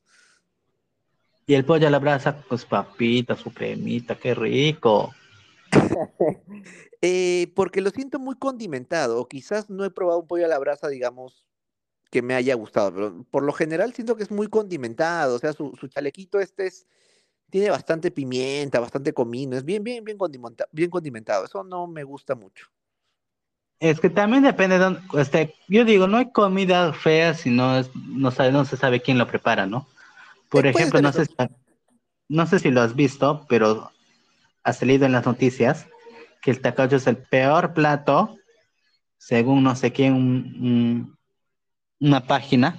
Y 1.47 1.55
el 1.55 1.65
pollo 1.65 1.87
a 1.87 1.89
la 1.89 1.99
brasa, 1.99 2.43
pues 2.47 2.63
papita, 2.63 3.35
su 3.35 3.51
cremita, 3.53 4.15
qué 4.15 4.33
rico. 4.35 5.13
Eh, 7.05 7.51
porque 7.53 7.81
lo 7.81 7.89
siento 7.89 8.17
muy 8.17 8.37
condimentado, 8.37 9.19
o 9.19 9.27
quizás 9.27 9.69
no 9.69 9.84
he 9.84 9.89
probado 9.89 10.21
un 10.21 10.27
pollo 10.27 10.45
a 10.45 10.47
la 10.47 10.57
brasa, 10.57 10.88
digamos, 10.88 11.45
que 12.14 12.22
me 12.22 12.36
haya 12.36 12.53
gustado, 12.53 12.93
pero 12.93 13.26
por 13.32 13.41
lo 13.41 13.51
general 13.53 13.91
siento 13.91 14.16
que 14.16 14.22
es 14.22 14.30
muy 14.30 14.45
condimentado, 14.45 15.36
o 15.36 15.39
sea, 15.39 15.51
su, 15.51 15.76
su 15.80 15.88
chalequito 15.88 16.39
este 16.39 16.68
es 16.68 16.86
tiene 17.49 17.72
bastante 17.72 18.11
pimienta, 18.11 18.80
bastante 18.80 19.14
comino, 19.14 19.57
es 19.57 19.66
bien, 19.66 19.84
bien, 19.84 20.03
bien, 20.03 20.16
condimentado, 20.16 20.70
bien 20.72 20.91
condimentado. 20.91 21.45
Eso 21.45 21.64
no 21.64 21.88
me 21.88 22.03
gusta 22.03 22.36
mucho. 22.36 22.68
Es 23.80 23.99
que 23.99 24.11
también 24.11 24.43
depende 24.43 24.78
de 24.78 24.95
este, 25.20 25.55
yo 25.68 25.86
digo, 25.86 26.07
no 26.07 26.18
hay 26.18 26.32
comida 26.32 26.93
fea 26.93 27.34
si 27.34 27.49
no, 27.49 27.80
es, 27.80 27.89
no, 27.95 28.30
sabe, 28.30 28.51
no 28.51 28.64
se 28.64 28.78
sabe 28.78 29.01
quién 29.01 29.18
lo 29.18 29.26
prepara, 29.26 29.66
¿no? 29.66 29.88
Por 30.49 30.68
ejemplo, 30.68 31.01
no 31.01 31.11
sé, 31.11 31.26
no 32.30 32.45
sé 32.45 32.59
si 32.59 32.70
lo 32.70 32.82
has 32.82 32.95
visto, 32.95 33.47
pero 33.49 33.91
has 34.64 34.84
leído 34.84 35.07
en 35.07 35.14
las 35.14 35.26
noticias 35.26 35.88
que 36.43 36.51
el 36.51 36.61
tacacho 36.61 36.97
es 36.97 37.07
el 37.07 37.18
peor 37.18 37.74
plato, 37.74 38.38
según 39.18 39.64
no 39.64 39.76
sé 39.76 39.91
quién, 39.91 41.18
una 41.99 42.25
página, 42.25 42.77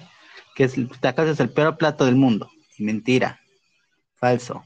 que 0.55 0.65
es, 0.65 0.77
el 0.77 0.89
tacacho 1.01 1.31
es 1.31 1.41
el 1.41 1.51
peor 1.51 1.77
plato 1.77 2.05
del 2.05 2.17
mundo. 2.17 2.51
Mentira 2.79 3.41
falso. 4.17 4.65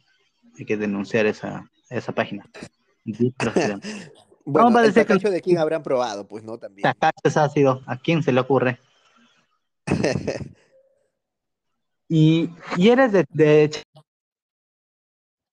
Hay 0.59 0.65
que 0.65 0.77
denunciar 0.77 1.27
esa, 1.27 1.71
esa 1.91 2.13
página. 2.13 2.45
Bueno, 4.51 4.69
Vamos 4.69 4.81
a 4.81 4.87
el 4.87 4.95
decir 4.95 5.21
que- 5.21 5.31
de 5.31 5.43
quién 5.43 5.59
habrán 5.59 5.83
probado, 5.83 6.27
pues 6.27 6.43
no 6.43 6.57
también. 6.57 6.83
Tacacho 6.83 7.21
es 7.23 7.37
ácido, 7.37 7.83
¿a 7.87 7.99
quién 7.99 8.23
se 8.23 8.33
le 8.33 8.41
ocurre? 8.41 8.79
Y, 12.09 12.49
y 12.79 12.89
eres 12.89 13.13
de, 13.13 13.27
de 13.29 13.83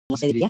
¿cómo 0.07 0.17
se 0.17 0.27
diría? 0.27 0.49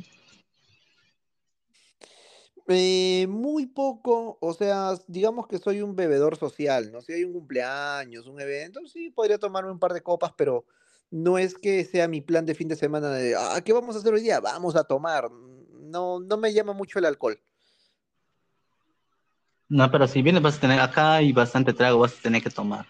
Eh, 2.67 3.27
muy 3.29 3.67
poco, 3.67 4.39
o 4.41 4.53
sea, 4.53 4.93
digamos 5.07 5.47
que 5.47 5.59
soy 5.59 5.81
un 5.81 5.95
bebedor 5.95 6.35
social, 6.35 6.91
¿no? 6.91 7.01
Si 7.01 7.13
hay 7.13 7.23
un 7.23 7.33
cumpleaños, 7.33 8.25
un 8.25 8.41
evento, 8.41 8.79
sí, 8.87 9.11
podría 9.11 9.37
tomarme 9.37 9.71
un 9.71 9.77
par 9.77 9.93
de 9.93 10.01
copas, 10.01 10.31
pero 10.35 10.65
no 11.11 11.37
es 11.37 11.55
que 11.55 11.85
sea 11.85 12.07
mi 12.07 12.21
plan 12.21 12.45
de 12.45 12.55
fin 12.55 12.67
de 12.67 12.75
semana 12.75 13.09
de, 13.09 13.35
ah, 13.35 13.61
¿qué 13.63 13.71
vamos 13.71 13.95
a 13.95 13.99
hacer 13.99 14.13
hoy 14.13 14.21
día? 14.21 14.39
Vamos 14.39 14.75
a 14.75 14.83
tomar. 14.83 15.29
No, 15.79 16.19
no 16.19 16.37
me 16.37 16.53
llama 16.53 16.73
mucho 16.73 16.97
el 16.97 17.05
alcohol. 17.05 17.39
No, 19.69 19.91
pero 19.91 20.07
si 20.07 20.23
vienes 20.23 20.41
vas 20.41 20.57
a 20.57 20.61
tener 20.61 20.79
acá 20.79 21.21
y 21.21 21.33
bastante 21.33 21.73
trago, 21.73 21.99
vas 21.99 22.17
a 22.17 22.21
tener 22.21 22.41
que 22.41 22.49
tomar. 22.49 22.87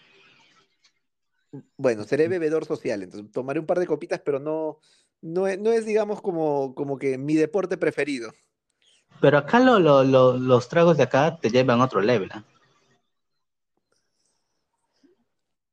Bueno, 1.78 2.04
seré 2.04 2.28
bebedor 2.30 2.66
social, 2.66 3.04
entonces 3.04 3.32
tomaré 3.32 3.60
un 3.60 3.66
par 3.66 3.80
de 3.80 3.88
copitas, 3.88 4.22
pero 4.24 4.40
no, 4.40 4.80
no 5.22 5.48
es, 5.48 5.60
no 5.60 5.72
es 5.72 5.86
digamos, 5.86 6.22
como, 6.22 6.76
como 6.76 6.98
que 6.98 7.18
mi 7.18 7.36
deporte 7.36 7.78
preferido. 7.78 8.34
Pero 9.22 9.38
acá 9.38 9.60
lo, 9.60 9.80
lo- 9.80 10.04
lo- 10.04 10.38
los 10.38 10.68
tragos 10.70 10.98
de 10.98 11.04
acá 11.04 11.38
te 11.40 11.50
llevan 11.50 11.82
a 11.82 11.86
otro 11.86 12.02
level, 12.02 12.30
¿ah? 12.34 12.44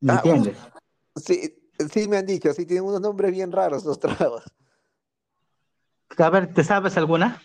¿Me 0.01 0.13
Ah, 0.13 0.17
entiendes? 0.17 0.59
Sí, 1.17 1.55
sí 1.93 2.09
me 2.09 2.17
han 2.17 2.27
dicho, 2.27 2.53
sí 2.53 2.67
tienen 2.67 2.85
unos 2.85 3.01
nombres 3.01 3.31
bien 3.31 3.53
raros 3.53 3.85
los 3.85 3.99
tragos. 4.01 4.43
A 6.19 6.31
ver, 6.31 6.53
¿te 6.53 6.65
sabes 6.65 6.97
alguna? 6.97 7.41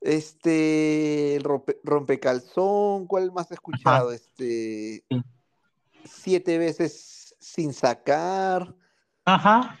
Este, 0.00 1.36
el 1.36 1.42
rompe, 1.42 1.80
rompecalzón, 1.82 3.06
¿cuál 3.06 3.32
más 3.32 3.50
he 3.50 3.54
escuchado? 3.54 4.12
Este, 4.12 5.04
Sí. 5.10 5.22
siete 6.04 6.58
veces 6.58 7.34
sin 7.40 7.72
sacar. 7.72 8.74
Ajá. 9.24 9.78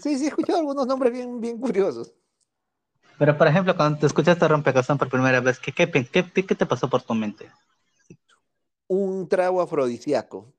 Sí, 0.00 0.18
sí, 0.18 0.24
he 0.24 0.28
escuchado 0.28 0.58
algunos 0.58 0.86
nombres 0.86 1.12
bien, 1.12 1.40
bien 1.40 1.58
curiosos. 1.58 2.14
Pero, 3.18 3.36
por 3.38 3.46
ejemplo, 3.46 3.76
cuando 3.76 3.98
te 3.98 4.06
escuchaste 4.06 4.48
Rompecazón 4.48 4.98
por 4.98 5.08
primera 5.08 5.40
vez, 5.40 5.58
¿qué, 5.58 5.72
qué, 5.72 5.90
qué, 5.90 6.24
qué- 6.32 6.54
te 6.54 6.66
pasó 6.66 6.88
por 6.88 7.02
tu 7.02 7.14
mente? 7.14 7.50
Un 8.88 9.28
trago 9.28 9.60
afrodisíaco. 9.60 10.52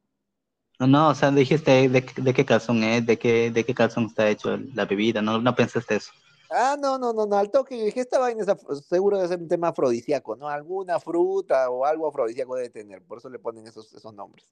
No, 0.80 0.88
no, 0.88 1.10
o 1.10 1.16
sea, 1.16 1.32
dijiste 1.32 1.88
de, 1.90 2.06
qué- 2.06 2.22
de 2.22 2.34
qué 2.34 2.46
calzón 2.46 2.84
es, 2.84 3.06
de 3.06 3.18
qué, 3.18 3.52
de 3.52 3.64
qué 3.64 3.74
calzón 3.74 4.06
está 4.06 4.30
hecho 4.30 4.58
la 4.74 4.86
bebida, 4.86 5.22
no, 5.22 5.40
no 5.40 5.56
pensaste 5.56 5.96
eso. 5.96 6.12
Ah, 6.50 6.76
no, 6.80 6.98
no, 6.98 7.12
no, 7.12 7.26
no, 7.26 7.38
al 7.38 7.50
toque 7.50 7.78
yo 7.78 7.86
dije, 7.86 8.02
esta 8.02 8.20
vaina 8.20 8.44
es 8.44 8.86
seguro 8.88 9.18
debe 9.18 9.30
ser 9.30 9.40
un 9.40 9.48
tema 9.48 9.70
afrodisíaco, 9.70 10.36
¿no? 10.36 10.48
Alguna 10.48 11.00
fruta 11.00 11.70
o 11.70 11.86
algo 11.86 12.08
afrodisíaco 12.08 12.56
debe 12.56 12.70
tener, 12.70 13.02
por 13.04 13.18
eso 13.18 13.30
le 13.30 13.40
ponen 13.40 13.66
esos, 13.68 13.92
esos 13.94 14.14
nombres. 14.14 14.46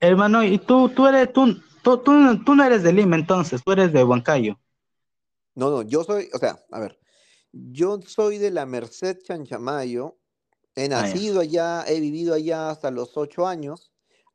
Hermano, 0.00 0.42
y 0.42 0.58
tú, 0.58 0.88
tú 0.90 1.06
eres, 1.06 1.32
tú, 1.32 1.54
tú, 1.82 1.98
tú, 1.98 2.44
tú 2.44 2.54
no 2.54 2.64
eres 2.64 2.82
de 2.82 2.92
Lima 2.92 3.16
entonces, 3.16 3.62
tú 3.64 3.72
eres 3.72 3.92
de 3.92 4.04
Huancayo. 4.04 4.58
No, 5.56 5.70
no, 5.70 5.82
yo 5.82 6.04
soy, 6.04 6.28
o 6.34 6.38
sea, 6.38 6.62
a 6.70 6.78
ver, 6.78 7.00
yo 7.50 7.98
soy 8.06 8.36
de 8.36 8.50
la 8.50 8.66
Merced 8.66 9.18
Chanchamayo, 9.22 10.18
he 10.74 10.84
Ah, 10.84 10.88
nacido 10.88 11.40
allá, 11.40 11.82
he 11.88 11.98
vivido 11.98 12.34
allá 12.34 12.68
hasta 12.68 12.90
los 12.90 13.16
ocho 13.16 13.46
años, 13.46 13.90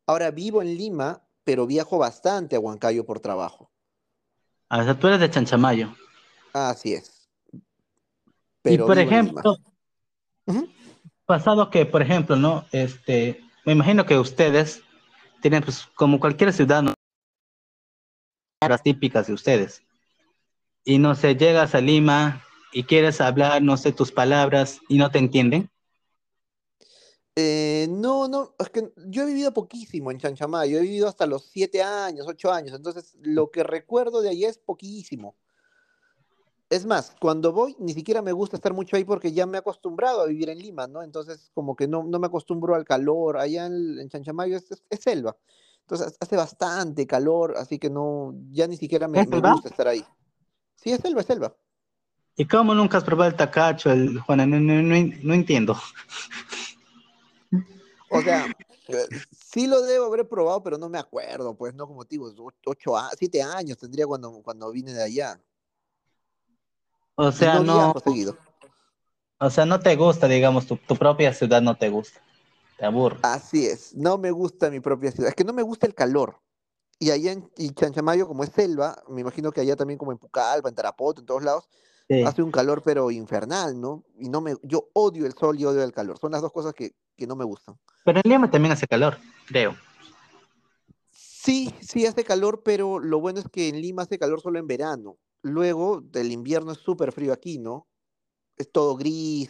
ahora 0.08 0.32
vivo 0.32 0.64
en 0.64 0.76
Lima, 0.76 1.24
pero 1.44 1.68
viajo 1.68 2.00
bastante 2.00 2.56
a 2.56 2.60
Huancayo 2.60 3.06
por 3.06 3.20
trabajo. 3.20 3.72
Ah, 4.68 4.80
O 4.80 4.84
sea, 4.84 4.98
tú 5.00 5.08
eres 5.08 5.20
de 5.20 5.30
Chanchamayo. 5.30 5.96
Así 6.54 6.94
es. 6.94 7.30
y 8.64 8.78
por 8.80 8.98
ejemplo, 8.98 9.58
pasado 11.26 11.70
que, 11.70 11.86
por 11.86 12.02
ejemplo, 12.02 12.36
¿no? 12.36 12.66
Este, 12.72 13.42
me 13.64 13.74
imagino 13.74 14.08
que 14.08 14.18
ustedes 14.18 14.82
tienen, 15.40 15.62
pues, 15.62 15.86
como 15.96 16.20
cualquier 16.20 16.52
ciudadano, 16.52 16.96
las 18.68 18.82
típicas 18.82 19.28
de 19.28 19.34
ustedes. 19.34 19.84
Y 20.86 21.00
no 21.00 21.16
sé, 21.16 21.36
llegas 21.36 21.74
a 21.74 21.82
Lima 21.82 22.44
y 22.72 22.84
quieres 22.84 23.20
hablar, 23.20 23.64
no 23.64 23.78
sé, 23.78 23.92
tus 23.94 24.12
palabras 24.12 24.80
y 24.90 24.98
no 25.00 25.10
te 25.10 25.18
entienden. 25.18 25.72
Eh, 27.36 27.88
no, 27.90 28.28
no, 28.28 28.56
es 28.60 28.70
que 28.70 28.92
yo 29.08 29.24
he 29.24 29.26
vivido 29.26 29.54
poquísimo 29.54 30.12
en 30.12 30.18
Chanchamayo, 30.20 30.78
he 30.80 30.82
vivido 30.82 31.08
hasta 31.08 31.26
los 31.26 31.46
siete 31.46 31.82
años, 31.82 32.28
ocho 32.28 32.52
años, 32.52 32.76
entonces 32.76 33.16
lo 33.22 33.50
que 33.52 33.64
recuerdo 33.64 34.22
de 34.22 34.30
allá 34.30 34.50
es 34.50 34.58
poquísimo. 34.58 35.36
Es 36.70 36.86
más, 36.86 37.14
cuando 37.20 37.52
voy 37.52 37.76
ni 37.80 37.94
siquiera 37.94 38.22
me 38.22 38.32
gusta 38.32 38.56
estar 38.56 38.74
mucho 38.74 38.96
ahí 38.96 39.04
porque 39.04 39.34
ya 39.34 39.46
me 39.46 39.58
he 39.58 39.60
acostumbrado 39.60 40.22
a 40.22 40.26
vivir 40.28 40.50
en 40.50 40.60
Lima, 40.60 40.88
¿no? 40.88 41.04
Entonces 41.04 41.52
como 41.54 41.76
que 41.76 41.88
no, 41.88 42.04
no 42.04 42.18
me 42.18 42.28
acostumbro 42.28 42.76
al 42.76 42.86
calor, 42.86 43.38
allá 43.38 43.66
en, 43.66 44.00
en 44.00 44.10
Chanchamayo 44.10 44.56
es, 44.56 44.72
es- 44.72 44.84
es 44.90 45.00
selva, 45.02 45.36
entonces 45.82 46.16
hace 46.20 46.36
bastante 46.38 47.06
calor, 47.06 47.56
así 47.58 47.78
que 47.78 47.90
no, 47.90 48.34
ya 48.52 48.68
ni 48.68 48.78
siquiera 48.78 49.08
me, 49.10 49.20
¿Es 49.20 49.28
me 49.28 49.40
gusta 49.42 49.68
estar 49.68 49.88
ahí. 49.88 50.06
Sí, 50.82 50.92
es 50.92 51.00
selva, 51.02 51.22
es 51.22 51.28
selva. 51.28 51.56
¿Y 52.36 52.46
cómo 52.46 52.74
nunca 52.74 52.98
has 52.98 53.04
probado 53.04 53.30
el 53.30 53.36
tacacho, 53.36 53.92
el 53.92 54.20
Juana? 54.20 54.46
No, 54.46 54.60
no, 54.60 54.82
no, 54.82 55.14
no 55.24 55.34
entiendo. 55.34 55.76
O 58.10 58.22
sea, 58.22 58.48
eh, 58.88 59.08
sí 59.32 59.68
lo 59.68 59.82
debo 59.84 60.06
haber 60.06 60.28
probado, 60.28 60.64
pero 60.64 60.78
no 60.78 60.90
me 60.90 60.98
acuerdo, 60.98 61.56
pues, 61.56 61.74
no 61.74 61.88
digo, 62.10 62.28
o- 62.38 62.52
ocho, 62.66 62.98
a- 62.98 63.12
siete 63.18 63.42
años 63.42 63.78
tendría 63.78 64.08
cuando, 64.08 64.42
cuando 64.42 64.72
vine 64.72 64.94
de 64.94 65.04
allá. 65.04 65.40
O 67.16 67.32
sea, 67.32 67.60
no 67.60 67.64
no, 67.64 67.94
o 69.40 69.50
sea, 69.50 69.66
no 69.66 69.80
te 69.80 69.96
gusta, 69.96 70.28
digamos, 70.28 70.66
tu, 70.66 70.78
tu 70.78 70.96
propia 70.96 71.34
ciudad 71.34 71.62
no 71.62 71.76
te 71.76 71.90
gusta. 71.90 72.20
Te 72.78 72.86
aburre. 72.86 73.20
Así 73.22 73.66
es, 73.66 73.96
no 73.96 74.18
me 74.18 74.32
gusta 74.32 74.70
mi 74.70 74.80
propia 74.80 75.12
ciudad, 75.12 75.30
es 75.30 75.36
que 75.36 75.44
no 75.44 75.54
me 75.54 75.62
gusta 75.62 75.86
el 75.86 75.94
calor. 75.94 76.40
Y 77.02 77.10
allá 77.10 77.32
en 77.32 77.50
y 77.58 77.72
Chanchamayo, 77.72 78.28
como 78.28 78.44
es 78.44 78.52
selva, 78.52 78.96
me 79.10 79.22
imagino 79.22 79.52
que 79.52 79.60
allá 79.60 79.76
también 79.76 79.98
como 79.98 80.12
en 80.12 80.20
Pucallpa, 80.20 80.70
en 80.70 80.76
Tarapoto, 80.76 81.20
en 81.22 81.26
todos 81.26 81.42
lados, 81.44 81.68
Sí. 82.08 82.22
hace 82.24 82.44
un 82.44 82.52
calor 82.52 82.84
pero 82.86 83.10
infernal, 83.10 83.80
¿no? 83.82 84.04
Y 84.20 84.30
no 84.30 84.40
me, 84.40 84.54
yo 84.62 84.90
odio 84.94 85.26
el 85.26 85.34
sol 85.34 85.60
y 85.60 85.66
odio 85.66 85.82
el 85.84 85.94
calor, 85.94 86.20
son 86.20 86.32
las 86.34 86.42
dos 86.44 86.52
cosas 86.52 86.76
que, 86.76 86.94
que 87.18 87.26
no 87.26 87.36
me 87.36 87.44
gustan. 87.44 87.80
Pero 88.06 88.20
en 88.24 88.30
Lima 88.30 88.52
también 88.52 88.72
hace 88.74 88.86
calor, 88.86 89.18
creo. 89.48 89.76
Sí, 91.10 91.74
sí 91.82 92.06
hace 92.06 92.24
calor, 92.24 92.62
pero 92.64 93.00
lo 93.00 93.20
bueno 93.20 93.40
es 93.40 93.48
que 93.50 93.68
en 93.70 93.82
Lima 93.82 94.04
hace 94.04 94.20
calor 94.20 94.40
solo 94.40 94.60
en 94.60 94.68
verano. 94.68 95.18
Luego, 95.42 96.04
el 96.14 96.32
invierno 96.32 96.74
es 96.74 96.78
súper 96.78 97.12
frío 97.12 97.34
aquí, 97.34 97.58
¿no? 97.58 97.88
Es 98.58 98.72
todo 98.72 98.96
gris. 98.96 99.50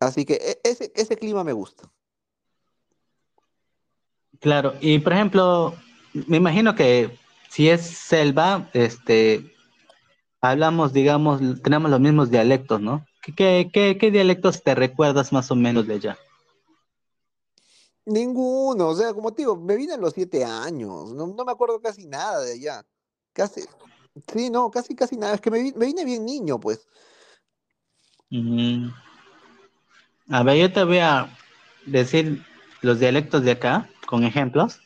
Así 0.00 0.24
que 0.24 0.34
e- 0.34 0.60
ese, 0.64 0.90
ese 0.96 1.16
clima 1.16 1.44
me 1.44 1.52
gusta. 1.52 1.88
Claro, 4.40 4.72
y 4.80 4.98
por 4.98 5.12
ejemplo, 5.12 5.74
me 6.12 6.36
imagino 6.36 6.74
que 6.74 7.18
si 7.48 7.68
es 7.68 7.82
selva, 7.82 8.68
este, 8.72 9.54
hablamos, 10.40 10.92
digamos, 10.92 11.40
tenemos 11.62 11.90
los 11.90 12.00
mismos 12.00 12.30
dialectos, 12.30 12.80
¿no? 12.80 13.06
¿Qué, 13.22 13.34
qué, 13.34 13.70
qué, 13.72 13.98
qué 13.98 14.10
dialectos 14.10 14.62
te 14.62 14.74
recuerdas 14.74 15.32
más 15.32 15.50
o 15.50 15.54
menos 15.54 15.86
de 15.86 15.94
allá? 15.94 16.18
Ninguno, 18.04 18.88
o 18.88 18.96
sea, 18.96 19.14
como 19.14 19.32
te 19.32 19.42
digo, 19.42 19.56
me 19.56 19.76
vine 19.76 19.94
a 19.94 19.96
los 19.96 20.12
siete 20.12 20.44
años, 20.44 21.12
no, 21.12 21.28
no 21.28 21.44
me 21.44 21.52
acuerdo 21.52 21.80
casi 21.80 22.06
nada 22.06 22.40
de 22.40 22.54
allá. 22.54 22.84
Casi, 23.32 23.62
sí, 24.32 24.50
no, 24.50 24.70
casi, 24.70 24.94
casi 24.94 25.16
nada. 25.16 25.34
Es 25.34 25.40
que 25.40 25.50
me, 25.50 25.72
me 25.76 25.86
vine 25.86 26.04
bien 26.04 26.24
niño, 26.24 26.58
pues. 26.58 26.86
A 30.28 30.42
ver, 30.42 30.56
yo 30.56 30.72
te 30.72 30.84
voy 30.84 30.98
a 30.98 31.34
decir 31.86 32.44
los 32.80 32.98
dialectos 32.98 33.44
de 33.44 33.52
acá 33.52 33.88
con 34.06 34.24
ejemplos 34.24 34.81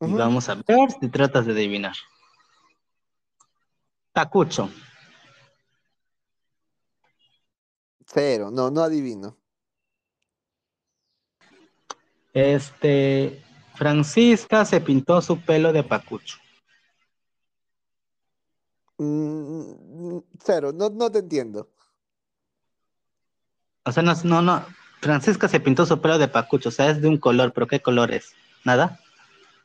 vamos 0.00 0.48
a 0.48 0.54
ver 0.54 0.90
si 1.00 1.08
tratas 1.08 1.46
de 1.46 1.52
adivinar. 1.52 1.94
Tacucho, 4.12 4.70
Cero, 8.06 8.50
no, 8.50 8.70
no 8.70 8.82
adivino. 8.82 9.36
este, 12.32 13.42
Francisca 13.74 14.64
se 14.64 14.80
pintó 14.80 15.20
su 15.20 15.40
pelo 15.40 15.72
de 15.72 15.82
pacucho. 15.82 16.38
Mm, 18.98 20.18
cero, 20.42 20.72
no, 20.74 20.90
no 20.90 21.10
te 21.10 21.20
entiendo. 21.20 21.70
O 23.84 23.92
sea, 23.92 24.02
no, 24.02 24.14
no, 24.24 24.42
no, 24.42 24.64
Francisca 25.00 25.48
se 25.48 25.60
pintó 25.60 25.86
su 25.86 26.00
pelo 26.00 26.18
de 26.18 26.28
pacucho, 26.28 26.68
o 26.68 26.72
sea, 26.72 26.90
es 26.90 27.00
de 27.00 27.08
un 27.08 27.18
color, 27.18 27.52
pero 27.52 27.66
¿qué 27.66 27.80
color 27.80 28.12
es? 28.12 28.34
¿Nada? 28.64 29.00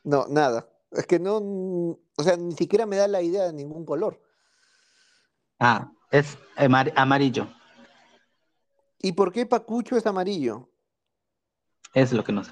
No, 0.04 0.26
nada. 0.28 0.68
Es 0.92 1.08
que 1.08 1.20
no, 1.20 1.38
o 1.38 2.24
sea, 2.24 2.38
ni 2.38 2.54
siquiera 2.54 2.86
me 2.86 2.98
da 2.98 3.08
la 3.08 3.22
idea 3.22 3.44
de 3.46 3.54
ningún 3.54 3.86
color. 3.86 4.20
Ah, 5.60 5.92
es 6.12 6.38
amar- 6.58 6.94
amarillo, 6.96 7.48
¿Y 9.00 9.12
por 9.14 9.32
qué 9.34 9.46
Pacucho 9.46 9.98
es 9.98 10.06
amarillo? 10.06 10.70
es 11.94 12.12
lo 12.14 12.24
que 12.24 12.32
no 12.32 12.44
sé. 12.44 12.52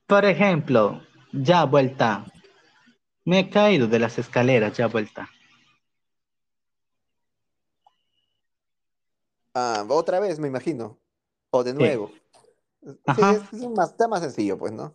Por 0.07 0.25
ejemplo, 0.25 1.01
ya 1.31 1.65
vuelta, 1.65 2.25
Me 3.25 3.39
he 3.39 3.49
caído 3.49 3.87
de 3.87 3.99
las 3.99 4.17
escaleras, 4.17 4.75
ya 4.75 4.87
vuelta. 4.87 5.29
Ah, 9.53 9.85
otra 9.89 10.19
vez, 10.19 10.39
me 10.39 10.47
imagino. 10.47 10.97
O 11.51 11.63
de 11.63 11.73
nuevo. 11.73 12.07
Sí, 12.07 12.21
Ajá. 13.05 13.31
es, 13.33 13.53
es 13.53 13.69
más, 13.69 13.91
está 13.91 14.07
más 14.07 14.21
sencillo, 14.21 14.57
pues, 14.57 14.71
¿no? 14.71 14.93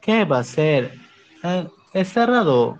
¿Qué 0.00 0.24
va 0.24 0.38
a 0.38 0.44
ser? 0.44 0.92
Eh, 1.42 1.68
he 1.92 2.04
cerrado 2.04 2.78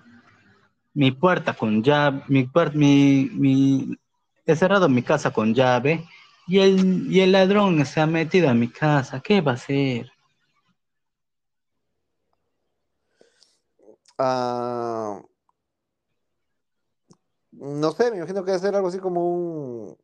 mi 0.95 1.11
puerta 1.11 1.55
con 1.55 1.83
llave, 1.83 2.23
mi, 2.29 2.49
mi, 2.75 3.31
mi- 3.35 3.99
he 4.47 4.57
cerrado 4.57 4.89
mi 4.89 5.03
casa 5.03 5.33
con 5.33 5.55
llave 5.55 6.05
y 6.47 6.59
el, 6.61 7.11
y 7.11 7.21
el 7.21 7.33
ladrón 7.33 7.85
se 7.87 8.01
ha 8.01 8.07
metido 8.07 8.49
a 8.49 8.55
mi 8.55 8.69
casa. 8.69 9.21
¿Qué 9.21 9.41
va 9.41 9.53
a 9.53 9.57
ser? 9.57 10.11
Ah, 14.19 15.21
no 17.53 17.93
sé, 17.93 18.11
me 18.11 18.19
imagino 18.19 18.45
que 18.45 18.51
debe 18.51 18.59
ser 18.61 18.75
algo 18.75 18.89
así 18.89 18.99
como 18.99 19.29
un... 19.31 19.97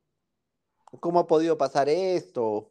¿Cómo 1.01 1.21
ha 1.21 1.27
podido 1.27 1.57
pasar 1.57 1.89
esto? 1.89 2.71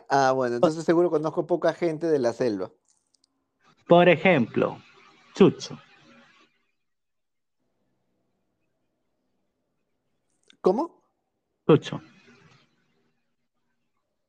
Ah, 0.08 0.32
bueno, 0.32 0.54
entonces 0.56 0.84
seguro 0.84 1.10
conozco 1.10 1.46
poca 1.46 1.72
gente 1.74 2.06
de 2.06 2.18
la 2.18 2.32
selva. 2.32 2.70
Por 3.86 4.08
ejemplo, 4.08 4.78
Chucho. 5.34 5.78
¿Cómo? 10.62 11.02
Chucho. 11.66 12.00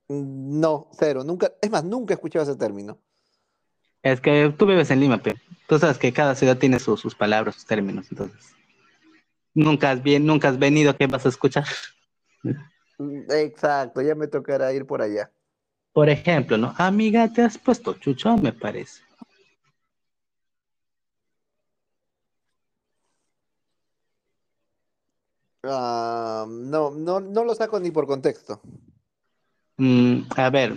Mm, 0.09 0.59
No, 0.59 0.89
cero. 0.99 1.23
Nunca, 1.23 1.51
es 1.61 1.69
más, 1.71 1.83
nunca 1.85 2.13
he 2.13 2.15
escuchado 2.15 2.43
ese 2.43 2.57
término. 2.57 2.97
Es 4.03 4.19
que 4.21 4.53
tú 4.57 4.65
vives 4.65 4.91
en 4.91 4.99
Lima, 4.99 5.17
pero 5.23 5.37
tú 5.67 5.79
sabes 5.79 5.97
que 5.97 6.11
cada 6.13 6.35
ciudad 6.35 6.57
tiene 6.57 6.79
sus- 6.79 6.99
sus 6.99 7.15
palabras, 7.15 7.55
sus 7.55 7.65
términos, 7.65 8.07
entonces. 8.11 8.53
Nunca 9.55 9.91
has, 9.91 10.03
bien, 10.03 10.25
nunca 10.25 10.49
has 10.49 10.59
venido, 10.59 10.95
¿qué 10.97 11.07
vas 11.07 11.25
a 11.25 11.29
escuchar? 11.29 11.65
Mm, 12.97 13.31
Exacto, 13.31 14.01
ya 14.01 14.13
me 14.15 14.27
tocará 14.27 14.73
ir 14.73 14.85
por 14.85 15.01
allá. 15.01 15.31
Por 15.93 16.09
ejemplo, 16.09 16.57
¿no? 16.57 16.73
Amiga, 16.77 17.31
te 17.31 17.41
has 17.43 17.57
puesto 17.57 17.93
chucho, 17.93 18.35
me 18.37 18.51
parece. 18.51 19.01
Ah, 25.63 26.45
no, 26.49 26.91
no, 26.91 27.19
no 27.21 27.43
lo 27.45 27.55
saco 27.55 27.79
ni 27.79 27.89
por 27.91 28.05
contexto. 28.05 28.61
Mm, 29.77 30.23
a 30.35 30.49
ver. 30.49 30.75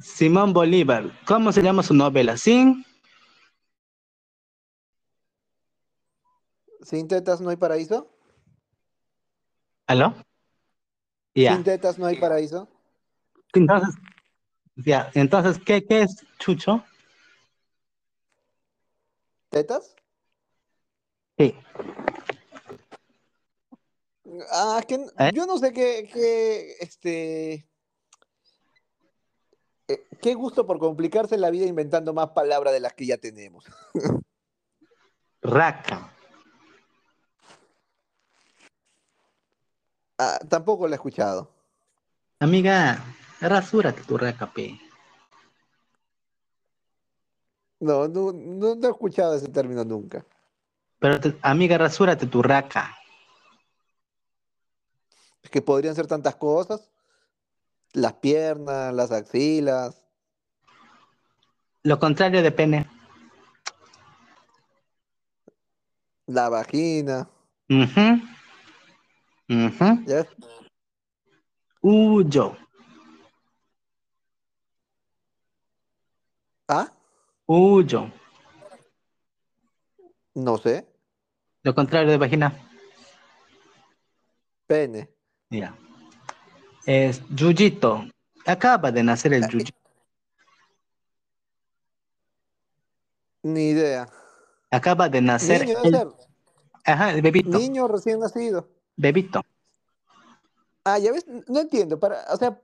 Simón 0.00 0.52
Bolívar, 0.52 1.04
¿cómo 1.26 1.52
se 1.52 1.62
llama 1.62 1.82
su 1.82 1.94
novela? 1.94 2.36
Sin. 2.36 2.84
¿Sin 6.82 7.06
tetas 7.06 7.40
no 7.40 7.50
hay 7.50 7.56
paraíso? 7.56 8.10
¿Aló? 9.86 10.14
Ya. 11.34 11.54
¿Sin 11.54 11.64
tetas 11.64 11.98
no 11.98 12.06
hay 12.06 12.18
paraíso? 12.18 12.66
Entonces, 13.52 13.94
ya. 14.76 15.10
Entonces, 15.14 15.62
¿qué, 15.64 15.84
qué 15.84 16.02
es 16.02 16.24
chucho? 16.38 16.82
¿Tetas? 19.50 19.94
Sí. 21.36 21.54
Ah, 24.50 24.80
que 24.86 24.94
¿Eh? 24.94 25.30
yo 25.34 25.44
no 25.44 25.58
sé 25.58 25.72
qué, 25.72 26.08
qué, 26.12 26.76
este, 26.80 27.69
eh, 29.92 30.06
qué 30.20 30.34
gusto 30.34 30.66
por 30.66 30.78
complicarse 30.78 31.36
la 31.38 31.50
vida 31.50 31.66
inventando 31.66 32.12
más 32.12 32.30
palabras 32.30 32.72
de 32.72 32.80
las 32.80 32.92
que 32.94 33.06
ya 33.06 33.16
tenemos. 33.18 33.64
Raca. 35.42 36.14
Ah, 40.18 40.38
tampoco 40.48 40.86
lo 40.86 40.92
he 40.92 40.96
escuchado. 40.96 41.50
Amiga, 42.40 43.02
rasúrate 43.40 44.02
tu 44.02 44.18
raca, 44.18 44.52
pe. 44.52 44.78
No, 47.80 48.06
no, 48.08 48.32
no, 48.32 48.74
no 48.74 48.86
he 48.86 48.90
escuchado 48.90 49.34
ese 49.34 49.48
término 49.48 49.84
nunca. 49.84 50.24
Pero, 50.98 51.18
te- 51.18 51.38
amiga, 51.40 51.78
rasúrate 51.78 52.26
tu 52.26 52.42
raca. 52.42 52.94
Es 55.42 55.48
que 55.50 55.62
podrían 55.62 55.94
ser 55.94 56.06
tantas 56.06 56.36
cosas. 56.36 56.89
Las 57.92 58.14
piernas, 58.14 58.94
las 58.94 59.10
axilas, 59.10 60.02
Lo 61.82 61.98
contrario 61.98 62.42
de 62.42 62.52
pene. 62.52 62.86
la 66.26 66.48
vagina. 66.48 67.28
Ujú. 67.68 68.20
Ujú. 69.48 70.04
¿ya? 70.06 70.26
Huyo. 71.80 72.56
¿Ah? 76.68 76.92
Huyo. 77.46 78.12
No 80.34 80.56
sé. 80.58 80.86
Lo 81.62 81.74
contrario 81.74 82.10
de 82.10 82.18
vagina. 82.18 82.52
Pene. 84.66 85.10
Ya. 85.50 85.74
Es 86.86 87.22
Yuyito. 87.28 88.04
Acaba 88.46 88.90
de 88.90 89.02
nacer 89.02 89.34
el 89.34 89.48
Yuyito. 89.48 89.78
Ni 93.42 93.70
idea. 93.70 94.08
Acaba 94.70 95.08
de 95.08 95.20
nacer 95.20 95.66
Niño 95.66 95.78
el, 95.82 95.92
ser. 95.92 96.08
ajá, 96.84 97.12
el 97.12 97.22
bebito. 97.22 97.58
Niño 97.58 97.88
recién 97.88 98.20
nacido. 98.20 98.68
Bebito. 98.96 99.42
Ah, 100.84 100.98
ya 100.98 101.12
ves, 101.12 101.26
no 101.48 101.60
entiendo. 101.60 101.98
Para, 101.98 102.24
o 102.32 102.36
sea, 102.36 102.60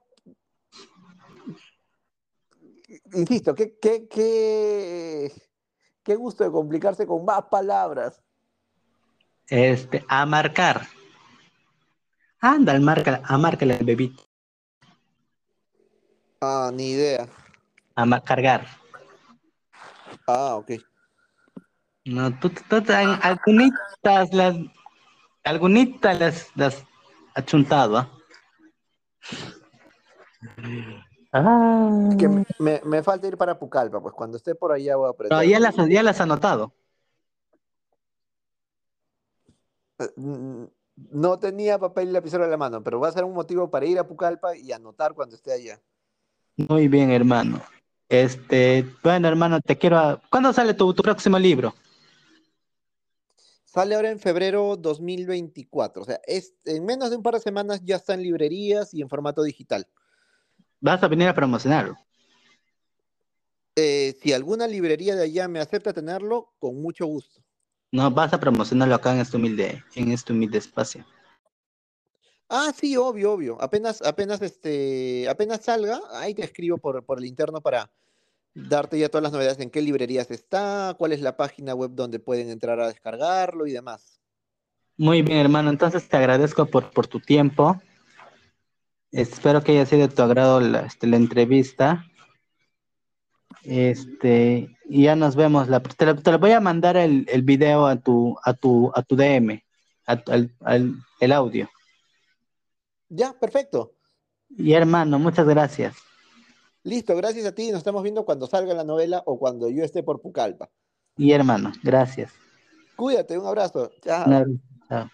insisto, 3.13 3.55
qué, 3.55 3.77
qué, 3.81 4.07
qué, 4.09 5.33
qué 6.03 6.15
gusto 6.15 6.45
de 6.45 6.51
complicarse 6.51 7.07
con 7.07 7.25
más 7.25 7.45
palabras. 7.45 8.23
Este, 9.49 10.05
a 10.09 10.27
marcar. 10.27 10.87
Anda, 12.53 12.73
al 12.73 12.81
marca, 12.81 13.21
a 13.25 13.39
márcale 13.39 13.75
al 13.75 13.85
bebito. 13.85 14.23
Ah, 16.41 16.71
ni 16.73 16.91
idea. 16.91 17.29
A 17.97 18.21
cargar. 18.21 18.67
Ah, 20.27 20.57
ok. 20.57 20.73
No, 22.05 22.39
tú, 22.39 22.51
tú, 22.51 22.83
tú- 22.83 22.93
algunitas 22.93 24.33
las, 24.33 24.57
algunitas 25.43 26.21
las, 26.21 26.51
las 26.55 26.85
ha 27.35 27.45
chuntado, 27.45 27.97
¿ah? 27.99 28.13
Ah, 31.33 32.09
que 32.19 32.29
me, 32.29 32.81
me 32.85 33.03
falta 33.03 33.27
ir 33.27 33.37
para 33.37 33.59
Pucallpa, 33.59 34.01
pues 34.01 34.15
cuando 34.15 34.37
esté 34.37 34.55
por 34.55 34.73
allá 34.73 34.97
voy 34.97 35.09
a 35.09 35.11
aprender. 35.11 35.37
no, 35.37 35.43
ya 35.43 35.59
las, 35.59 35.75
ya 35.77 36.03
las 36.03 36.17
has 36.17 36.21
anotado. 36.21 36.73
No 40.97 41.39
tenía 41.39 41.79
papel 41.79 42.09
y 42.09 42.13
lapicero 42.13 42.45
en 42.45 42.51
la 42.51 42.57
mano, 42.57 42.83
pero 42.83 42.99
va 42.99 43.09
a 43.09 43.13
ser 43.13 43.25
un 43.25 43.35
motivo 43.35 43.71
para 43.71 43.85
ir 43.87 43.99
a 43.99 44.07
Pucallpa 44.09 44.57
y 44.57 44.73
anotar 44.73 45.15
cuando 45.15 45.37
esté 45.37 45.53
allá. 45.53 45.81
Muy 46.57 46.89
bien, 46.89 47.11
hermano. 47.11 47.61
Este, 48.09 48.87
bueno, 49.03 49.29
hermano, 49.29 49.61
te 49.61 49.77
quiero. 49.77 49.99
a- 49.99 50.23
¿Cuándo 50.31 50.53
sale 50.53 50.73
tu, 50.75 50.95
tu 50.95 51.03
próximo 51.03 51.39
libro? 51.39 51.75
Sale 53.65 53.95
ahora 53.95 54.11
en 54.11 54.19
febrero 54.19 54.75
2024, 54.77 56.01
o 56.03 56.05
sea, 56.07 56.19
es, 56.27 56.55
en 56.65 56.87
menos 56.87 57.11
de 57.11 57.17
un 57.17 57.23
par 57.23 57.35
de 57.35 57.41
semanas 57.41 57.83
ya 57.85 57.97
está 57.97 58.15
en 58.15 58.23
librerías 58.23 58.95
y 58.95 59.03
en 59.03 59.09
formato 59.11 59.43
digital. 59.43 59.87
Vas 60.81 61.03
a 61.03 61.09
venir 61.09 61.29
a 61.29 61.35
promocionarlo. 61.35 61.99
Eh, 63.75 64.17
si 64.23 64.33
alguna 64.33 64.67
librería 64.67 65.15
de 65.15 65.25
allá 65.25 65.47
me 65.49 65.61
acepta 65.61 65.93
tenerlo, 65.93 66.55
con 66.59 66.81
mucho 66.81 67.05
gusto. 67.05 67.43
No, 67.97 68.11
vas 68.11 68.31
a 68.35 68.39
promocionarlo 68.39 68.95
acá 68.95 69.15
en 69.15 69.21
este 69.21 69.39
humilde, 69.39 69.83
en 69.95 70.13
este 70.13 70.35
humilde 70.35 70.59
espacio. 70.59 71.03
Ah, 72.47 72.71
sí, 72.77 72.95
obvio, 72.95 73.33
obvio. 73.33 73.57
Apenas, 73.59 74.03
apenas, 74.03 74.43
este, 74.43 75.27
apenas 75.31 75.65
salga, 75.65 75.99
ahí 76.13 76.35
te 76.35 76.45
escribo 76.45 76.77
por, 76.77 77.03
por 77.07 77.17
el 77.17 77.25
interno 77.25 77.63
para 77.63 77.91
darte 78.53 78.99
ya 78.99 79.09
todas 79.09 79.23
las 79.23 79.33
novedades 79.33 79.61
en 79.61 79.71
qué 79.71 79.81
librerías 79.81 80.31
está, 80.31 80.95
cuál 80.99 81.13
es 81.13 81.23
la 81.23 81.39
página 81.39 81.75
web 81.75 81.93
donde 81.95 82.19
pueden 82.19 82.51
entrar 82.51 82.79
a 82.81 82.89
descargarlo 82.89 83.67
y 83.67 83.73
demás. 83.73 84.21
Muy 84.99 85.23
bien, 85.23 85.39
hermano. 85.39 85.71
Entonces 85.71 86.07
te 86.07 86.19
agradezco 86.19 86.67
por, 86.67 86.91
por 86.91 87.07
tu 87.07 87.21
tiempo. 87.21 87.81
Espero 89.11 89.65
que 89.65 89.73
haya 89.73 89.87
sido 89.87 90.07
de 90.07 90.15
tu 90.15 90.21
agrado 90.21 90.61
la, 90.61 90.81
este, 90.81 91.07
la 91.07 91.17
entrevista. 91.17 92.05
Este, 93.63 94.76
y 94.89 95.05
ya 95.05 95.17
nos 95.17 95.37
vemos. 95.37 95.69
La, 95.69 95.81
te, 95.81 96.15
te 96.15 96.33
lo 96.33 96.39
voy 96.39 96.53
a 96.53 96.61
mandar 96.61 96.97
el, 96.97 97.27
el 97.29 97.43
video 97.43 97.87
a 97.87 97.97
tu, 97.97 98.37
a 98.45 98.55
tu, 98.55 98.91
a 98.95 99.03
tu 99.03 99.17
DM, 99.17 99.63
a 100.07 100.17
tu- 100.23 100.33
al- 100.33 100.55
al- 100.61 100.95
el 101.21 101.33
audio. 101.33 101.69
Ya, 103.09 103.33
perfecto. 103.33 103.95
Y 104.51 104.73
hermano, 104.73 105.19
muchas 105.19 105.47
gracias. 105.47 105.97
Listo, 106.83 107.17
gracias 107.17 107.47
a 107.47 107.53
ti. 107.53 107.71
Nos 107.71 107.79
estamos 107.79 108.03
viendo 108.03 108.25
cuando 108.25 108.47
salga 108.47 108.75
la 108.75 108.85
novela 108.85 109.23
o 109.27 109.39
cuando 109.39 109.69
yo 109.69 109.85
esté 109.85 110.03
por 110.03 110.21
Pucallpa. 110.21 110.71
Y 111.17 111.33
hermano, 111.33 111.73
gracias. 111.83 112.33
Cuídate, 112.97 113.39
un 113.39 113.47
abrazo. 113.47 113.91
Chao. 114.03 114.27
Un 114.27 114.33
abrazo. 114.35 114.53
Chao. 114.89 115.11